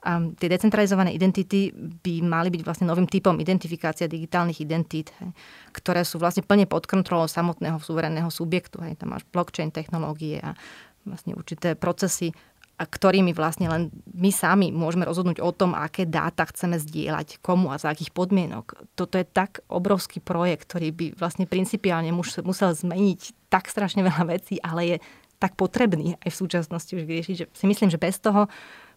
A 0.00 0.16
tie 0.40 0.48
decentralizované 0.48 1.12
identity 1.12 1.68
by 1.76 2.24
mali 2.24 2.48
byť 2.48 2.62
vlastne 2.64 2.88
novým 2.88 3.04
typom 3.04 3.36
identifikácia 3.36 4.08
digitálnych 4.08 4.64
identít, 4.64 5.12
hej, 5.20 5.36
ktoré 5.76 6.08
sú 6.08 6.16
vlastne 6.16 6.40
plne 6.40 6.64
pod 6.64 6.88
kontrolou 6.88 7.28
samotného 7.28 7.76
suverénneho 7.76 8.32
subjektu. 8.32 8.80
Hej. 8.80 8.96
Tam 8.96 9.12
máš 9.12 9.28
blockchain 9.28 9.68
technológie 9.68 10.40
a 10.40 10.56
vlastne 11.04 11.36
určité 11.36 11.76
procesy 11.76 12.32
a 12.80 12.88
ktorými 12.88 13.36
vlastne 13.36 13.68
len 13.68 13.92
my 14.16 14.32
sami 14.32 14.72
môžeme 14.72 15.04
rozhodnúť 15.04 15.44
o 15.44 15.52
tom, 15.52 15.76
aké 15.76 16.08
dáta 16.08 16.48
chceme 16.48 16.80
zdieľať, 16.80 17.44
komu 17.44 17.68
a 17.68 17.76
za 17.76 17.92
akých 17.92 18.08
podmienok. 18.16 18.96
Toto 18.96 19.20
je 19.20 19.28
tak 19.28 19.60
obrovský 19.68 20.24
projekt, 20.24 20.64
ktorý 20.64 20.88
by 20.88 21.06
vlastne 21.20 21.44
principiálne 21.44 22.08
musel 22.16 22.72
zmeniť 22.72 23.52
tak 23.52 23.68
strašne 23.68 24.00
veľa 24.00 24.24
vecí, 24.32 24.56
ale 24.64 24.96
je 24.96 24.98
tak 25.40 25.56
potrebný 25.56 26.20
aj 26.20 26.28
v 26.28 26.40
súčasnosti 26.40 26.92
už 26.92 27.08
vyriešiť, 27.08 27.34
že 27.36 27.44
si 27.56 27.64
myslím, 27.64 27.88
že 27.88 27.96
bez 27.96 28.20
toho 28.20 28.44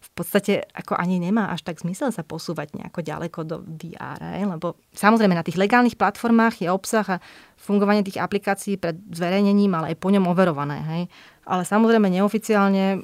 v 0.04 0.10
podstate 0.12 0.68
ako 0.76 0.92
ani 0.92 1.16
nemá 1.16 1.48
až 1.48 1.64
tak 1.64 1.80
zmysel 1.80 2.12
sa 2.12 2.20
posúvať 2.20 2.76
nejako 2.76 3.00
ďaleko 3.00 3.40
do 3.48 3.56
VR, 3.64 4.20
lebo 4.44 4.76
samozrejme 4.92 5.32
na 5.32 5.40
tých 5.40 5.56
legálnych 5.56 5.96
platformách 5.96 6.60
je 6.60 6.68
obsah 6.68 7.16
a 7.16 7.22
fungovanie 7.56 8.04
tých 8.04 8.20
aplikácií 8.20 8.76
pred 8.76 9.00
zverejnením, 9.08 9.72
ale 9.72 9.96
aj 9.96 10.00
po 10.04 10.12
ňom 10.12 10.28
overované. 10.28 10.84
Hej. 10.84 11.02
Ale 11.48 11.64
samozrejme 11.64 12.12
neoficiálne 12.12 13.00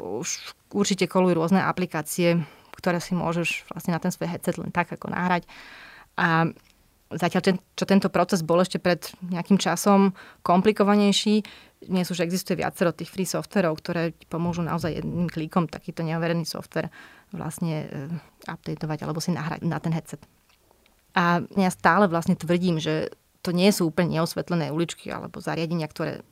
už 0.00 0.54
určite 0.72 1.10
kolujú 1.10 1.38
rôzne 1.38 1.62
aplikácie, 1.62 2.42
ktoré 2.74 3.02
si 3.02 3.16
môžeš 3.16 3.66
vlastne 3.72 3.94
na 3.94 4.00
ten 4.02 4.14
svoj 4.14 4.30
headset 4.30 4.56
len 4.58 4.70
tak 4.70 4.94
ako 4.94 5.10
nahrať. 5.10 5.44
A 6.18 6.50
zatiaľ, 7.10 7.58
čo 7.74 7.84
tento 7.88 8.08
proces 8.12 8.44
bol 8.44 8.60
ešte 8.60 8.78
pred 8.78 9.00
nejakým 9.24 9.56
časom 9.56 10.12
komplikovanejší, 10.44 11.42
dnes 11.78 12.10
už 12.10 12.26
existuje 12.26 12.58
viacero 12.58 12.90
tých 12.90 13.10
free 13.10 13.28
softverov, 13.28 13.78
ktoré 13.78 14.10
pomôžu 14.26 14.66
naozaj 14.66 14.98
jedným 14.98 15.30
klikom 15.30 15.70
takýto 15.70 16.02
neoverený 16.02 16.42
software 16.42 16.90
vlastne 17.30 17.86
uh, 17.86 18.50
updateovať 18.50 18.98
alebo 19.06 19.22
si 19.22 19.30
nahrať 19.30 19.62
na 19.62 19.78
ten 19.78 19.94
headset. 19.94 20.20
A 21.14 21.42
ja 21.54 21.70
stále 21.70 22.10
vlastne 22.10 22.34
tvrdím, 22.34 22.82
že 22.82 23.14
to 23.46 23.54
nie 23.54 23.70
sú 23.70 23.88
úplne 23.88 24.18
neosvetlené 24.18 24.74
uličky 24.74 25.08
alebo 25.08 25.38
zariadenia, 25.38 25.86
ktoré 25.86 26.26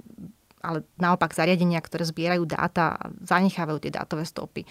ale 0.66 0.82
naopak 0.98 1.30
zariadenia, 1.30 1.78
ktoré 1.78 2.02
zbierajú 2.02 2.42
dáta 2.42 2.98
zanechávajú 3.22 3.78
tie 3.78 3.94
dátové 3.94 4.26
stopy. 4.26 4.66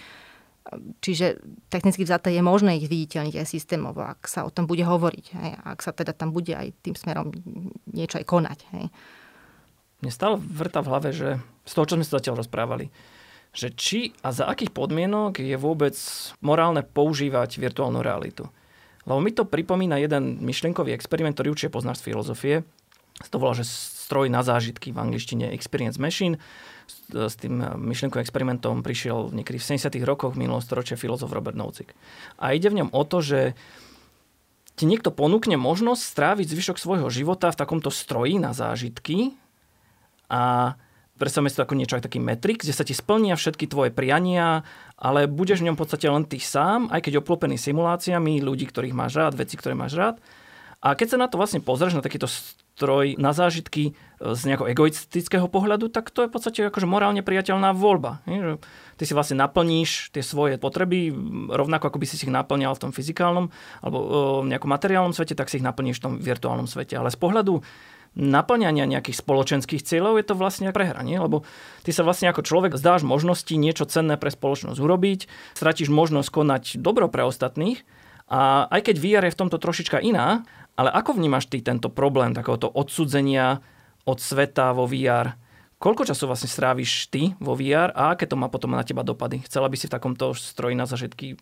Čiže 0.99 1.39
technicky 1.69 2.01
vzaté 2.01 2.33
je 2.33 2.41
možné 2.41 2.81
ich 2.81 2.89
viditeľniť 2.89 3.37
aj 3.37 3.47
systémovo, 3.47 4.01
ak 4.01 4.25
sa 4.25 4.43
o 4.43 4.51
tom 4.51 4.65
bude 4.65 4.81
hovoriť. 4.81 5.25
Hej. 5.37 5.51
Ak 5.61 5.79
sa 5.85 5.93
teda 5.93 6.11
tam 6.11 6.33
bude 6.33 6.57
aj 6.57 6.73
tým 6.81 6.97
smerom 6.97 7.29
niečo 7.93 8.17
aj 8.17 8.25
konať. 8.25 8.59
Hej. 8.73 8.85
Mne 10.01 10.11
stále 10.11 10.35
vrta 10.41 10.81
v 10.81 10.89
hlave, 10.89 11.09
že 11.13 11.29
z 11.69 11.71
toho, 11.77 11.85
čo 11.85 11.95
sme 12.01 12.05
sa 12.05 12.17
zatiaľ 12.17 12.41
rozprávali, 12.41 12.89
že 13.53 13.71
či 13.77 14.17
a 14.25 14.33
za 14.33 14.49
akých 14.49 14.73
podmienok 14.73 15.37
je 15.37 15.55
vôbec 15.55 15.95
morálne 16.41 16.81
používať 16.81 17.61
virtuálnu 17.61 18.01
realitu. 18.01 18.49
Lebo 19.05 19.21
mi 19.21 19.31
to 19.31 19.45
pripomína 19.45 20.01
jeden 20.01 20.41
myšlienkový 20.41 20.97
experiment, 20.97 21.37
ktorý 21.37 21.53
určite 21.53 21.71
poznáš 21.71 22.01
z 22.01 22.09
filozofie. 22.09 22.55
To 23.29 23.37
volá, 23.37 23.53
že 23.53 23.69
stroj 24.05 24.29
na 24.29 24.45
zážitky 24.45 24.93
v 24.93 25.01
angličtine 25.01 25.49
Experience 25.49 25.97
Machine. 25.97 26.37
S 27.09 27.35
tým 27.41 27.65
myšlienkovým 27.81 28.21
experimentom 28.21 28.85
prišiel 28.85 29.33
niekedy 29.33 29.57
v 29.57 29.81
70. 29.81 29.89
rokoch 30.05 30.37
minulého 30.37 30.61
storočia 30.61 30.93
filozof 30.93 31.33
Robert 31.33 31.57
Nozick. 31.57 31.97
A 32.37 32.53
ide 32.53 32.69
v 32.69 32.85
ňom 32.85 32.93
o 32.93 33.01
to, 33.01 33.25
že 33.25 33.57
ti 34.77 34.85
niekto 34.85 35.09
ponúkne 35.09 35.57
možnosť 35.57 36.01
stráviť 36.03 36.47
zvyšok 36.51 36.77
svojho 36.77 37.07
života 37.09 37.49
v 37.49 37.57
takomto 37.57 37.89
stroji 37.89 38.37
na 38.37 38.51
zážitky 38.51 39.33
a 40.27 40.75
predstavme 41.15 41.47
si 41.47 41.55
to 41.55 41.63
ako 41.63 41.79
niečo 41.79 41.95
taký 41.97 42.19
metrix, 42.19 42.67
kde 42.67 42.75
sa 42.75 42.83
ti 42.83 42.91
splnia 42.91 43.39
všetky 43.39 43.71
tvoje 43.71 43.95
priania, 43.95 44.67
ale 44.99 45.31
budeš 45.31 45.63
v 45.63 45.71
ňom 45.71 45.75
v 45.79 45.81
podstate 45.81 46.11
len 46.11 46.27
ty 46.27 46.43
sám, 46.43 46.91
aj 46.91 47.07
keď 47.07 47.23
obklopený 47.23 47.55
simuláciami 47.55 48.43
ľudí, 48.43 48.67
ktorých 48.67 48.93
máš 48.93 49.15
rád, 49.15 49.39
veci, 49.39 49.55
ktoré 49.55 49.79
máš 49.79 49.95
rád. 49.95 50.19
A 50.85 50.93
keď 50.93 51.17
sa 51.17 51.17
na 51.17 51.25
to 51.25 51.41
vlastne 51.41 51.65
pozrieš, 51.65 51.97
na 51.97 52.05
takýto 52.05 52.29
stroj, 52.29 53.17
na 53.17 53.33
zážitky 53.33 53.89
e, 53.89 53.91
z 54.21 54.41
nejakého 54.45 54.69
egoistického 54.69 55.49
pohľadu, 55.49 55.89
tak 55.89 56.13
to 56.13 56.21
je 56.21 56.29
v 56.29 56.33
podstate 56.37 56.59
akože 56.69 56.85
morálne 56.85 57.25
priateľná 57.25 57.73
voľba. 57.73 58.21
Ty 58.93 59.03
si 59.03 59.17
vlastne 59.17 59.41
naplníš 59.41 60.13
tie 60.13 60.21
svoje 60.21 60.61
potreby, 60.61 61.09
rovnako 61.49 61.89
ako 61.89 61.97
by 61.97 62.05
si 62.05 62.21
ich 62.21 62.29
naplňal 62.29 62.77
v 62.77 62.83
tom 62.85 62.91
fyzikálnom 62.93 63.49
alebo 63.81 63.97
e, 63.97 64.05
v 64.45 64.49
nejakom 64.53 64.69
materiálnom 64.69 65.17
svete, 65.17 65.33
tak 65.33 65.49
si 65.49 65.57
ich 65.57 65.65
naplníš 65.65 65.97
v 65.97 66.05
tom 66.05 66.13
virtuálnom 66.21 66.69
svete. 66.69 66.93
Ale 66.93 67.09
z 67.09 67.17
pohľadu 67.17 67.65
naplňania 68.15 68.85
nejakých 68.85 69.25
spoločenských 69.25 69.81
cieľov 69.81 70.21
je 70.21 70.25
to 70.29 70.37
vlastne 70.37 70.69
prehra, 70.69 71.01
nie? 71.01 71.17
lebo 71.17 71.43
ty 71.81 71.91
sa 71.91 72.05
vlastne 72.05 72.29
ako 72.29 72.45
človek 72.45 72.77
zdáš 72.77 73.01
možnosti 73.03 73.51
niečo 73.57 73.89
cenné 73.89 74.21
pre 74.21 74.29
spoločnosť 74.29 74.79
urobiť, 74.79 75.19
stratíš 75.57 75.89
možnosť 75.89 76.29
konať 76.29 76.63
dobro 76.79 77.09
pre 77.09 77.25
ostatných 77.27 77.83
a 78.25 78.65
aj 78.73 78.81
keď 78.89 78.95
VR 78.97 79.23
je 79.29 79.35
v 79.37 79.39
tomto 79.45 79.61
trošička 79.61 80.01
iná, 80.01 80.41
ale 80.75 80.89
ako 80.91 81.15
vnímaš 81.15 81.47
ty 81.47 81.61
tento 81.61 81.87
problém 81.93 82.33
takéhoto 82.33 82.67
odsudzenia 82.67 83.61
od 84.03 84.17
sveta 84.17 84.73
vo 84.73 84.89
VR? 84.89 85.37
Koľko 85.77 86.07
času 86.07 86.25
vlastne 86.25 86.49
stráviš 86.49 87.11
ty 87.13 87.37
vo 87.37 87.53
VR 87.53 87.93
a 87.93 88.17
aké 88.17 88.25
to 88.25 88.39
má 88.39 88.49
potom 88.49 88.73
na 88.73 88.81
teba 88.81 89.05
dopady? 89.05 89.45
Chcela 89.45 89.69
by 89.69 89.75
si 89.77 89.85
v 89.85 89.95
takomto 89.95 90.33
stroji 90.33 90.73
na 90.73 90.89
zažitky 90.89 91.37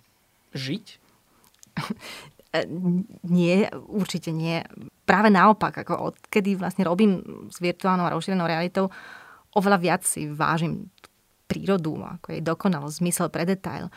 žiť? 0.51 0.85
E, 2.53 2.69
nie, 3.25 3.65
určite 3.89 4.29
nie. 4.29 4.61
Práve 5.09 5.33
naopak, 5.33 5.73
ako 5.73 6.13
odkedy 6.13 6.53
vlastne 6.53 6.85
robím 6.85 7.17
s 7.49 7.57
virtuálnou 7.57 8.05
a 8.05 8.13
rozšírenou 8.13 8.45
realitou, 8.45 8.93
oveľa 9.57 9.81
viac 9.81 10.01
si 10.05 10.29
vážim 10.29 10.93
prírodu, 11.49 11.97
ako 11.97 12.29
jej 12.29 12.45
dokonalosť, 12.45 13.01
zmysel 13.01 13.33
pre 13.33 13.49
detail. 13.49 13.89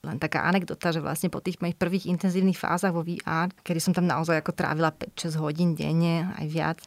Len 0.00 0.16
taká 0.16 0.48
anekdota, 0.48 0.90
že 0.90 1.04
vlastne 1.04 1.28
po 1.28 1.44
tých 1.44 1.60
mojich 1.60 1.76
prvých 1.76 2.08
intenzívnych 2.08 2.56
fázach 2.56 2.96
vo 2.96 3.04
VR, 3.04 3.52
kedy 3.60 3.80
som 3.80 3.92
tam 3.92 4.08
naozaj 4.08 4.40
ako 4.40 4.56
trávila 4.56 4.96
5-6 4.96 5.36
hodín 5.36 5.76
denne, 5.76 6.32
aj 6.40 6.46
viac. 6.48 6.78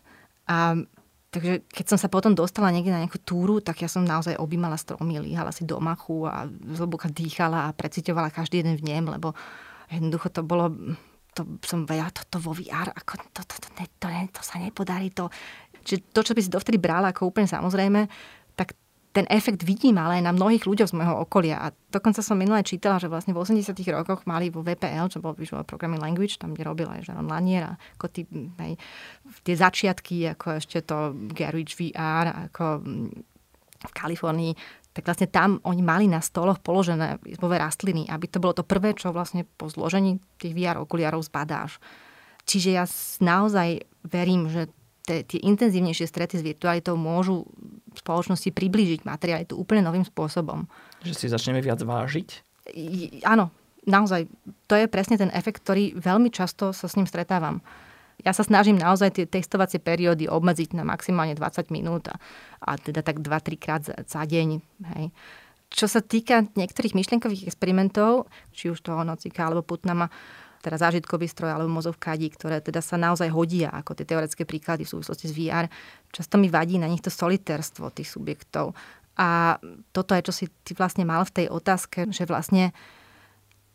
A 0.50 0.82
Takže 1.34 1.66
keď 1.66 1.86
som 1.90 1.98
sa 1.98 2.14
potom 2.14 2.38
dostala 2.38 2.70
niekde 2.70 2.94
na 2.94 3.02
nejakú 3.02 3.18
túru, 3.26 3.58
tak 3.58 3.82
ja 3.82 3.90
som 3.90 4.06
naozaj 4.06 4.38
objímala 4.38 4.78
stromy, 4.78 5.18
líhala 5.18 5.50
si 5.50 5.66
do 5.66 5.82
machu 5.82 6.30
a 6.30 6.46
zhlboka 6.46 7.10
dýchala 7.10 7.66
a 7.66 7.74
precitovala 7.74 8.30
každý 8.30 8.62
jeden 8.62 8.78
v 8.78 8.86
nem, 8.86 9.02
lebo 9.02 9.34
jednoducho 9.90 10.30
to 10.30 10.46
bolo 10.46 10.70
to 11.34 11.42
som 11.66 11.90
vedela, 11.90 12.14
toto 12.14 12.38
vo 12.38 12.54
VR, 12.54 12.94
ako 12.94 13.18
to, 13.34 13.42
to, 13.50 13.58
to, 13.58 13.70
to, 13.74 13.84
to, 13.98 14.08
to 14.30 14.42
sa 14.46 14.62
nepodarí. 14.62 15.10
To. 15.18 15.34
Čiže 15.82 16.14
to, 16.14 16.22
čo 16.22 16.34
by 16.38 16.42
si 16.46 16.54
dovtedy 16.54 16.78
brala 16.78 17.10
ako 17.10 17.34
úplne 17.34 17.50
samozrejme, 17.50 18.06
tak 18.54 18.78
ten 19.14 19.30
efekt 19.30 19.62
vidím 19.62 20.02
ale 20.02 20.18
aj 20.20 20.24
na 20.26 20.34
mnohých 20.34 20.66
ľuďoch 20.66 20.90
z 20.90 20.98
môjho 20.98 21.22
okolia. 21.22 21.62
A 21.62 21.68
dokonca 21.94 22.26
som 22.26 22.34
minulé 22.34 22.66
čítala, 22.66 22.98
že 22.98 23.06
vlastne 23.06 23.38
v 23.38 23.46
80 23.46 23.78
rokoch 23.94 24.26
mali 24.26 24.50
vo 24.50 24.66
VPL, 24.66 25.06
čo 25.14 25.22
bol 25.22 25.38
Visual 25.38 25.62
Programming 25.62 26.02
Language, 26.02 26.42
tam, 26.42 26.58
kde 26.58 26.66
robil 26.66 26.90
aj 26.90 27.06
Jaron 27.06 27.30
Lanier, 27.30 27.78
ako 28.02 28.10
tí, 28.10 28.26
aj, 28.58 28.74
tie 29.46 29.56
začiatky, 29.56 30.34
ako 30.34 30.58
ešte 30.58 30.82
to 30.82 31.14
Garage 31.30 31.78
VR, 31.78 32.50
ako 32.50 32.82
v 33.84 33.94
Kalifornii, 33.94 34.54
tak 34.94 35.06
vlastne 35.06 35.30
tam 35.30 35.62
oni 35.62 35.82
mali 35.86 36.06
na 36.10 36.22
stoloch 36.22 36.62
položené 36.62 37.22
izbové 37.30 37.62
rastliny, 37.62 38.10
aby 38.10 38.26
to 38.30 38.42
bolo 38.42 38.58
to 38.58 38.66
prvé, 38.66 38.98
čo 38.98 39.14
vlastne 39.14 39.46
po 39.46 39.70
zložení 39.70 40.22
tých 40.42 40.58
VR 40.58 40.82
okuliarov 40.82 41.22
zbadáš. 41.26 41.78
Čiže 42.50 42.70
ja 42.74 42.86
naozaj 43.22 43.86
verím, 44.06 44.50
že 44.50 44.70
tie, 45.04 45.24
tie 45.28 45.40
intenzívnejšie 45.44 46.08
strety 46.08 46.40
s 46.40 46.44
virtualitou 46.44 46.96
môžu 46.96 47.44
spoločnosti 48.00 48.50
priblížiť 48.50 49.04
materialitu 49.04 49.54
úplne 49.60 49.84
novým 49.84 50.08
spôsobom. 50.08 50.66
Že 51.04 51.14
si 51.14 51.26
začneme 51.28 51.60
viac 51.60 51.84
vážiť? 51.84 52.30
I, 52.74 53.22
áno, 53.28 53.52
naozaj. 53.84 54.32
To 54.72 54.76
je 54.80 54.88
presne 54.88 55.20
ten 55.20 55.30
efekt, 55.36 55.62
ktorý 55.64 56.00
veľmi 56.00 56.32
často 56.32 56.72
sa 56.72 56.88
s 56.88 56.96
ním 56.96 57.06
stretávam. 57.06 57.60
Ja 58.24 58.32
sa 58.32 58.46
snažím 58.46 58.80
naozaj 58.80 59.20
tie 59.20 59.26
testovacie 59.28 59.84
periódy 59.84 60.32
obmedziť 60.32 60.78
na 60.78 60.88
maximálne 60.88 61.36
20 61.36 61.74
minút 61.74 62.08
a, 62.08 62.16
a 62.64 62.80
teda 62.80 63.04
tak 63.04 63.20
2-3 63.20 63.60
krát 63.60 63.82
za, 63.84 63.96
za 64.08 64.24
deň. 64.24 64.64
Hej. 64.96 65.12
Čo 65.74 65.90
sa 65.90 66.06
týka 66.06 66.46
niektorých 66.54 66.94
myšlienkových 66.94 67.50
experimentov, 67.50 68.30
či 68.54 68.70
už 68.70 68.80
toho 68.86 69.02
Nocika 69.02 69.50
alebo 69.50 69.66
Putnama, 69.66 70.14
teda 70.64 70.80
zážitkový 70.80 71.28
stroj 71.28 71.52
alebo 71.52 71.68
mozovkádi, 71.68 72.32
ktoré 72.32 72.64
teda 72.64 72.80
sa 72.80 72.96
naozaj 72.96 73.28
hodia 73.28 73.68
ako 73.76 74.00
tie 74.00 74.08
teoretické 74.08 74.48
príklady 74.48 74.88
v 74.88 74.94
súvislosti 74.96 75.28
s 75.28 75.36
VR. 75.36 75.68
Často 76.16 76.40
mi 76.40 76.48
vadí 76.48 76.80
na 76.80 76.88
nich 76.88 77.04
to 77.04 77.12
solitérstvo 77.12 77.92
tých 77.92 78.08
subjektov. 78.08 78.72
A 79.20 79.60
toto 79.92 80.16
je, 80.16 80.26
čo 80.26 80.34
si 80.34 80.46
ty 80.64 80.72
vlastne 80.74 81.04
mal 81.04 81.22
v 81.28 81.44
tej 81.44 81.48
otázke, 81.52 82.10
že 82.10 82.24
vlastne 82.26 82.72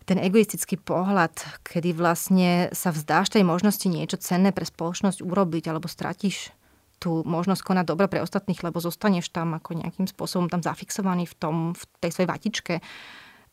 ten 0.09 0.16
egoistický 0.16 0.80
pohľad, 0.80 1.36
kedy 1.68 1.93
vlastne 1.93 2.72
sa 2.72 2.89
vzdáš 2.89 3.28
tej 3.36 3.45
možnosti 3.45 3.84
niečo 3.84 4.16
cenné 4.16 4.57
pre 4.57 4.64
spoločnosť 4.64 5.20
urobiť 5.20 5.68
alebo 5.68 5.84
stratíš 5.84 6.57
tú 6.99 7.22
možnosť 7.22 7.62
konať 7.62 7.84
dobro 7.86 8.11
pre 8.11 8.24
ostatných, 8.24 8.64
lebo 8.64 8.82
zostaneš 8.82 9.30
tam 9.30 9.55
ako 9.55 9.78
nejakým 9.78 10.11
spôsobom 10.11 10.51
tam 10.51 10.64
zafixovaný 10.64 11.30
v, 11.30 11.34
tom, 11.39 11.57
v 11.76 11.82
tej 12.03 12.11
svojej 12.11 12.30
vatičke. 12.32 12.74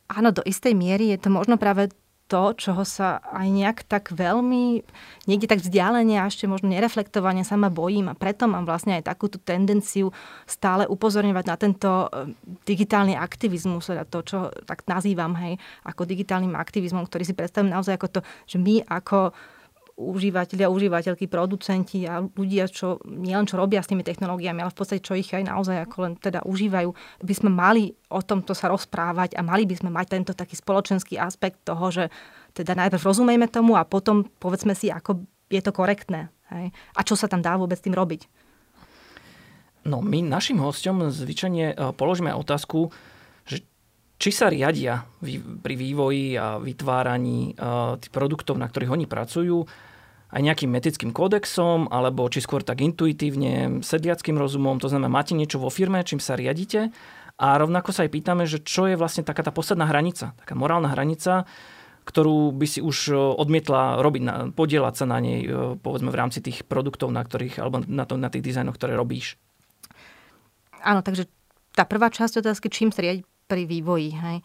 Áno, 0.10 0.34
do 0.34 0.42
istej 0.42 0.74
miery 0.74 1.14
je 1.14 1.22
to 1.22 1.30
možno 1.30 1.62
práve 1.62 1.94
to, 2.26 2.58
čoho 2.58 2.82
sa 2.82 3.22
aj 3.22 3.48
nejak 3.54 3.80
tak 3.86 4.10
veľmi, 4.10 4.82
niekde 5.30 5.46
tak 5.46 5.62
vzdialene 5.62 6.18
a 6.18 6.26
ešte 6.26 6.50
možno 6.50 6.74
nereflektovane 6.74 7.46
sama 7.46 7.70
bojím. 7.70 8.10
A 8.10 8.18
preto 8.18 8.50
mám 8.50 8.66
vlastne 8.66 8.98
aj 8.98 9.06
takúto 9.06 9.38
tendenciu 9.38 10.10
stále 10.50 10.90
upozorňovať 10.90 11.46
na 11.46 11.56
tento 11.56 11.90
e, 12.10 12.34
digitálny 12.66 13.14
aktivizmus, 13.14 13.94
teda 13.94 14.10
to, 14.10 14.20
čo 14.26 14.38
tak 14.66 14.82
nazývam, 14.90 15.38
hej, 15.38 15.62
ako 15.86 16.10
digitálnym 16.10 16.58
aktivizmom, 16.58 17.06
ktorý 17.06 17.24
si 17.30 17.38
predstavím 17.38 17.70
naozaj 17.70 18.02
ako 18.02 18.08
to, 18.18 18.20
že 18.50 18.58
my 18.58 18.82
ako 18.90 19.30
užívateľia, 19.96 20.68
užívateľky, 20.68 21.32
producenti 21.32 22.04
a 22.04 22.20
ľudia, 22.20 22.68
čo 22.68 23.00
nielen 23.08 23.48
čo 23.48 23.56
robia 23.56 23.80
s 23.80 23.88
tými 23.88 24.04
technológiami, 24.04 24.60
ale 24.60 24.72
v 24.72 24.78
podstate 24.78 25.00
čo 25.00 25.16
ich 25.16 25.32
aj 25.32 25.48
naozaj 25.48 25.88
ako 25.88 25.98
len 26.04 26.14
teda 26.20 26.44
užívajú, 26.44 26.92
by 27.24 27.34
sme 27.34 27.48
mali 27.48 27.96
o 28.12 28.20
tomto 28.20 28.52
sa 28.52 28.68
rozprávať 28.68 29.40
a 29.40 29.42
mali 29.42 29.64
by 29.64 29.76
sme 29.80 29.90
mať 29.96 30.08
tento 30.12 30.32
taký 30.36 30.60
spoločenský 30.60 31.16
aspekt 31.16 31.64
toho, 31.64 31.88
že 31.96 32.04
teda 32.52 32.76
najprv 32.76 33.08
rozumejme 33.08 33.48
tomu 33.48 33.80
a 33.80 33.88
potom 33.88 34.28
povedzme 34.28 34.76
si, 34.76 34.92
ako 34.92 35.24
je 35.48 35.62
to 35.64 35.72
korektné. 35.72 36.28
Hej? 36.52 36.76
A 36.96 37.00
čo 37.08 37.16
sa 37.16 37.32
tam 37.32 37.40
dá 37.40 37.56
vôbec 37.56 37.80
tým 37.80 37.96
robiť. 37.96 38.28
No 39.86 40.02
my 40.04 40.20
našim 40.26 40.60
hostom 40.60 41.08
zvyčajne 41.08 41.66
eh, 41.72 41.76
položíme 41.96 42.36
otázku, 42.36 42.92
či 44.16 44.30
sa 44.32 44.48
riadia 44.48 45.04
pri 45.60 45.76
vývoji 45.76 46.40
a 46.40 46.56
vytváraní 46.56 47.56
tých 48.00 48.12
produktov, 48.16 48.56
na 48.56 48.72
ktorých 48.72 48.94
oni 48.96 49.06
pracujú, 49.12 49.68
aj 50.36 50.42
nejakým 50.42 50.72
etickým 50.76 51.12
kódexom, 51.16 51.88
alebo 51.92 52.28
či 52.28 52.44
skôr 52.44 52.60
tak 52.60 52.84
intuitívne, 52.84 53.80
sedliackým 53.80 54.36
rozumom, 54.36 54.80
to 54.80 54.92
znamená, 54.92 55.08
máte 55.08 55.32
niečo 55.32 55.60
vo 55.60 55.72
firme, 55.72 56.04
čím 56.04 56.20
sa 56.20 56.36
riadite 56.36 56.92
a 57.40 57.48
rovnako 57.56 57.92
sa 57.92 58.04
aj 58.08 58.12
pýtame, 58.12 58.44
že 58.48 58.64
čo 58.64 58.88
je 58.88 59.00
vlastne 59.00 59.24
taká 59.24 59.44
tá 59.44 59.52
posledná 59.52 59.88
hranica, 59.88 60.36
taká 60.40 60.56
morálna 60.56 60.92
hranica, 60.92 61.48
ktorú 62.08 62.52
by 62.56 62.68
si 62.68 62.80
už 62.80 63.16
odmietla 63.16 64.00
robiť, 64.00 64.22
podielať 64.56 64.94
sa 64.96 65.06
na 65.08 65.20
nej, 65.20 65.44
povedzme 65.80 66.12
v 66.12 66.20
rámci 66.20 66.40
tých 66.40 66.64
produktov, 66.64 67.12
na 67.12 67.24
ktorých, 67.24 67.60
alebo 67.60 67.84
na, 67.84 68.04
to, 68.08 68.16
na 68.16 68.32
tých 68.32 68.44
dizajnoch, 68.44 68.76
ktoré 68.80 68.96
robíš. 68.96 69.36
Áno, 70.84 71.04
takže 71.04 71.28
tá 71.76 71.84
prvá 71.84 72.08
časť 72.08 72.40
otázky, 72.46 72.72
čím 72.72 72.92
sa 72.96 73.04
riadiť 73.04 73.35
pri 73.46 73.70
vývoji. 73.70 74.10
Hej. 74.14 74.38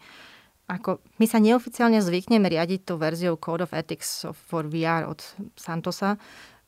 Ako, 0.71 1.03
my 1.19 1.25
sa 1.27 1.43
neoficiálne 1.43 1.99
zvykneme 1.99 2.47
riadiť 2.47 2.87
tou 2.87 2.95
verziou 2.95 3.35
Code 3.35 3.67
of 3.67 3.75
Ethics 3.75 4.23
for 4.31 4.63
VR 4.71 5.03
od 5.09 5.19
Santosa. 5.59 6.15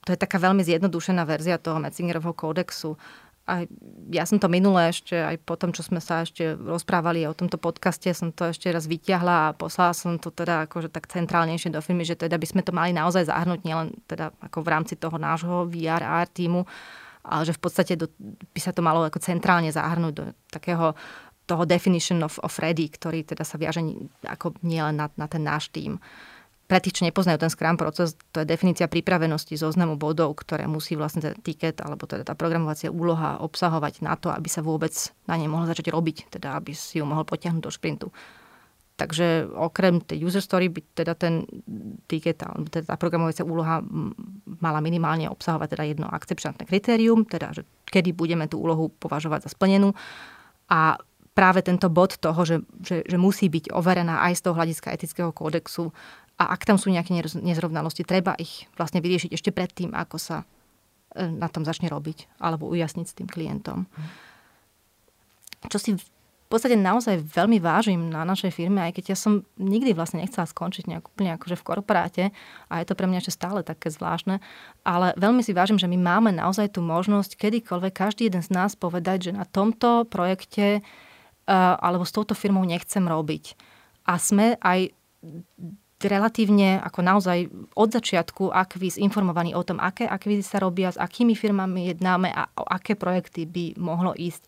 To 0.04 0.12
je 0.12 0.20
taká 0.20 0.36
veľmi 0.44 0.60
zjednodušená 0.60 1.24
verzia 1.24 1.56
toho 1.56 1.80
Metzingerovho 1.80 2.36
kódexu. 2.36 3.00
a 3.44 3.68
ja 4.12 4.24
som 4.24 4.40
to 4.40 4.48
minule 4.48 4.80
ešte, 4.88 5.20
aj 5.20 5.36
po 5.44 5.60
tom, 5.60 5.76
čo 5.76 5.84
sme 5.84 6.00
sa 6.00 6.24
ešte 6.24 6.56
rozprávali 6.56 7.28
o 7.28 7.36
tomto 7.36 7.60
podcaste, 7.60 8.08
som 8.16 8.32
to 8.32 8.52
ešte 8.52 8.72
raz 8.72 8.88
vyťahla 8.88 9.52
a 9.52 9.56
poslala 9.56 9.92
som 9.92 10.16
to 10.16 10.32
teda 10.32 10.68
akože 10.68 10.88
tak 10.88 11.12
centrálnejšie 11.12 11.72
do 11.72 11.84
firmy, 11.84 12.08
že 12.08 12.16
teda 12.16 12.40
by 12.40 12.48
sme 12.48 12.64
to 12.64 12.72
mali 12.72 12.96
naozaj 12.96 13.28
zahrnúť 13.28 13.68
nielen 13.68 14.00
teda 14.08 14.32
ako 14.48 14.64
v 14.64 14.72
rámci 14.72 14.96
toho 14.96 15.20
nášho 15.20 15.68
VR 15.68 16.04
AR 16.04 16.28
týmu, 16.32 16.64
ale 17.24 17.44
že 17.44 17.56
v 17.56 17.62
podstate 17.64 18.00
do, 18.00 18.08
by 18.56 18.60
sa 18.64 18.72
to 18.72 18.80
malo 18.80 19.04
ako 19.04 19.20
centrálne 19.20 19.72
zahrnúť 19.72 20.14
do 20.16 20.24
takého 20.48 20.96
toho 21.44 21.64
definition 21.68 22.24
of, 22.24 22.39
of 22.39 22.56
ready, 22.60 22.88
ktorý 22.88 23.28
teda 23.28 23.44
sa 23.44 23.60
viaže 23.60 23.84
ako 24.24 24.56
nielen 24.64 25.00
na, 25.00 25.12
na 25.20 25.28
ten 25.28 25.44
náš 25.44 25.68
tým. 25.70 26.00
Pre 26.64 26.80
tých, 26.80 26.96
čo 26.96 27.04
nepoznajú 27.04 27.44
ten 27.44 27.52
Scrum 27.52 27.76
proces, 27.76 28.16
to 28.32 28.41
je 28.41 28.48
definícia 28.48 28.88
pripravenosti 28.88 29.60
zoznamu 29.60 30.00
bodov, 30.00 30.39
ktoré 30.39 30.64
musí 30.64 30.96
vlastne 30.96 31.20
ten 31.20 31.36
tiket 31.44 31.84
alebo 31.84 32.08
teda 32.08 32.24
tá 32.24 32.34
programovacia 32.39 32.88
úloha 32.88 33.44
obsahovať 33.44 34.00
na 34.00 34.16
to, 34.16 34.32
aby 34.32 34.48
sa 34.48 34.64
vôbec 34.64 34.96
na 35.28 35.36
nej 35.36 35.52
mohol 35.52 35.68
začať 35.68 35.91
robiť, 35.91 36.32
teda 36.39 36.56
aby 36.56 36.72
si 36.72 37.04
ju 37.04 37.06
mohol 37.06 37.28
potiahnuť 37.28 37.64
do 37.64 37.72
šprintu. 37.72 38.08
Takže 38.94 39.50
okrem 39.58 40.06
tej 40.06 40.22
user 40.22 40.39
story 40.39 40.70
by 40.70 40.82
teda 40.94 41.18
ten 41.18 41.44
ticket, 42.06 42.46
teda 42.46 42.94
tá 42.94 42.96
programovacia 42.96 43.44
úloha 43.44 43.82
mala 44.62 44.80
minimálne 44.80 45.26
obsahovať 45.28 45.68
teda 45.74 45.84
jedno 45.84 46.08
akceptantné 46.08 46.64
kritérium, 46.70 47.26
teda 47.28 47.58
že 47.58 47.68
kedy 47.89 48.14
budeme 48.16 48.46
tú 48.46 48.62
úlohu 48.62 48.94
považovať 49.02 49.50
za 49.50 49.54
splnenú 49.58 49.91
a 50.70 50.96
práve 51.34 51.66
tento 51.66 51.90
bod 51.90 52.18
toho, 52.22 52.42
že, 52.46 52.58
že, 52.80 53.02
že 53.04 53.18
musí 53.18 53.50
byť 53.50 53.74
overená 53.74 54.22
aj 54.30 54.38
z 54.38 54.42
toho 54.46 54.56
hľadiska 54.58 54.94
etického 54.94 55.34
kódexu 55.34 55.90
a 56.38 56.54
ak 56.54 56.66
tam 56.66 56.78
sú 56.82 56.90
nejaké 56.90 57.14
nezrovnalosti, 57.42 58.06
treba 58.06 58.34
ich 58.38 58.70
vlastne 58.78 59.02
vyriešiť 59.02 59.34
ešte 59.34 59.54
predtým, 59.54 59.94
ako 59.94 60.18
sa 60.18 60.38
e, 61.14 61.26
na 61.30 61.50
tom 61.50 61.66
začne 61.66 61.90
robiť 61.90 62.42
alebo 62.42 62.70
ujasniť 62.70 63.06
s 63.06 63.18
tým 63.18 63.30
klientom. 63.30 63.86
Čo 65.70 65.78
si 65.78 65.92
v 65.98 66.62
podstate 66.62 66.78
naozaj 66.78 67.18
veľmi 67.34 67.58
vážim 67.58 68.14
na 68.14 68.22
našej 68.22 68.54
firme, 68.54 68.86
aj 68.86 68.94
keď 69.02 69.06
ja 69.14 69.18
som 69.18 69.42
nikdy 69.58 69.98
vlastne 69.98 70.22
nechcela 70.22 70.46
skončiť 70.46 70.86
nejak 70.86 71.10
úplne 71.10 71.34
akože 71.34 71.58
v 71.58 71.66
korporáte 71.66 72.24
a 72.70 72.78
je 72.78 72.86
to 72.86 72.94
pre 72.94 73.10
mňa 73.10 73.26
ešte 73.26 73.34
stále 73.42 73.66
také 73.66 73.90
zvláštne, 73.90 74.38
ale 74.86 75.18
veľmi 75.18 75.42
si 75.42 75.50
vážim, 75.50 75.82
že 75.82 75.90
my 75.90 75.98
máme 75.98 76.30
naozaj 76.30 76.78
tú 76.78 76.86
možnosť 76.86 77.42
kedykoľvek 77.42 77.94
každý 77.98 78.30
jeden 78.30 78.46
z 78.46 78.54
nás 78.54 78.78
povedať, 78.78 79.32
že 79.32 79.32
na 79.34 79.50
tomto 79.50 80.06
projekte 80.06 80.86
alebo 81.48 82.08
s 82.08 82.16
touto 82.16 82.36
firmou 82.36 82.64
nechcem 82.64 83.04
robiť. 83.04 83.56
A 84.08 84.20
sme 84.20 84.60
aj 84.60 84.91
relatívne 86.04 86.84
ako 86.84 87.00
naozaj 87.00 87.48
od 87.80 87.89
začiatku 87.96 88.52
akvíz 88.52 89.00
informovaní 89.00 89.56
o 89.56 89.64
tom, 89.64 89.80
aké 89.80 90.04
akvízy 90.04 90.44
sa 90.44 90.60
robia, 90.60 90.91
s 90.91 91.00
akými 91.00 91.32
firmami 91.32 91.96
jednáme 91.96 92.28
a 92.28 92.52
o 92.60 92.68
aké 92.68 93.00
projekty 93.00 93.48
by 93.48 93.80
mohlo 93.80 94.12
ísť. 94.12 94.44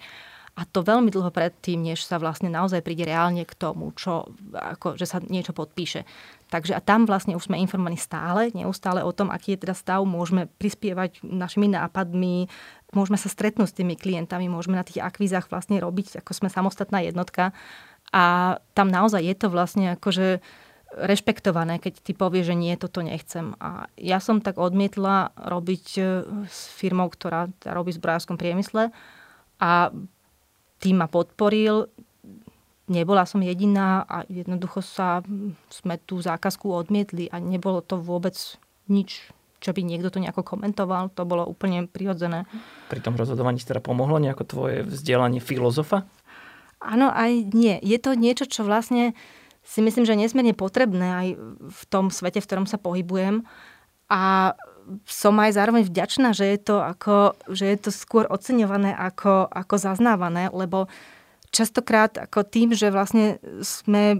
A 0.56 0.64
to 0.64 0.88
veľmi 0.88 1.12
dlho 1.12 1.36
predtým, 1.36 1.84
než 1.84 2.08
sa 2.08 2.16
vlastne 2.16 2.48
naozaj 2.48 2.80
príde 2.80 3.04
reálne 3.04 3.43
k 3.43 3.54
tomu, 3.60 3.91
čo, 3.91 4.32
ako, 4.56 4.96
že 4.96 5.04
sa 5.04 5.20
niečo 5.20 5.52
podpíše. 5.52 6.08
Takže 6.46 6.78
a 6.78 6.82
tam 6.82 7.10
vlastne 7.10 7.34
už 7.34 7.50
sme 7.50 7.58
informovaní 7.58 7.98
stále, 7.98 8.54
neustále 8.54 9.02
o 9.02 9.10
tom, 9.10 9.34
aký 9.34 9.58
je 9.58 9.66
teda 9.66 9.74
stav, 9.74 10.06
môžeme 10.06 10.46
prispievať 10.62 11.26
našimi 11.26 11.66
nápadmi, 11.74 12.46
môžeme 12.93 13.18
sa 13.18 13.34
stretnúť 13.34 13.74
s 13.74 13.78
tými 13.82 13.98
klientami, 13.98 14.46
môžeme 14.46 14.78
na 14.78 14.86
tých 14.86 15.02
akvízach 15.02 15.50
vlastne 15.50 15.82
robiť, 15.82 16.22
ako 16.22 16.32
sme 16.38 16.50
samostatná 16.54 17.02
jednotka. 17.02 17.50
A 18.14 18.58
tam 18.78 18.93
naozaj 18.93 19.26
je 19.26 19.36
to 19.36 19.48
vlastne 19.50 19.98
akože 19.98 20.39
rešpektované, 20.96 21.82
keď 21.82 21.93
ty 22.00 22.12
povie, 22.16 22.46
že 22.46 22.56
nie, 22.56 22.72
toto 22.80 23.04
nechcem. 23.04 23.58
A 23.60 23.91
ja 24.00 24.24
som 24.24 24.39
tak 24.39 24.56
odmietla 24.56 25.36
robiť 25.36 25.86
e, 25.98 26.02
s 26.48 26.72
firmou, 26.72 27.12
ktorá 27.12 27.52
robí 27.68 27.91
v 27.91 28.00
zbrojárskom 28.00 28.39
priemysle 28.39 28.96
a 29.60 29.91
tým 30.80 30.96
ma 31.04 31.08
podporil. 31.12 31.91
Nebola 32.86 33.26
som 33.26 33.42
jediná 33.42 34.06
a 34.06 34.22
jednoducho 34.30 34.86
sa 34.86 35.26
sme 35.74 35.98
tú 36.06 36.22
zákazku 36.22 36.70
odmietli 36.70 37.26
a 37.34 37.42
nebolo 37.42 37.82
to 37.82 37.98
vôbec 37.98 38.38
nič, 38.86 39.34
čo 39.58 39.74
by 39.74 39.82
niekto 39.82 40.14
to 40.14 40.22
nejako 40.22 40.46
komentoval. 40.46 41.10
To 41.18 41.26
bolo 41.26 41.50
úplne 41.50 41.90
prirodzené. 41.90 42.46
Pri 42.94 43.02
tom 43.02 43.18
rozhodovaní 43.18 43.58
si 43.58 43.66
teda 43.66 43.82
pomohlo 43.82 44.22
nejako 44.22 44.46
tvoje 44.46 44.86
vzdelanie 44.86 45.42
filozofa? 45.42 46.06
Áno, 46.78 47.10
aj 47.10 47.58
nie. 47.58 47.82
Je 47.82 47.98
to 47.98 48.14
niečo, 48.14 48.46
čo 48.46 48.62
vlastne 48.62 49.18
si 49.66 49.82
myslím, 49.82 50.06
že 50.06 50.14
je 50.14 50.22
nesmierne 50.22 50.54
potrebné 50.54 51.08
aj 51.10 51.28
v 51.66 51.82
tom 51.90 52.14
svete, 52.14 52.38
v 52.38 52.46
ktorom 52.46 52.70
sa 52.70 52.78
pohybujem. 52.78 53.42
A 54.06 54.54
som 55.10 55.34
aj 55.42 55.58
zároveň 55.58 55.90
vďačná, 55.90 56.38
že 56.38 56.46
je 56.46 56.60
to, 56.62 56.78
ako, 56.78 57.34
že 57.50 57.66
je 57.74 57.78
to 57.82 57.90
skôr 57.90 58.30
oceňované 58.30 58.94
ako, 58.94 59.50
ako 59.50 59.76
zaznávané, 59.82 60.54
lebo 60.54 60.86
častokrát 61.56 62.12
ako 62.20 62.43
tým, 62.43 62.76
že 62.76 62.91
vlastne 62.91 63.39
sme, 63.64 64.20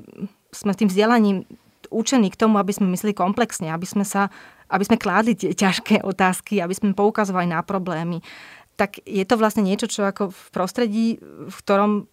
sme 0.56 0.72
tým 0.72 0.88
vzdelaním 0.88 1.44
učení 1.92 2.32
k 2.32 2.40
tomu, 2.40 2.56
aby 2.58 2.72
sme 2.72 2.88
mysleli 2.96 3.12
komplexne, 3.12 3.68
aby 3.70 3.84
sme, 3.84 4.08
sa, 4.08 4.32
aby 4.72 4.84
sme 4.88 4.96
kládli 4.96 5.36
tie 5.36 5.52
ťažké 5.52 6.02
otázky, 6.08 6.64
aby 6.64 6.72
sme 6.72 6.96
poukazovali 6.96 7.52
na 7.52 7.60
problémy, 7.60 8.24
tak 8.76 9.00
je 9.08 9.24
to 9.24 9.40
vlastne 9.40 9.64
niečo, 9.64 9.88
čo 9.88 10.04
ako 10.04 10.32
v 10.32 10.44
prostredí, 10.52 11.06
v 11.24 11.58
ktorom 11.64 12.12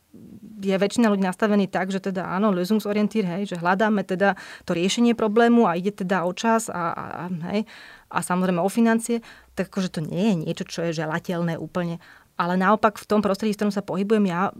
je 0.62 0.76
väčšina 0.76 1.10
ľudí 1.10 1.24
nastavený 1.24 1.66
tak, 1.66 1.90
že 1.90 1.98
teda 1.98 2.28
áno, 2.28 2.52
lösungsorientiert, 2.52 3.26
hej, 3.26 3.42
že 3.50 3.56
hľadáme 3.58 4.04
teda 4.06 4.38
to 4.68 4.76
riešenie 4.76 5.16
problému 5.16 5.66
a 5.66 5.74
ide 5.74 5.90
teda 5.90 6.22
o 6.28 6.30
čas 6.36 6.70
a, 6.70 6.92
a, 6.92 7.04
a, 7.04 7.22
hej, 7.50 7.66
a 8.12 8.18
samozrejme 8.20 8.60
o 8.60 8.70
financie, 8.70 9.24
tak 9.56 9.72
akože 9.72 9.98
to 9.98 10.00
nie 10.04 10.32
je 10.32 10.34
niečo, 10.38 10.64
čo 10.68 10.80
je 10.86 10.96
želateľné 11.02 11.56
úplne. 11.58 11.98
Ale 12.42 12.58
naopak 12.58 12.98
v 12.98 13.06
tom 13.06 13.22
prostredí, 13.22 13.54
v 13.54 13.58
ktorom 13.62 13.74
sa 13.74 13.86
pohybujem, 13.86 14.26
ja 14.26 14.50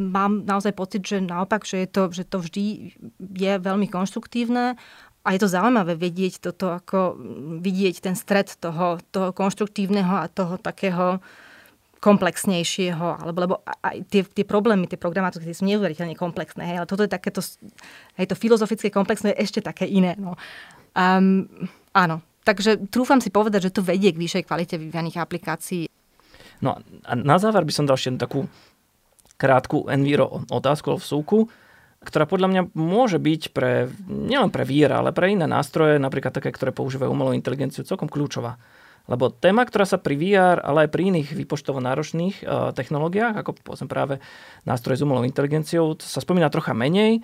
mám 0.00 0.48
naozaj 0.48 0.72
pocit, 0.72 1.04
že 1.04 1.20
naopak, 1.20 1.68
že, 1.68 1.84
je 1.84 1.88
to, 1.92 2.02
že 2.08 2.24
to 2.24 2.40
vždy 2.40 2.96
je 3.20 3.52
veľmi 3.60 3.92
konštruktívne 3.92 4.80
a 5.20 5.28
je 5.36 5.40
to 5.44 5.52
zaujímavé 5.52 6.00
vedieť 6.00 6.40
toto, 6.40 6.72
ako 6.72 7.20
vidieť 7.60 8.00
ten 8.00 8.16
stred 8.16 8.48
toho, 8.56 8.96
toho 9.12 9.36
konštruktívneho 9.36 10.24
a 10.24 10.32
toho 10.32 10.56
takého 10.56 11.20
komplexnejšieho, 12.00 13.20
alebo 13.20 13.38
lebo 13.44 13.54
aj 13.82 14.06
tie, 14.08 14.22
tie 14.24 14.46
problémy, 14.46 14.88
tie 14.88 15.00
programátorské 15.00 15.52
sú 15.52 15.68
neuveriteľne 15.68 16.14
komplexné, 16.16 16.62
hej, 16.72 16.76
ale 16.80 16.88
toto 16.88 17.02
je 17.02 17.10
takéto, 17.10 17.42
hej, 18.16 18.26
to 18.30 18.38
filozofické 18.38 18.88
komplexné 18.88 19.34
je 19.34 19.42
ešte 19.42 19.60
také 19.60 19.84
iné. 19.90 20.14
No. 20.14 20.38
Um, 20.94 21.50
áno, 21.90 22.22
takže 22.46 22.86
trúfam 22.88 23.18
si 23.18 23.34
povedať, 23.34 23.68
že 23.68 23.74
to 23.74 23.82
vedie 23.82 24.14
k 24.14 24.22
vyššej 24.22 24.46
kvalite 24.46 24.78
vyvíjaných 24.78 25.18
aplikácií. 25.18 25.90
No 26.64 26.80
a 27.04 27.12
na 27.16 27.36
záver 27.36 27.64
by 27.66 27.72
som 27.72 27.84
dal 27.84 28.00
ešte 28.00 28.16
takú 28.16 28.48
krátku 29.36 29.86
Enviro 29.92 30.44
otázku 30.48 30.96
v 30.96 31.04
súku, 31.04 31.38
ktorá 32.00 32.24
podľa 32.24 32.48
mňa 32.48 32.62
môže 32.78 33.18
byť 33.18 33.42
pre, 33.52 33.90
nielen 34.06 34.54
pre 34.54 34.62
VR, 34.62 35.02
ale 35.02 35.10
pre 35.10 35.32
iné 35.32 35.44
nástroje, 35.44 35.98
napríklad 35.98 36.32
také, 36.32 36.54
ktoré 36.54 36.70
používajú 36.70 37.10
umelú 37.10 37.34
inteligenciu, 37.34 37.82
celkom 37.82 38.06
kľúčová. 38.06 38.56
Lebo 39.06 39.30
téma, 39.30 39.62
ktorá 39.62 39.86
sa 39.86 40.02
pri 40.02 40.18
VR, 40.18 40.58
ale 40.62 40.86
aj 40.86 40.90
pri 40.90 41.14
iných 41.14 41.28
výpočtovo 41.34 41.78
náročných 41.78 42.42
uh, 42.42 42.74
technológiách, 42.74 43.38
ako 43.38 43.54
povedzme 43.62 43.86
práve 43.86 44.18
nástroje 44.66 44.98
s 44.98 45.04
umelou 45.06 45.22
inteligenciou, 45.22 45.94
sa 46.02 46.18
spomína 46.18 46.50
trocha 46.50 46.74
menej. 46.74 47.22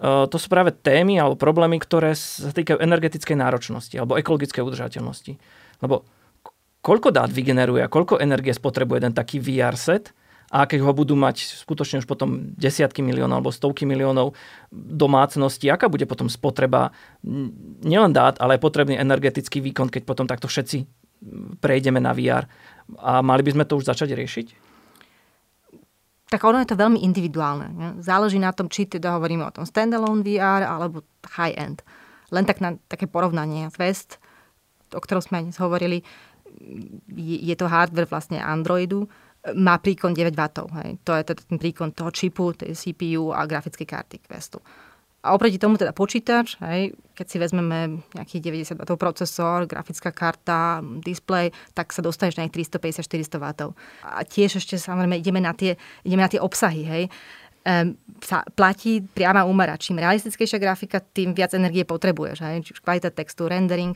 Uh, 0.00 0.24
to 0.32 0.40
sú 0.40 0.48
práve 0.48 0.72
témy 0.72 1.20
alebo 1.20 1.36
problémy, 1.36 1.76
ktoré 1.76 2.16
sa 2.16 2.52
týkajú 2.56 2.80
energetickej 2.80 3.36
náročnosti 3.36 3.92
alebo 4.00 4.16
ekologickej 4.16 4.64
udržateľnosti. 4.64 5.36
Lebo 5.84 6.08
koľko 6.80 7.12
dát 7.12 7.30
vygeneruje 7.32 7.84
a 7.84 7.92
koľko 7.92 8.20
energie 8.20 8.52
spotrebuje 8.52 9.04
jeden 9.04 9.14
taký 9.16 9.36
VR 9.40 9.76
set 9.76 10.12
a 10.50 10.66
keď 10.66 10.82
ho 10.82 10.90
budú 10.90 11.14
mať 11.14 11.62
skutočne 11.62 12.02
už 12.02 12.10
potom 12.10 12.50
desiatky 12.58 13.06
miliónov 13.06 13.38
alebo 13.38 13.54
stovky 13.54 13.86
miliónov 13.86 14.34
domácností, 14.74 15.70
aká 15.70 15.86
bude 15.86 16.10
potom 16.10 16.26
spotreba 16.26 16.90
nielen 17.86 18.10
dát, 18.10 18.40
ale 18.42 18.58
aj 18.58 18.64
potrebný 18.66 18.98
energetický 18.98 19.62
výkon, 19.62 19.86
keď 19.92 20.02
potom 20.02 20.26
takto 20.26 20.50
všetci 20.50 20.88
prejdeme 21.62 22.02
na 22.02 22.10
VR. 22.16 22.50
A 22.98 23.22
mali 23.22 23.46
by 23.46 23.54
sme 23.54 23.64
to 23.68 23.78
už 23.78 23.86
začať 23.86 24.16
riešiť? 24.16 24.46
Tak 26.30 26.46
ono 26.46 26.62
je 26.62 26.70
to 26.70 26.78
veľmi 26.78 27.02
individuálne. 27.02 27.98
Záleží 28.02 28.38
na 28.38 28.54
tom, 28.54 28.70
či 28.70 28.86
teda 28.86 29.18
hovoríme 29.18 29.42
o 29.42 29.54
tom 29.54 29.66
standalone 29.66 30.22
VR 30.22 30.62
alebo 30.62 31.02
high-end. 31.26 31.82
Len 32.30 32.46
tak 32.46 32.62
na 32.62 32.78
také 32.86 33.10
porovnanie. 33.10 33.66
Vest, 33.74 34.22
o 34.94 35.02
ktorom 35.02 35.22
sme 35.22 35.42
dnes 35.42 35.58
hovorili, 35.58 36.06
je 37.16 37.54
to 37.56 37.66
hardware 37.70 38.08
vlastne 38.08 38.38
Androidu, 38.40 39.08
má 39.56 39.80
príkon 39.80 40.12
9 40.12 40.36
W. 40.36 40.68
Hej. 40.84 40.90
To 41.08 41.16
je 41.16 41.22
teda 41.24 41.40
ten 41.48 41.56
príkon 41.56 41.96
toho 41.96 42.12
čipu, 42.12 42.52
tej 42.52 42.76
CPU 42.76 43.32
a 43.32 43.48
grafickej 43.48 43.88
karty 43.88 44.16
Questu. 44.20 44.60
A 45.20 45.36
oproti 45.36 45.60
tomu 45.60 45.76
teda 45.76 45.92
počítač, 45.92 46.56
hej, 46.64 46.96
keď 47.12 47.26
si 47.28 47.36
vezmeme 47.36 48.00
nejaký 48.16 48.40
90 48.40 48.72
W 48.80 48.96
procesor, 48.96 49.68
grafická 49.68 50.16
karta, 50.16 50.80
display, 51.04 51.52
tak 51.76 51.92
sa 51.92 52.00
dostaneš 52.00 52.40
na 52.40 52.48
350-400 52.48 53.36
W. 53.36 53.76
A 54.00 54.24
tiež 54.24 54.56
ešte 54.56 54.80
samozrejme 54.80 55.20
ideme 55.20 55.44
na 55.44 55.52
tie, 55.52 55.76
ideme 56.08 56.24
na 56.24 56.32
tie 56.32 56.40
obsahy, 56.40 56.88
hej. 56.88 57.04
Um, 57.60 57.92
sa 58.24 58.40
platí 58.56 59.04
priama 59.04 59.44
úmera. 59.44 59.76
Čím 59.76 60.00
realistickejšia 60.00 60.56
grafika, 60.56 61.04
tým 61.04 61.36
viac 61.36 61.52
energie 61.52 61.84
potrebuješ. 61.84 62.40
Hej? 62.40 62.64
Čiže 62.64 62.80
kvalita 62.80 63.12
textu, 63.12 63.44
rendering. 63.52 63.92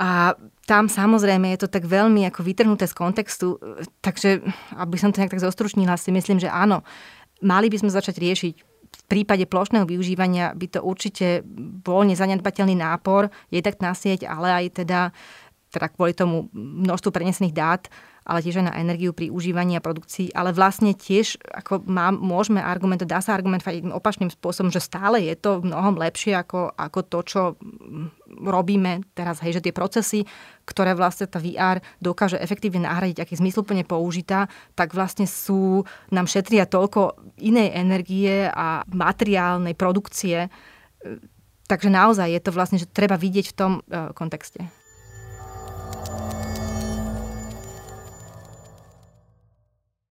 A 0.00 0.32
tam 0.64 0.88
samozrejme 0.88 1.52
je 1.52 1.66
to 1.66 1.68
tak 1.68 1.84
veľmi 1.84 2.24
ako 2.24 2.40
vytrhnuté 2.40 2.88
z 2.88 2.96
kontextu, 2.96 3.60
takže 4.00 4.40
aby 4.80 4.96
som 4.96 5.12
to 5.12 5.20
nejak 5.20 5.36
tak 5.36 5.44
zostručnila, 5.44 6.00
si 6.00 6.08
myslím, 6.08 6.40
že 6.40 6.48
áno, 6.48 6.80
mali 7.44 7.68
by 7.68 7.84
sme 7.84 7.92
začať 7.92 8.16
riešiť. 8.16 8.54
V 8.90 9.02
prípade 9.06 9.44
plošného 9.44 9.84
využívania 9.84 10.56
by 10.56 10.66
to 10.72 10.80
určite 10.80 11.44
bol 11.84 12.02
nezanedbateľný 12.08 12.80
nápor, 12.80 13.28
jednak 13.52 13.76
na 13.84 13.92
sieť, 13.92 14.24
ale 14.24 14.48
aj 14.50 14.82
teda, 14.82 15.12
teda 15.68 15.86
kvôli 15.92 16.16
tomu 16.16 16.48
množstvu 16.56 17.10
prenesených 17.12 17.54
dát, 17.54 17.82
ale 18.30 18.46
tiež 18.46 18.62
aj 18.62 18.70
na 18.70 18.78
energiu 18.78 19.10
pri 19.10 19.34
užívaní 19.34 19.74
a 19.74 19.82
produkcii. 19.82 20.30
Ale 20.30 20.54
vlastne 20.54 20.94
tiež 20.94 21.42
ako 21.50 21.82
má, 21.90 22.14
môžeme 22.14 22.62
argumentovať, 22.62 23.10
dá 23.10 23.18
sa 23.18 23.34
argumentovať 23.34 23.90
opačným 23.90 24.30
spôsobom, 24.30 24.70
že 24.70 24.78
stále 24.78 25.18
je 25.26 25.34
to 25.34 25.58
mnohom 25.66 25.98
lepšie 25.98 26.38
ako, 26.38 26.70
ako 26.78 27.00
to, 27.10 27.18
čo 27.26 27.40
robíme 28.30 29.02
teraz, 29.18 29.42
hej, 29.42 29.58
že 29.58 29.64
tie 29.66 29.74
procesy, 29.74 30.22
ktoré 30.62 30.94
vlastne 30.94 31.26
tá 31.26 31.42
VR 31.42 31.82
dokáže 31.98 32.38
efektívne 32.38 32.86
nahradiť, 32.86 33.18
aký 33.18 33.34
zmysluplne 33.34 33.82
použitá, 33.82 34.46
tak 34.78 34.94
vlastne 34.94 35.26
sú, 35.26 35.82
nám 36.14 36.30
šetria 36.30 36.70
toľko 36.70 37.18
inej 37.42 37.74
energie 37.74 38.46
a 38.46 38.86
materiálnej 38.86 39.74
produkcie. 39.74 40.46
Takže 41.66 41.90
naozaj 41.90 42.30
je 42.30 42.40
to 42.46 42.54
vlastne, 42.54 42.78
že 42.78 42.86
treba 42.86 43.18
vidieť 43.18 43.46
v 43.50 43.56
tom 43.58 43.72
uh, 43.82 44.14
kontexte. 44.14 44.70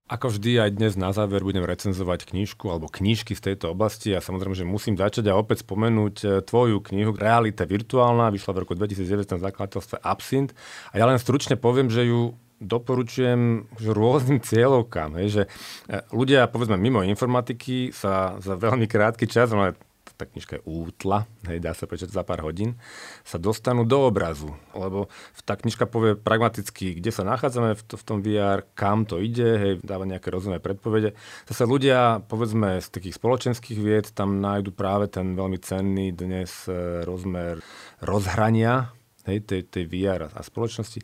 Ako 0.09 0.33
vždy 0.33 0.57
aj 0.57 0.81
dnes 0.81 0.97
na 0.97 1.13
záver 1.13 1.45
budem 1.45 1.61
recenzovať 1.61 2.33
knižku 2.33 2.65
alebo 2.65 2.89
knižky 2.89 3.37
z 3.37 3.53
tejto 3.53 3.77
oblasti 3.77 4.09
a 4.17 4.25
samozrejme, 4.25 4.57
že 4.57 4.65
musím 4.65 4.97
začať 4.97 5.29
a 5.29 5.37
opäť 5.37 5.61
spomenúť 5.61 6.15
e, 6.25 6.27
tvoju 6.41 6.81
knihu 6.81 7.13
Realita 7.13 7.69
virtuálna, 7.69 8.33
vyšla 8.33 8.57
v 8.57 8.61
roku 8.65 8.73
2009 8.73 9.37
na 9.37 9.39
zakladateľstve 9.45 10.01
Absint 10.01 10.57
a 10.89 10.97
ja 10.97 11.05
len 11.05 11.21
stručne 11.21 11.61
poviem, 11.61 11.93
že 11.93 12.09
ju 12.09 12.33
doporučujem 12.57 13.69
rôznym 13.77 14.41
cieľovkám. 14.41 15.13
Hej, 15.21 15.27
že 15.29 15.43
e, 15.45 16.01
ľudia, 16.09 16.49
povedzme, 16.49 16.73
mimo 16.81 17.05
informatiky 17.05 17.93
sa 17.93 18.41
za 18.41 18.57
veľmi 18.57 18.89
krátky 18.89 19.29
čas, 19.29 19.53
ale 19.53 19.77
tá 20.19 20.27
knižka 20.27 20.59
je 20.59 20.65
útla, 20.67 21.31
hej, 21.47 21.63
dá 21.63 21.71
sa 21.71 21.87
prečítať 21.87 22.11
za 22.11 22.27
pár 22.27 22.43
hodín, 22.43 22.75
sa 23.23 23.39
dostanú 23.39 23.87
do 23.87 24.03
obrazu. 24.03 24.51
Lebo 24.75 25.07
tá 25.47 25.55
knižka 25.55 25.87
povie 25.87 26.19
pragmaticky, 26.19 26.99
kde 26.99 27.15
sa 27.15 27.23
nachádzame 27.23 27.79
v, 27.79 27.81
to, 27.87 27.95
v 27.95 28.03
tom 28.03 28.19
VR, 28.19 28.67
kam 28.75 29.07
to 29.07 29.23
ide, 29.23 29.47
hej, 29.55 29.73
dáva 29.79 30.03
nejaké 30.03 30.27
rozumné 30.27 30.59
predpovede. 30.59 31.15
Zase 31.47 31.63
ľudia, 31.63 32.19
povedzme, 32.27 32.83
z 32.83 32.87
takých 32.91 33.15
spoločenských 33.15 33.79
vied 33.79 34.11
tam 34.11 34.43
nájdu 34.43 34.75
práve 34.75 35.07
ten 35.07 35.39
veľmi 35.39 35.55
cenný 35.63 36.11
dnes 36.11 36.67
e, 36.67 37.07
rozmer 37.07 37.63
rozhrania 38.03 38.91
hej, 39.29 39.39
tej, 39.47 39.61
tej 39.71 39.87
VR 39.87 40.27
a 40.27 40.41
spoločnosti. 40.43 40.99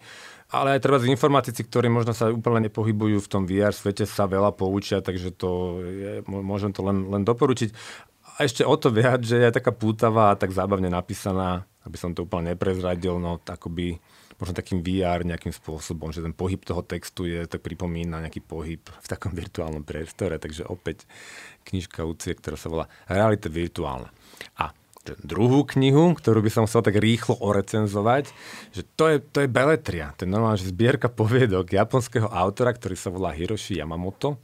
Ale 0.54 0.78
aj 0.78 0.84
treba 0.84 1.02
z 1.02 1.10
informatici, 1.10 1.66
ktorí 1.66 1.90
možno 1.90 2.14
sa 2.14 2.30
úplne 2.30 2.70
nepohybujú 2.70 3.18
v 3.18 3.32
tom 3.32 3.44
VR 3.50 3.74
svete, 3.74 4.06
sa 4.06 4.30
veľa 4.30 4.54
poučia, 4.54 5.02
takže 5.02 5.34
to 5.34 5.82
je, 5.82 6.12
môžem 6.28 6.70
to 6.70 6.86
len, 6.86 7.10
len 7.10 7.26
doporučiť 7.26 7.74
a 8.36 8.44
ešte 8.44 8.68
o 8.68 8.76
to 8.76 8.92
viac, 8.92 9.24
že 9.24 9.40
je 9.40 9.56
taká 9.56 9.72
pútavá 9.72 10.36
a 10.36 10.40
tak 10.40 10.52
zábavne 10.52 10.92
napísaná, 10.92 11.64
aby 11.88 11.96
som 11.96 12.12
to 12.12 12.28
úplne 12.28 12.52
neprezradil, 12.52 13.16
no 13.16 13.40
akoby 13.40 13.96
možno 14.36 14.52
takým 14.52 14.84
VR 14.84 15.24
nejakým 15.24 15.56
spôsobom, 15.56 16.12
že 16.12 16.20
ten 16.20 16.36
pohyb 16.36 16.60
toho 16.60 16.84
textu 16.84 17.24
je, 17.24 17.48
tak 17.48 17.64
pripomína 17.64 18.20
nejaký 18.20 18.44
pohyb 18.44 18.84
v 18.84 19.08
takom 19.08 19.32
virtuálnom 19.32 19.88
priestore, 19.88 20.36
takže 20.36 20.68
opäť 20.68 21.08
knižka 21.64 22.04
Lucie, 22.04 22.36
ktorá 22.36 22.60
sa 22.60 22.68
volá 22.68 22.86
Realita 23.08 23.48
virtuálna. 23.48 24.12
A 24.60 24.76
druhú 25.24 25.64
knihu, 25.72 26.18
ktorú 26.18 26.44
by 26.44 26.52
som 26.52 26.68
chcel 26.68 26.84
tak 26.84 27.00
rýchlo 27.00 27.40
orecenzovať, 27.40 28.34
že 28.76 28.82
to 28.98 29.16
je, 29.16 29.18
to 29.24 29.46
je 29.46 29.50
beletria. 29.50 30.12
To 30.20 30.28
je 30.28 30.34
normálne, 30.34 30.60
že 30.60 30.74
zbierka 30.74 31.08
poviedok 31.22 31.72
japonského 31.72 32.28
autora, 32.28 32.76
ktorý 32.76 33.00
sa 33.00 33.14
volá 33.14 33.32
Hiroshi 33.32 33.80
Yamamoto 33.80 34.36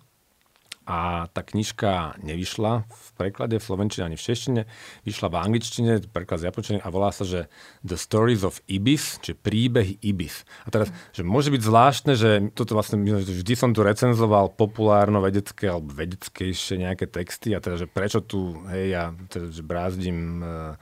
a 0.81 1.29
tá 1.29 1.45
knižka 1.45 2.17
nevyšla 2.25 2.89
v 2.89 3.07
preklade 3.13 3.61
v 3.61 3.63
slovenčine 3.63 4.09
ani 4.09 4.17
v 4.17 4.25
češtine, 4.25 4.61
vyšla 5.05 5.27
v 5.29 5.35
angličtine, 5.37 5.91
preklad 6.09 6.41
z 6.41 6.49
japončiny 6.49 6.77
a 6.81 6.87
volá 6.89 7.13
sa, 7.13 7.21
že 7.21 7.47
The 7.85 7.95
Stories 7.95 8.41
of 8.41 8.59
Ibis, 8.65 9.21
či 9.21 9.37
príbehy 9.37 10.01
Ibis. 10.01 10.41
A 10.65 10.73
teraz, 10.73 10.89
že 11.13 11.21
môže 11.21 11.53
byť 11.53 11.61
zvláštne, 11.61 12.13
že 12.17 12.49
toto 12.57 12.73
vlastne, 12.73 12.97
vždy 12.97 13.53
som 13.53 13.77
tu 13.77 13.85
recenzoval 13.85 14.57
populárno-vedecké 14.57 15.69
alebo 15.69 15.93
vedeckejšie 15.93 16.81
nejaké 16.81 17.05
texty 17.05 17.53
a 17.53 17.61
teda, 17.61 17.85
že 17.85 17.87
prečo 17.87 18.25
tu, 18.25 18.57
hej, 18.73 18.97
ja 18.97 19.13
teda, 19.29 19.53
že 19.53 19.61
brázdim 19.61 20.41
uh, 20.41 20.75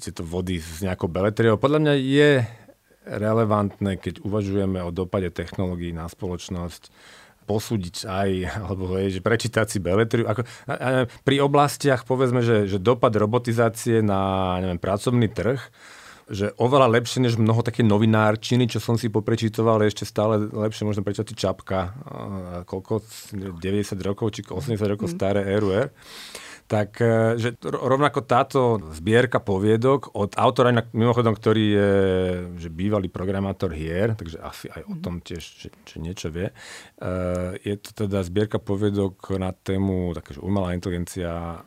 tieto 0.00 0.24
vody 0.24 0.56
s 0.56 0.80
nejakou 0.80 1.12
beletriou. 1.12 1.60
Podľa 1.60 1.78
mňa 1.84 1.94
je 2.00 2.30
relevantné, 3.04 4.00
keď 4.00 4.24
uvažujeme 4.24 4.80
o 4.80 4.88
dopade 4.88 5.28
technológií 5.28 5.92
na 5.92 6.08
spoločnosť, 6.08 6.88
posúdiť 7.44 8.08
aj, 8.08 8.30
alebo 8.64 8.96
hej, 8.96 9.18
že 9.18 9.20
prečítať 9.20 9.66
si 9.68 9.78
beletriu. 9.78 10.24
Ako, 10.24 10.42
a, 10.66 10.72
a, 10.72 10.88
pri 11.22 11.36
oblastiach, 11.44 12.08
povedzme, 12.08 12.40
že, 12.40 12.64
že 12.66 12.80
dopad 12.80 13.12
robotizácie 13.12 14.00
na 14.00 14.56
neviem, 14.64 14.80
pracovný 14.80 15.28
trh, 15.28 15.60
že 16.24 16.56
oveľa 16.56 16.88
lepšie 16.88 17.20
než 17.20 17.36
mnoho 17.36 17.60
také 17.60 17.84
novinárčiny, 17.84 18.64
čo 18.64 18.80
som 18.80 18.96
si 18.96 19.12
poprečítoval, 19.12 19.84
ešte 19.84 20.08
stále 20.08 20.40
lepšie 20.48 20.88
možno 20.88 21.04
prečítať 21.04 21.36
Čapka, 21.36 21.92
koľko, 22.64 23.04
90 23.60 23.60
rokov 24.00 24.32
či 24.32 24.40
80 24.48 24.80
rokov 24.88 25.12
mm. 25.12 25.14
staré 25.14 25.44
RUR 25.60 25.92
tak 26.64 26.96
e, 27.00 27.36
že 27.36 27.60
rovnako 27.60 28.24
táto 28.24 28.60
zbierka 28.96 29.38
poviedok 29.40 30.16
od 30.16 30.32
autora, 30.40 30.72
mimochodom, 30.96 31.36
ktorý 31.36 31.64
je 31.64 31.92
že 32.56 32.68
bývalý 32.72 33.12
programátor 33.12 33.76
hier, 33.76 34.16
takže 34.16 34.40
asi 34.40 34.66
aj 34.72 34.82
o 34.88 34.94
mhm. 34.96 35.02
tom 35.04 35.14
tiež 35.20 35.42
že, 35.44 35.68
že 35.84 35.96
niečo 36.00 36.32
vie, 36.32 36.48
e, 36.48 36.54
je 37.60 37.74
to 37.76 38.08
teda 38.08 38.24
zbierka 38.24 38.56
poviedok 38.56 39.36
na 39.36 39.52
tému 39.52 40.16
také, 40.16 40.36
že 40.36 40.40
umelá 40.40 40.72
inteligencia 40.72 41.60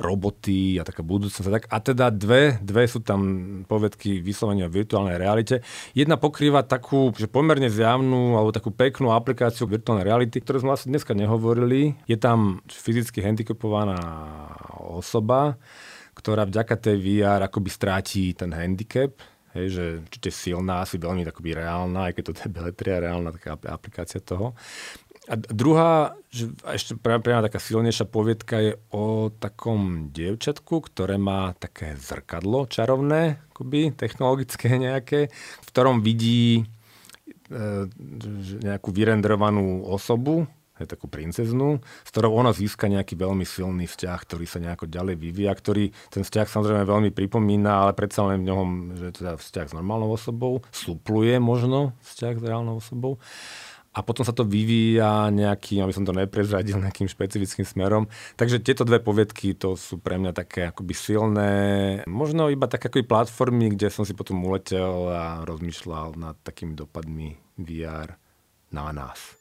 roboty 0.00 0.80
a 0.80 0.82
taká 0.82 1.04
budúcnosť 1.04 1.46
a 1.46 1.54
tak. 1.60 1.64
A 1.68 1.76
teda 1.84 2.08
dve, 2.08 2.56
dve 2.64 2.88
sú 2.88 3.04
tam 3.04 3.20
povedky 3.68 4.24
vyslovene 4.24 4.66
o 4.66 4.72
virtuálnej 4.72 5.20
realite. 5.20 5.60
Jedna 5.92 6.16
pokrýva 6.16 6.64
takú, 6.64 7.12
že 7.12 7.28
pomerne 7.28 7.68
zjavnú 7.68 8.40
alebo 8.40 8.50
takú 8.50 8.72
peknú 8.72 9.12
aplikáciu 9.12 9.68
virtuálnej 9.68 10.08
reality, 10.08 10.40
ktorú 10.40 10.64
sme 10.64 10.72
vlastne 10.72 10.96
dneska 10.96 11.12
nehovorili. 11.12 11.94
Je 12.08 12.16
tam 12.16 12.64
fyzicky 12.66 13.20
handicapovaná 13.20 14.00
osoba, 14.80 15.60
ktorá 16.16 16.48
vďaka 16.48 16.74
tej 16.80 16.96
VR 16.96 17.44
akoby 17.44 17.70
stráti 17.70 18.32
ten 18.32 18.50
handicap, 18.56 19.14
Hej, 19.50 19.66
že 19.74 19.84
určite 20.06 20.30
silná, 20.30 20.86
asi 20.86 20.94
veľmi 20.94 21.26
takoby 21.26 21.58
reálna, 21.58 22.06
aj 22.06 22.12
keď 22.14 22.22
to 22.22 22.32
je 22.38 22.48
beletria, 22.54 23.02
reálna 23.02 23.34
taká 23.34 23.58
aplikácia 23.66 24.22
toho. 24.22 24.54
A 25.30 25.38
druhá, 25.38 26.18
že 26.26 26.50
ešte 26.66 26.98
priamo, 26.98 27.22
priamo 27.22 27.46
taká 27.46 27.62
silnejšia 27.62 28.10
poviedka 28.10 28.58
je 28.58 28.72
o 28.90 29.30
takom 29.30 30.10
dievčatku, 30.10 30.90
ktoré 30.90 31.22
má 31.22 31.54
také 31.54 31.94
zrkadlo 31.94 32.66
čarovné, 32.66 33.38
akoby 33.54 33.94
technologické 33.94 34.74
nejaké, 34.90 35.30
v 35.62 35.68
ktorom 35.70 36.02
vidí 36.02 36.66
e, 37.46 37.82
nejakú 38.58 38.90
vyrendrovanú 38.90 39.86
osobu, 39.86 40.50
je 40.80 40.88
takú 40.88 41.06
princeznú, 41.12 41.78
s 41.84 42.08
ktorou 42.08 42.40
ona 42.40 42.56
získa 42.56 42.88
nejaký 42.88 43.12
veľmi 43.12 43.44
silný 43.44 43.84
vzťah, 43.84 44.18
ktorý 44.24 44.48
sa 44.48 44.64
nejako 44.64 44.88
ďalej 44.88 45.14
vyvíja, 45.20 45.52
ktorý 45.52 45.92
ten 46.08 46.24
vzťah 46.24 46.48
samozrejme 46.48 46.88
veľmi 46.88 47.10
pripomína, 47.12 47.84
ale 47.86 47.92
predsa 47.92 48.24
len 48.26 48.40
v 48.42 48.48
ňom, 48.48 48.68
že 48.96 49.08
teda 49.12 49.32
vzťah 49.36 49.66
s 49.68 49.76
normálnou 49.76 50.10
osobou, 50.10 50.64
supluje 50.72 51.36
možno 51.36 51.92
vzťah 52.00 52.34
s 52.34 52.42
reálnou 52.42 52.80
osobou 52.80 53.20
a 53.90 54.06
potom 54.06 54.22
sa 54.22 54.30
to 54.30 54.46
vyvíja 54.46 55.34
nejakým, 55.34 55.82
aby 55.82 55.90
som 55.90 56.06
to 56.06 56.14
neprezradil, 56.14 56.78
nejakým 56.84 57.10
špecifickým 57.10 57.66
smerom. 57.66 58.06
Takže 58.38 58.62
tieto 58.62 58.86
dve 58.86 59.02
poviedky 59.02 59.58
to 59.58 59.74
sú 59.74 59.98
pre 59.98 60.16
mňa 60.16 60.32
také 60.34 60.70
akoby 60.70 60.94
silné, 60.94 61.52
možno 62.06 62.46
iba 62.46 62.70
také 62.70 62.86
akoby 62.86 63.04
platformy, 63.06 63.74
kde 63.74 63.90
som 63.90 64.06
si 64.06 64.14
potom 64.14 64.38
uletel 64.46 65.10
a 65.10 65.42
rozmýšľal 65.42 66.14
nad 66.14 66.36
takými 66.46 66.78
dopadmi 66.78 67.34
VR 67.58 68.14
na 68.70 68.94
nás. 68.94 69.40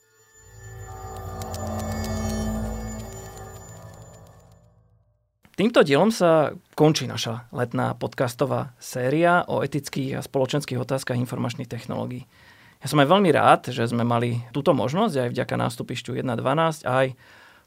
Týmto 5.59 5.83
dielom 5.83 6.07
sa 6.07 6.55
končí 6.71 7.03
naša 7.03 7.51
letná 7.51 7.91
podcastová 7.91 8.71
séria 8.79 9.43
o 9.43 9.59
etických 9.59 10.15
a 10.15 10.23
spoločenských 10.23 10.79
otázkach 10.79 11.19
informačných 11.19 11.67
technológií. 11.67 12.23
Ja 12.79 12.87
som 12.87 13.03
aj 13.03 13.11
veľmi 13.11 13.29
rád, 13.35 13.75
že 13.75 13.83
sme 13.91 14.07
mali 14.07 14.39
túto 14.55 14.71
možnosť 14.71 15.27
aj 15.27 15.29
vďaka 15.35 15.55
nástupišťu 15.59 16.15
1.12 16.15 16.87
aj 16.87 17.11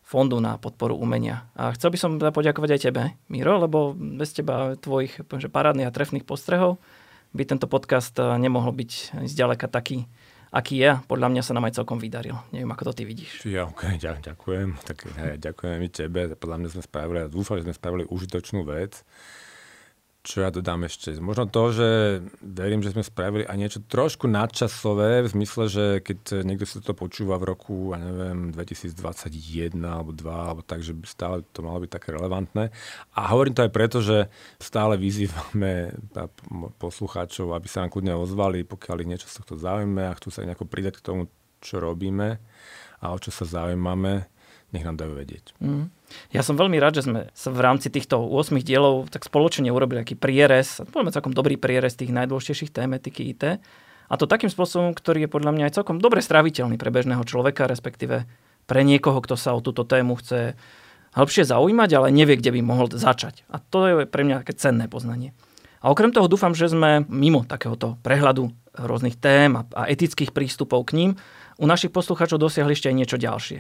Fondu 0.03 0.41
na 0.41 0.59
podporu 0.59 0.97
umenia. 0.99 1.47
A 1.55 1.71
chcel 1.77 1.93
by 1.95 1.99
som 2.01 2.17
teda 2.17 2.35
poďakovať 2.35 2.71
aj 2.75 2.81
tebe, 2.81 3.03
Miro, 3.29 3.61
lebo 3.61 3.95
bez 3.95 4.35
teba 4.35 4.75
tvojich 4.75 5.21
že 5.21 5.49
parádnych 5.53 5.89
a 5.89 5.95
trefných 5.95 6.27
postrehov 6.27 6.81
by 7.33 7.45
tento 7.45 7.69
podcast 7.69 8.17
eh, 8.21 8.29
nemohol 8.41 8.73
byť 8.73 9.23
zďaleka 9.25 9.69
taký, 9.69 10.09
aký 10.53 10.81
je. 10.81 10.91
Podľa 11.09 11.29
mňa 11.33 11.43
sa 11.45 11.53
nám 11.57 11.69
aj 11.69 11.81
celkom 11.81 12.01
vydaril. 12.01 12.37
Neviem, 12.53 12.73
ako 12.73 12.93
to 12.93 12.93
ty 13.01 13.03
vidíš. 13.05 13.45
Ja, 13.49 13.69
ok, 13.69 13.97
ďakujem. 14.29 14.81
Tak 14.81 14.97
ja, 15.17 15.37
ďakujem 15.37 15.81
i 15.81 15.91
tebe. 15.93 16.21
Podľa 16.37 16.57
mňa 16.57 16.69
sme 16.73 16.83
spravili, 16.85 17.21
dúfam, 17.29 17.57
že 17.61 17.69
sme 17.69 17.77
spravili 17.77 18.05
užitočnú 18.09 18.65
vec. 18.65 19.05
Čo 20.23 20.47
ja 20.47 20.55
dodám 20.55 20.87
ešte? 20.87 21.19
Možno 21.19 21.51
to, 21.51 21.75
že 21.75 21.89
verím, 22.39 22.79
že 22.79 22.95
sme 22.95 23.03
spravili 23.03 23.43
aj 23.43 23.59
niečo 23.59 23.81
trošku 23.83 24.31
nadčasové, 24.31 25.27
v 25.27 25.33
zmysle, 25.35 25.65
že 25.67 25.85
keď 25.99 26.47
niekto 26.47 26.63
si 26.63 26.79
to 26.79 26.95
počúva 26.95 27.43
v 27.43 27.51
roku, 27.51 27.91
ja 27.91 27.99
neviem, 27.99 28.55
2021 28.55 29.75
alebo 29.83 30.15
2, 30.15 30.23
alebo 30.31 30.63
tak, 30.63 30.87
že 30.87 30.95
by 30.95 31.07
stále 31.11 31.37
to 31.51 31.67
malo 31.67 31.83
byť 31.83 31.91
také 31.91 32.15
relevantné. 32.15 32.71
A 33.19 33.21
hovorím 33.35 33.59
to 33.59 33.67
aj 33.67 33.75
preto, 33.75 33.99
že 33.99 34.31
stále 34.63 34.95
vyzývame 34.95 35.91
poslucháčov, 36.79 37.59
aby 37.59 37.67
sa 37.67 37.83
nám 37.83 37.91
kľudne 37.91 38.15
ozvali, 38.15 38.63
pokiaľ 38.63 38.97
ich 39.03 39.11
niečo 39.11 39.27
z 39.27 39.43
tohto 39.43 39.59
zaujíma 39.59 40.07
a 40.07 40.17
chcú 40.23 40.31
sa 40.31 40.47
nejako 40.47 40.71
pridať 40.71 41.03
k 41.03 41.07
tomu, 41.07 41.27
čo 41.59 41.83
robíme 41.83 42.39
a 43.03 43.05
o 43.11 43.19
čo 43.19 43.35
sa 43.35 43.43
zaujímame 43.43 44.31
nech 44.73 44.89
nám 44.89 44.97
dajú 44.97 45.13
vedieť. 45.13 45.53
Mm. 45.61 45.93
Ja 46.31 46.41
som 46.45 46.57
veľmi 46.57 46.81
rád, 46.81 47.01
že 47.01 47.07
sme 47.07 47.21
v 47.33 47.61
rámci 47.61 47.89
týchto 47.89 48.21
8 48.21 48.57
dielov 48.65 49.09
tak 49.13 49.27
spoločne 49.27 49.69
urobili 49.73 50.03
aký 50.03 50.17
prierez, 50.17 50.81
poďme 50.91 51.13
celkom 51.13 51.35
dobrý 51.35 51.61
prierez 51.61 51.95
tých 51.95 52.15
najdôležitejších 52.15 52.73
tém 52.73 52.91
etiky 52.97 53.33
IT. 53.33 53.63
A 54.13 54.15
to 54.21 54.29
takým 54.29 54.53
spôsobom, 54.53 54.93
ktorý 54.93 55.25
je 55.25 55.31
podľa 55.33 55.53
mňa 55.57 55.65
aj 55.69 55.77
celkom 55.81 55.97
dobre 55.97 56.21
straviteľný 56.21 56.77
pre 56.77 56.93
bežného 56.93 57.25
človeka, 57.25 57.65
respektíve 57.65 58.29
pre 58.69 58.81
niekoho, 58.85 59.19
kto 59.25 59.41
sa 59.41 59.57
o 59.57 59.65
túto 59.65 59.89
tému 59.89 60.21
chce 60.21 60.53
hĺbšie 61.17 61.49
zaujímať, 61.49 61.91
ale 61.97 62.09
nevie, 62.13 62.37
kde 62.37 62.53
by 62.57 62.61
mohol 62.61 62.87
začať. 62.93 63.45
A 63.53 63.61
to 63.61 63.79
je 63.89 63.95
pre 64.09 64.25
mňa 64.25 64.45
také 64.45 64.57
cenné 64.57 64.89
poznanie. 64.89 65.33
A 65.83 65.91
okrem 65.91 66.15
toho 66.15 66.31
dúfam, 66.31 66.55
že 66.55 66.71
sme 66.71 67.03
mimo 67.11 67.43
takéhoto 67.43 67.99
prehľadu 68.07 68.55
rôznych 68.79 69.19
tém 69.19 69.59
a 69.59 69.83
etických 69.91 70.31
prístupov 70.31 70.87
k 70.89 70.97
ním 70.97 71.11
u 71.59 71.67
našich 71.67 71.91
poslucháčov 71.91 72.41
dosiahli 72.41 72.73
ešte 72.73 72.89
aj 72.89 72.97
niečo 72.97 73.19
ďalšie. 73.19 73.59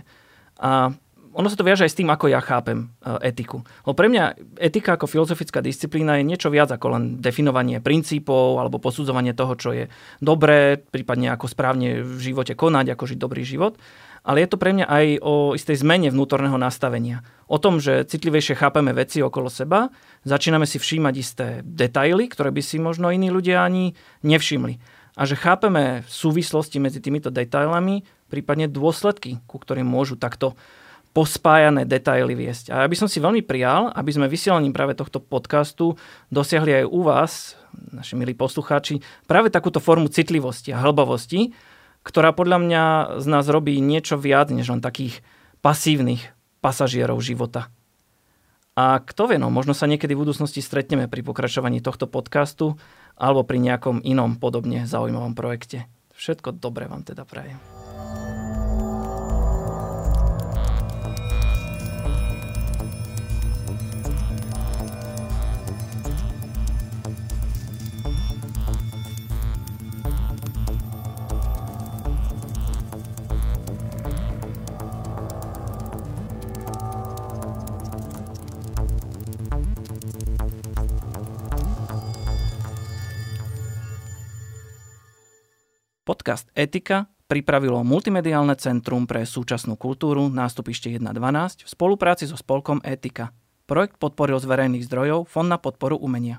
A 0.62 0.94
ono 1.33 1.49
sa 1.49 1.57
to 1.57 1.64
viaže 1.64 1.89
aj 1.89 1.93
s 1.93 1.99
tým, 1.99 2.12
ako 2.12 2.28
ja 2.28 2.45
chápem 2.45 2.93
e, 3.01 3.33
etiku. 3.33 3.64
Lebo 3.89 3.97
pre 3.97 4.12
mňa 4.12 4.24
etika 4.61 5.01
ako 5.01 5.09
filozofická 5.09 5.64
disciplína 5.64 6.20
je 6.20 6.28
niečo 6.28 6.53
viac 6.53 6.68
ako 6.68 6.87
len 6.93 7.05
definovanie 7.24 7.80
princípov 7.80 8.61
alebo 8.61 8.76
posudzovanie 8.76 9.33
toho, 9.33 9.57
čo 9.57 9.70
je 9.72 9.85
dobré, 10.20 10.76
prípadne 10.76 11.33
ako 11.33 11.49
správne 11.49 12.05
v 12.05 12.18
živote 12.20 12.53
konať, 12.53 12.93
ako 12.93 13.05
žiť 13.09 13.18
dobrý 13.18 13.43
život. 13.49 13.80
Ale 14.22 14.45
je 14.45 14.49
to 14.55 14.61
pre 14.61 14.70
mňa 14.70 14.87
aj 14.87 15.07
o 15.18 15.59
istej 15.59 15.83
zmene 15.83 16.12
vnútorného 16.14 16.55
nastavenia. 16.55 17.26
O 17.51 17.59
tom, 17.59 17.83
že 17.83 18.07
citlivejšie 18.07 18.55
chápeme 18.55 18.95
veci 18.95 19.18
okolo 19.18 19.51
seba, 19.51 19.91
začíname 20.22 20.62
si 20.62 20.78
všímať 20.78 21.14
isté 21.18 21.47
detaily, 21.66 22.30
ktoré 22.30 22.55
by 22.55 22.62
si 22.62 22.78
možno 22.78 23.11
iní 23.11 23.35
ľudia 23.35 23.66
ani 23.66 23.99
nevšimli. 24.22 24.78
A 25.18 25.26
že 25.26 25.37
chápeme 25.37 26.07
súvislosti 26.09 26.78
medzi 26.78 27.03
týmito 27.03 27.28
detailami, 27.28 28.07
prípadne 28.33 28.70
dôsledky, 28.70 29.43
ku 29.45 29.61
ktorým 29.61 29.85
môžu 29.85 30.16
takto 30.16 30.57
pospájané 31.13 31.85
detaily 31.85 32.33
viesť. 32.33 32.73
A 32.73 32.85
ja 32.85 32.89
by 32.89 32.97
som 32.97 33.09
si 33.09 33.21
veľmi 33.21 33.45
prijal, 33.45 33.93
aby 33.93 34.11
sme 34.13 34.33
vysielaním 34.33 34.73
práve 34.73 34.97
tohto 34.97 35.21
podcastu 35.21 36.01
dosiahli 36.33 36.83
aj 36.83 36.85
u 36.89 37.01
vás, 37.05 37.33
naši 37.93 38.17
milí 38.17 38.33
poslucháči, 38.33 39.05
práve 39.29 39.53
takúto 39.53 39.79
formu 39.79 40.09
citlivosti 40.09 40.73
a 40.73 40.81
hlbavosti, 40.81 41.53
ktorá 42.03 42.33
podľa 42.33 42.59
mňa 42.65 42.85
z 43.23 43.27
nás 43.29 43.47
robí 43.47 43.77
niečo 43.79 44.19
viac, 44.19 44.51
než 44.51 44.73
len 44.73 44.83
takých 44.83 45.21
pasívnych 45.61 46.33
pasažierov 46.65 47.21
života. 47.21 47.71
A 48.73 49.05
kto 49.05 49.29
vie, 49.29 49.37
no, 49.37 49.53
možno 49.53 49.77
sa 49.77 49.85
niekedy 49.85 50.17
v 50.17 50.25
budúcnosti 50.25 50.65
stretneme 50.65 51.05
pri 51.05 51.21
pokračovaní 51.21 51.85
tohto 51.85 52.09
podcastu 52.09 52.81
alebo 53.21 53.45
pri 53.45 53.61
nejakom 53.61 54.01
inom 54.01 54.41
podobne 54.41 54.89
zaujímavom 54.89 55.37
projekte. 55.37 55.85
Všetko 56.17 56.57
dobré 56.57 56.89
vám 56.89 57.05
teda 57.05 57.29
prajem. 57.29 57.72
Podcast 86.23 86.47
Etika 86.55 87.11
pripravilo 87.27 87.83
Multimediálne 87.83 88.55
centrum 88.55 89.11
pre 89.11 89.27
súčasnú 89.27 89.75
kultúru 89.75 90.31
nástupište 90.31 90.87
1.12 90.87 91.66
v 91.66 91.68
spolupráci 91.75 92.31
so 92.31 92.39
spolkom 92.39 92.79
Etika. 92.87 93.35
Projekt 93.66 93.99
podporil 93.99 94.39
z 94.39 94.47
verejných 94.47 94.87
zdrojov 94.87 95.27
Fond 95.27 95.51
na 95.51 95.59
podporu 95.59 95.99
umenia. 95.99 96.39